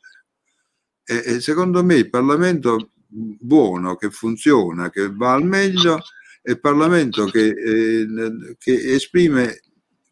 [1.03, 6.01] E, e secondo me il Parlamento buono, che funziona, che va al meglio,
[6.41, 9.61] è il Parlamento che, eh, che, esprime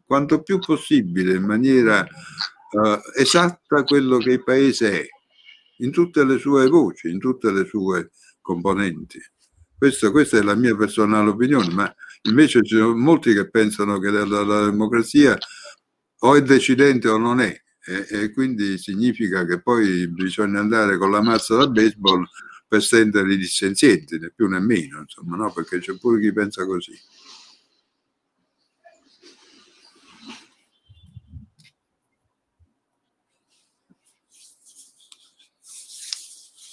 [0.04, 5.06] quanto più possibile in maniera eh, esatta quello che il Paese è,
[5.78, 8.10] in tutte le sue voci, in tutte le sue
[8.40, 9.18] componenti.
[9.80, 11.94] Questo, questa è la mia personale opinione, ma
[12.24, 15.38] invece ci sono molti che pensano che la, la democrazia
[16.18, 21.10] o è decidente o non è, e, e, quindi significa che poi bisogna andare con
[21.10, 22.26] la mazza da baseball
[22.68, 25.50] per stendere i dissenzienti, né più né meno, insomma, no?
[25.50, 26.92] perché c'è pure chi pensa così.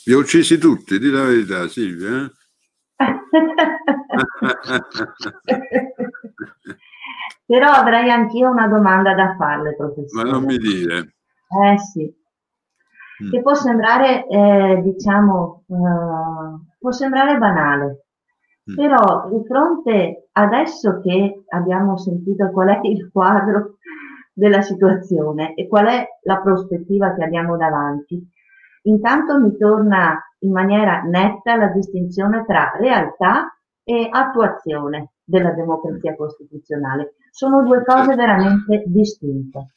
[0.04, 2.26] Vi ho uccisi tutti, di la verità, Silvia.
[2.26, 2.32] Eh?
[7.46, 10.24] Però avrei anch'io una domanda da farle, professore.
[10.24, 11.14] Ma non mi dire.
[11.48, 12.12] Eh sì.
[13.24, 13.32] Mm.
[13.32, 18.06] che può sembrare, eh, diciamo, uh, può sembrare banale,
[18.70, 18.76] mm.
[18.76, 23.78] però di fronte adesso che abbiamo sentito qual è il quadro
[24.34, 28.24] della situazione e qual è la prospettiva che abbiamo davanti,
[28.88, 37.16] intanto mi torna in maniera netta la distinzione tra realtà e attuazione della democrazia costituzionale.
[37.32, 39.68] Sono due cose veramente distinte.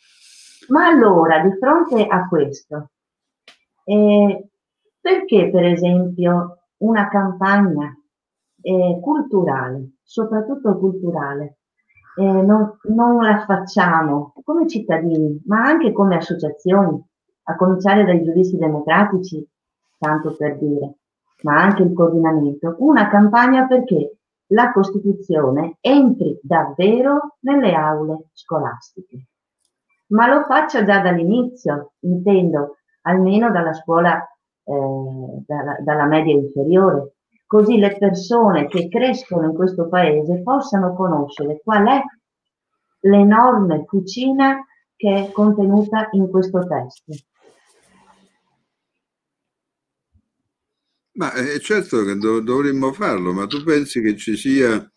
[0.69, 2.91] Ma allora, di fronte a questo,
[3.85, 4.49] eh,
[5.01, 7.93] perché per esempio una campagna
[8.63, 11.59] eh, culturale, soprattutto culturale,
[12.17, 17.03] eh, non, non, la facciamo come cittadini, ma anche come associazioni,
[17.51, 19.47] a cominciare dai giuristi democratici,
[19.99, 20.95] tanto per dire,
[21.43, 24.17] ma anche il coordinamento, una campagna perché
[24.49, 29.27] la Costituzione entri davvero nelle aule scolastiche.
[30.09, 34.21] Ma lo faccia già dall'inizio, intendo, almeno dalla scuola,
[34.65, 37.15] eh, dalla, dalla media inferiore,
[37.47, 42.03] così le persone che crescono in questo paese possano conoscere qual è
[43.01, 44.65] l'enorme cucina
[44.97, 47.13] che è contenuta in questo testo.
[51.21, 54.91] Ma è certo che dov- dovremmo farlo, ma tu pensi che ci sia,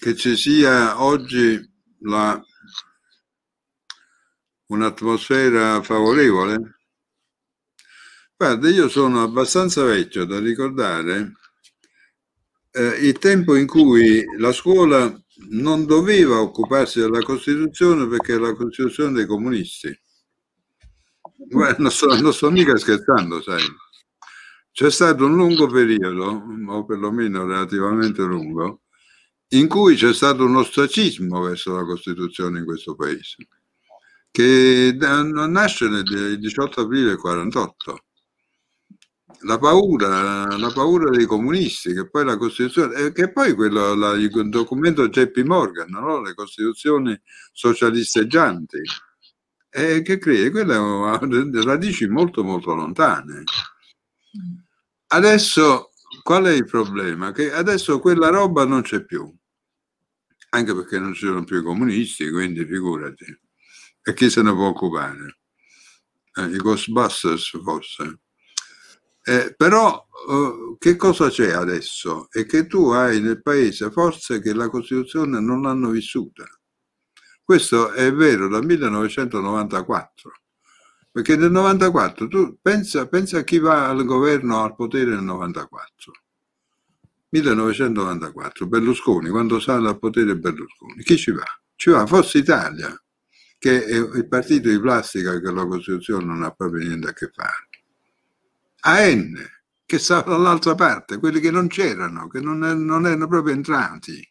[0.00, 1.60] che ci sia oggi
[2.00, 2.42] la,
[4.68, 6.78] un'atmosfera favorevole?
[8.38, 11.32] Guarda, io sono abbastanza vecchio da ricordare
[12.70, 15.14] eh, il tempo in cui la scuola
[15.50, 19.94] non doveva occuparsi della Costituzione perché è la Costituzione dei comunisti.
[21.50, 23.62] Guarda, non sto, non sto mica scherzando, sai.
[24.78, 28.82] C'è stato un lungo periodo, o perlomeno relativamente lungo,
[29.48, 33.48] in cui c'è stato un ostracismo verso la Costituzione in questo paese,
[34.30, 38.04] che nasce nel 18 aprile 48
[39.40, 44.12] la paura, la paura dei comunisti, che poi la Costituzione, eh, che poi quello, la,
[44.12, 46.22] il documento JP Morgan, no?
[46.22, 47.20] le Costituzioni
[47.52, 48.80] socialisteggianti,
[49.70, 53.42] eh, che crede, quelle radici molto molto lontane.
[55.10, 57.32] Adesso qual è il problema?
[57.32, 59.34] Che adesso quella roba non c'è più,
[60.50, 63.24] anche perché non ci sono più i comunisti, quindi figurati.
[64.02, 65.38] E chi se ne può occupare?
[66.34, 68.20] Eh, I Ghostbusters forse.
[69.22, 72.28] Eh, però eh, che cosa c'è adesso?
[72.30, 76.44] È che tu hai nel paese forze che la Costituzione non l'hanno vissuta.
[77.42, 80.32] Questo è vero dal 1994.
[81.18, 86.12] Perché nel 94 tu pensa, pensa a chi va al governo al potere nel 94.
[87.30, 91.42] 1994, Berlusconi, quando sale al potere Berlusconi, chi ci va?
[91.74, 92.96] Ci va Forza Italia,
[93.58, 97.28] che è il partito di plastica che la Costituzione non ha proprio niente a che
[97.34, 97.68] fare.
[98.82, 99.44] AN,
[99.84, 104.24] che sta dall'altra parte, quelli che non c'erano, che non, non erano proprio entrati.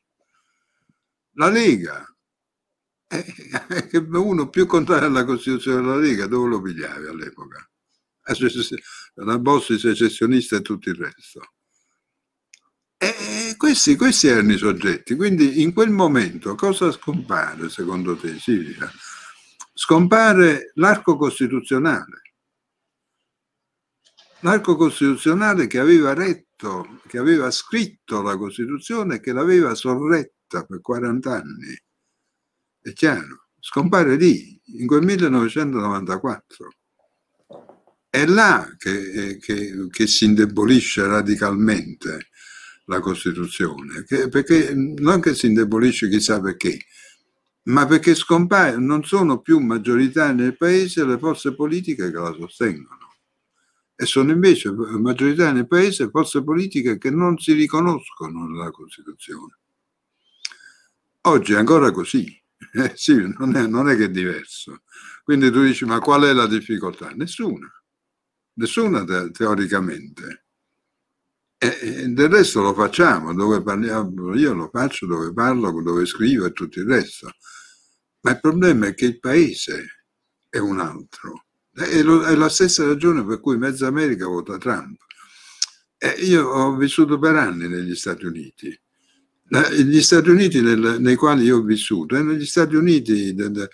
[1.34, 2.08] La Lega,
[4.14, 7.70] uno più contrario alla Costituzione della Lega, dove lo pigliavi all'epoca?
[9.16, 11.54] La Bossi secessionista e tutto il resto.
[12.98, 18.92] E questi, questi erano i soggetti, quindi in quel momento cosa scompare secondo te Silvia?
[19.74, 22.22] Scompare l'arco costituzionale
[24.42, 31.32] l'arco costituzionale che aveva retto, che aveva scritto la Costituzione che l'aveva sorretta per 40
[31.32, 31.82] anni.
[32.88, 36.72] È chiaro, scompare lì, in quel 1994.
[38.10, 42.30] È là che, che, che si indebolisce radicalmente
[42.86, 46.80] la Costituzione, che, perché non che si indebolisce chissà perché,
[47.64, 53.16] ma perché scompare, non sono più maggioritarie nel paese le forze politiche che la sostengono
[53.98, 59.58] e sono invece maggiorità nel paese forze politiche che non si riconoscono nella Costituzione.
[61.24, 62.46] Oggi è ancora così,
[62.96, 64.84] sì, non è, non è che è diverso.
[65.24, 67.10] Quindi tu dici, ma qual è la difficoltà?
[67.12, 67.70] Nessuna,
[68.54, 70.46] nessuna te- teoricamente.
[71.60, 76.46] E, e del resto lo facciamo, dove parliamo, io lo faccio, dove parlo, dove scrivo
[76.46, 77.32] e tutto il resto.
[78.22, 80.04] Ma il problema è che il paese
[80.50, 81.48] è un altro
[81.78, 84.98] è, lo, è la stessa ragione per cui mezza America vota Trump.
[85.98, 88.80] Eh, io ho vissuto per anni negli Stati Uniti.
[89.50, 93.70] Gli Stati Uniti nel, nei quali io ho vissuto, e negli Stati Uniti de, de,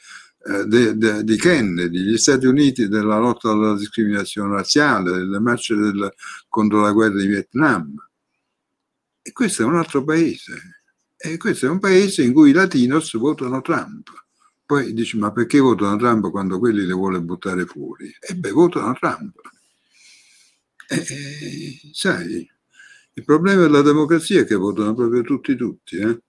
[0.46, 5.76] eh, de, de, di Kennedy, gli Stati Uniti della lotta alla discriminazione razziale, delle marce
[5.76, 6.14] del,
[6.48, 7.96] contro la guerra di Vietnam.
[9.22, 10.82] E questo è un altro paese.
[11.18, 14.10] E questo è un paese in cui i latinos votano Trump.
[14.66, 18.14] Poi dici, ma perché votano Trump quando quelli le vuole buttare fuori?
[18.20, 19.40] E beh, votano Trump.
[20.90, 22.48] E, sai,
[23.16, 25.98] il problema della democrazia è che votano proprio tutti tutti.
[25.98, 26.22] Eh?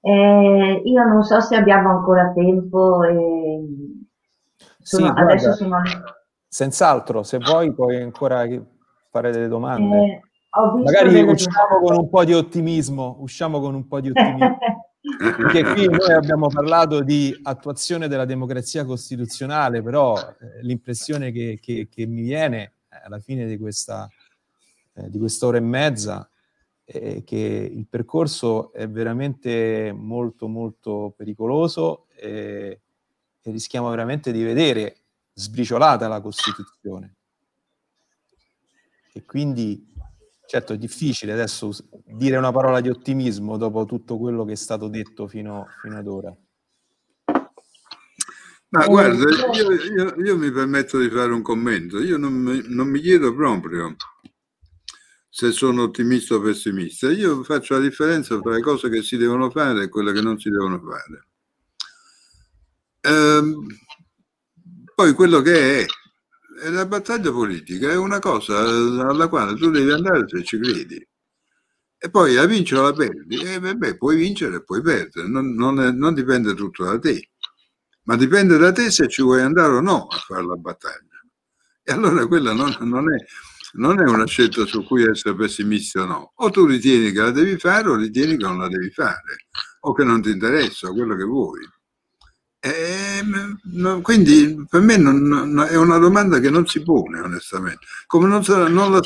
[0.00, 3.02] Eh, io non so se abbiamo ancora tempo.
[3.02, 3.64] Eh,
[4.80, 5.82] sono, sì, adesso sono...
[6.48, 8.46] Senz'altro, se vuoi puoi ancora
[9.10, 9.96] fare delle domande.
[9.96, 10.22] Eh,
[10.82, 14.58] Magari usciamo con un po' di ottimismo, usciamo con un po' di ottimismo.
[15.18, 21.88] Perché qui noi abbiamo parlato di attuazione della democrazia costituzionale, però eh, l'impressione che, che,
[21.88, 24.08] che, mi viene alla fine di questa
[24.96, 26.30] eh, di quest'ora e mezza
[26.82, 32.80] è che il percorso è veramente molto molto pericoloso e,
[33.42, 35.00] e rischiamo veramente di vedere
[35.34, 37.14] sbriciolata la Costituzione.
[39.12, 39.92] E quindi,
[40.46, 41.70] certo, è difficile adesso
[42.04, 46.06] dire una parola di ottimismo dopo tutto quello che è stato detto fino, fino ad
[46.06, 46.36] ora.
[48.68, 49.24] Ma guarda,
[49.54, 52.00] io, io, io, mi permetto di fare un commento.
[52.00, 53.94] Io non mi, non mi chiedo proprio
[55.28, 57.10] se sono ottimista o pessimista.
[57.10, 60.38] Io faccio la differenza tra le cose che si devono fare e quelle che non
[60.38, 61.26] si devono fare.
[63.02, 63.66] Ehm,
[64.94, 65.86] poi quello che è,
[66.70, 71.06] la battaglia politica, è una cosa alla quale tu devi andare se ci credi.
[71.98, 75.54] E poi la vinci o la perdi, e beh, puoi vincere e puoi perdere, non,
[75.54, 77.30] non, è, non dipende tutto da te
[78.06, 81.20] ma dipende da te se ci vuoi andare o no a fare la battaglia.
[81.82, 83.16] E allora quella non, non, è,
[83.74, 86.32] non, è, una scelta su cui essere pessimisti o no.
[86.36, 89.46] O tu ritieni che la devi fare o ritieni che non la devi fare,
[89.80, 91.60] o che non ti interessa, quello che vuoi.
[92.58, 93.22] E,
[94.02, 98.56] quindi per me non, è una domanda che non si pone onestamente, come non se,
[98.68, 99.00] non la,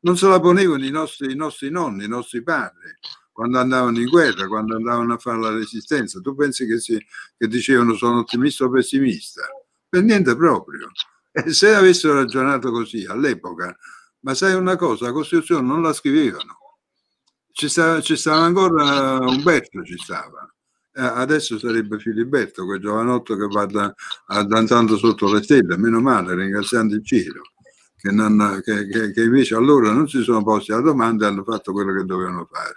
[0.00, 2.98] non se la ponevano i nostri, i nostri nonni, i nostri padri
[3.32, 6.20] quando andavano in guerra, quando andavano a fare la resistenza.
[6.20, 7.02] Tu pensi che, si,
[7.36, 9.42] che dicevano sono ottimista o pessimista?
[9.88, 10.90] Per niente proprio.
[11.34, 13.74] E se avessero ragionato così all'epoca,
[14.20, 16.58] ma sai una cosa, la Costituzione non la scrivevano.
[17.50, 20.51] Ci stava, ci stava ancora Umberto, ci stava.
[20.94, 23.94] Eh, adesso sarebbe Filiberto, quel giovanotto che va da,
[24.44, 27.40] danzando sotto le stelle, meno male, ringraziando il cielo.
[27.96, 31.44] Che, non, che, che, che invece allora non si sono posti la domanda e hanno
[31.44, 32.74] fatto quello che dovevano fare.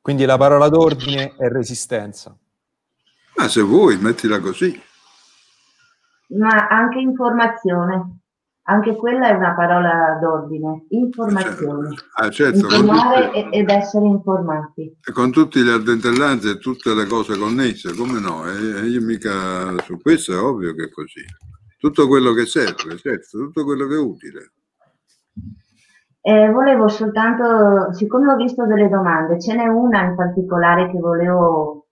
[0.00, 2.36] Quindi la parola d'ordine è resistenza.
[3.36, 4.80] Ma se vuoi, mettila così.
[6.28, 8.21] Ma anche informazione.
[8.64, 11.96] Anche quella è una parola d'ordine, informazione.
[12.14, 14.98] Ah, certo, Informare tutti, ed essere informati.
[15.12, 18.46] Con tutti gli addentellanti e tutte le cose connesse, come no?
[18.46, 21.24] E io mica su questo è ovvio che è così.
[21.76, 24.52] Tutto quello che serve, certo, tutto quello che è utile.
[26.20, 31.88] Eh, volevo soltanto, siccome ho visto delle domande, ce n'è una in particolare che volevo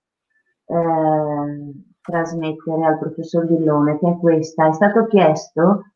[0.67, 4.69] eh, trasmettere al professor Villone, che è questa.
[4.69, 5.90] È stato chiesto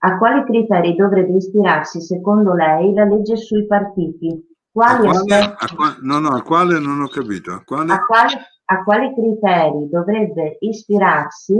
[0.00, 4.46] a quali criteri dovrebbe ispirarsi, secondo lei, la legge sui partiti.
[4.70, 7.52] Quali a quale, aspetti, a qua, no, no, a quale non ho capito.
[7.52, 8.34] A quale, a quali,
[8.66, 11.54] a quali criteri dovrebbe ispirarsi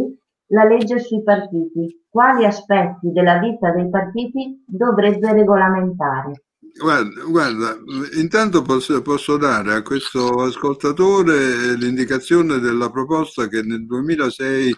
[0.50, 6.44] la legge sui partiti, quali aspetti della vita dei partiti dovrebbe regolamentare?
[6.78, 7.76] Guarda, guarda
[8.20, 14.76] intanto posso, posso, dare a questo ascoltatore l'indicazione della proposta che nel 2006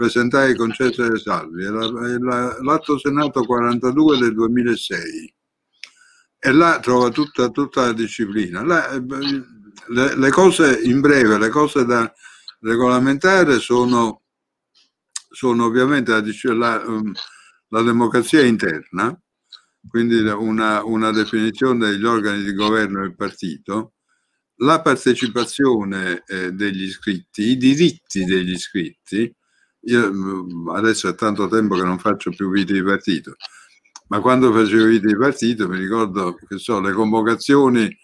[0.00, 5.34] presentai con Cesare Salvi, l'atto Senato 42 del 2006.
[6.38, 8.64] E là trova tutta, tutta la disciplina.
[8.64, 8.98] Là,
[9.88, 12.10] le, le cose in breve, le cose da
[12.60, 14.22] regolamentare sono
[15.32, 17.12] sono ovviamente la, la, um,
[17.68, 19.14] la democrazia interna,
[19.86, 23.92] quindi una, una, definizione degli organi di governo del partito,
[24.56, 29.32] la partecipazione eh, degli iscritti, i diritti degli iscritti.
[29.82, 33.36] Io mm, adesso è tanto tempo che non faccio più vite di partito,
[34.08, 37.98] ma quando facevo vite di partito mi ricordo che so, le convocazioni eh,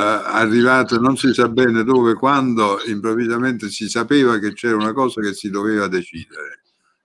[0.00, 5.34] arrivate non si sa bene dove, quando improvvisamente si sapeva che c'era una cosa che
[5.34, 6.62] si doveva decidere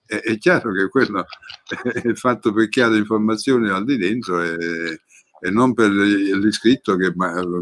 [0.07, 1.25] è, è chiaro che quello
[1.83, 5.01] è fatto per chi ha le informazioni al di dentro e,
[5.39, 7.13] e non per l'iscritto che,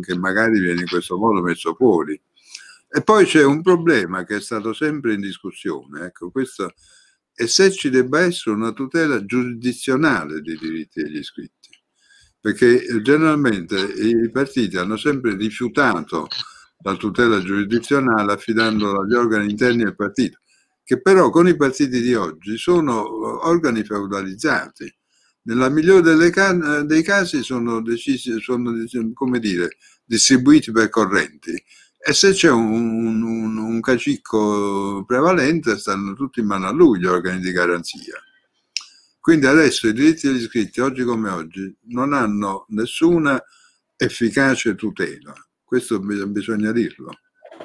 [0.02, 2.20] che magari viene in questo modo messo fuori.
[2.98, 6.76] E poi c'è un problema che è stato sempre in discussione, ecco, questo,
[7.34, 11.72] e se ci debba essere una tutela giurisdizionale dei diritti degli iscritti,
[12.40, 16.30] perché generalmente i partiti hanno sempre rifiutato
[16.86, 20.40] la tutela giurisdizionale affidandola agli organi interni del partito
[20.82, 24.90] che però con i partiti di oggi sono organi feudalizzati.
[25.42, 28.72] Nella migliore ca- dei casi sono decisi, sono
[29.14, 31.62] come dire, distribuiti per correnti
[32.08, 37.08] e se c'è un, un, un cacicco prevalente stanno tutti in mano a lui gli
[37.08, 38.14] organi di garanzia.
[39.20, 43.44] Quindi adesso i diritti degli iscritti, oggi come oggi, non hanno nessuna
[43.98, 45.34] efficace tutela.
[45.64, 47.10] Questo bisogna dirlo.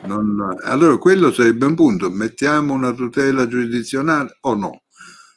[0.07, 4.85] Non, allora quello sarebbe un punto, mettiamo una tutela giurisdizionale o no?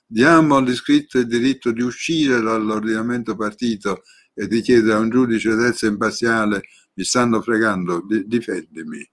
[0.08, 4.04] Diamo all'iscritto il diritto di uscire dall'ordinamento partito
[4.34, 6.62] e di chiedere a un giudice terzo imparziale
[6.94, 9.08] mi stanno fregando, di, difendimi.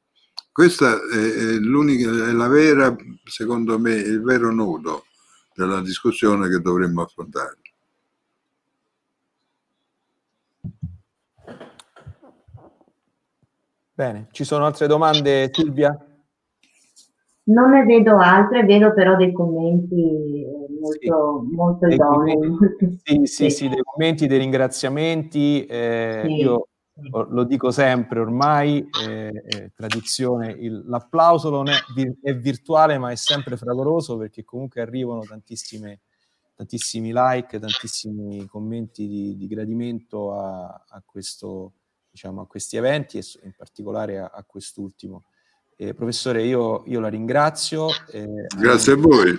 [0.52, 2.94] Questa è, è, l'unica, è la vera,
[3.24, 5.04] secondo me, il vero nodo
[5.54, 7.58] della discussione che dovremmo affrontare.
[13.92, 15.94] Bene, ci sono altre domande, Silvia?
[17.42, 20.46] Non ne vedo altre, vedo però dei commenti
[20.80, 21.54] molto, sì.
[21.54, 22.38] molto idonei.
[23.02, 25.66] Sì, sì, sì, dei commenti, dei ringraziamenti.
[25.66, 26.32] Eh, sì.
[26.34, 26.68] Io
[27.10, 31.76] lo dico sempre ormai, eh, è tradizione, il, l'applauso non è,
[32.22, 36.00] è, virtuale ma è sempre fragoroso perché comunque arrivano tantissime,
[36.54, 41.74] tantissimi like, tantissimi commenti di, di gradimento a, a, questo,
[42.10, 45.24] diciamo, a, questi eventi e in particolare a, a quest'ultimo.
[45.76, 47.88] Eh, professore, io, io, la ringrazio.
[48.12, 49.34] Eh, Grazie a voi.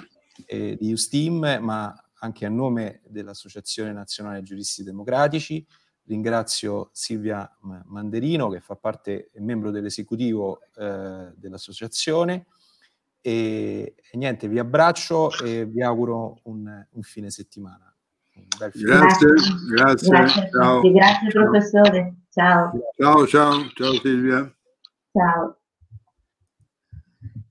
[0.47, 5.65] Eh, di Ustim, ma anche a nome dell'Associazione Nazionale Giuristi Democratici.
[6.05, 7.49] Ringrazio Silvia
[7.85, 12.47] Manderino, che fa parte, è membro dell'esecutivo eh, dell'associazione.
[13.21, 17.93] E, e, niente, vi abbraccio e vi auguro un, un fine settimana.
[18.35, 19.27] Un grazie, grazie,
[19.73, 20.81] grazie, grazie, ciao.
[20.91, 22.15] grazie professore.
[22.31, 22.71] Ciao.
[22.97, 24.55] Ciao, ciao, ciao Silvia.
[25.11, 25.60] Ciao.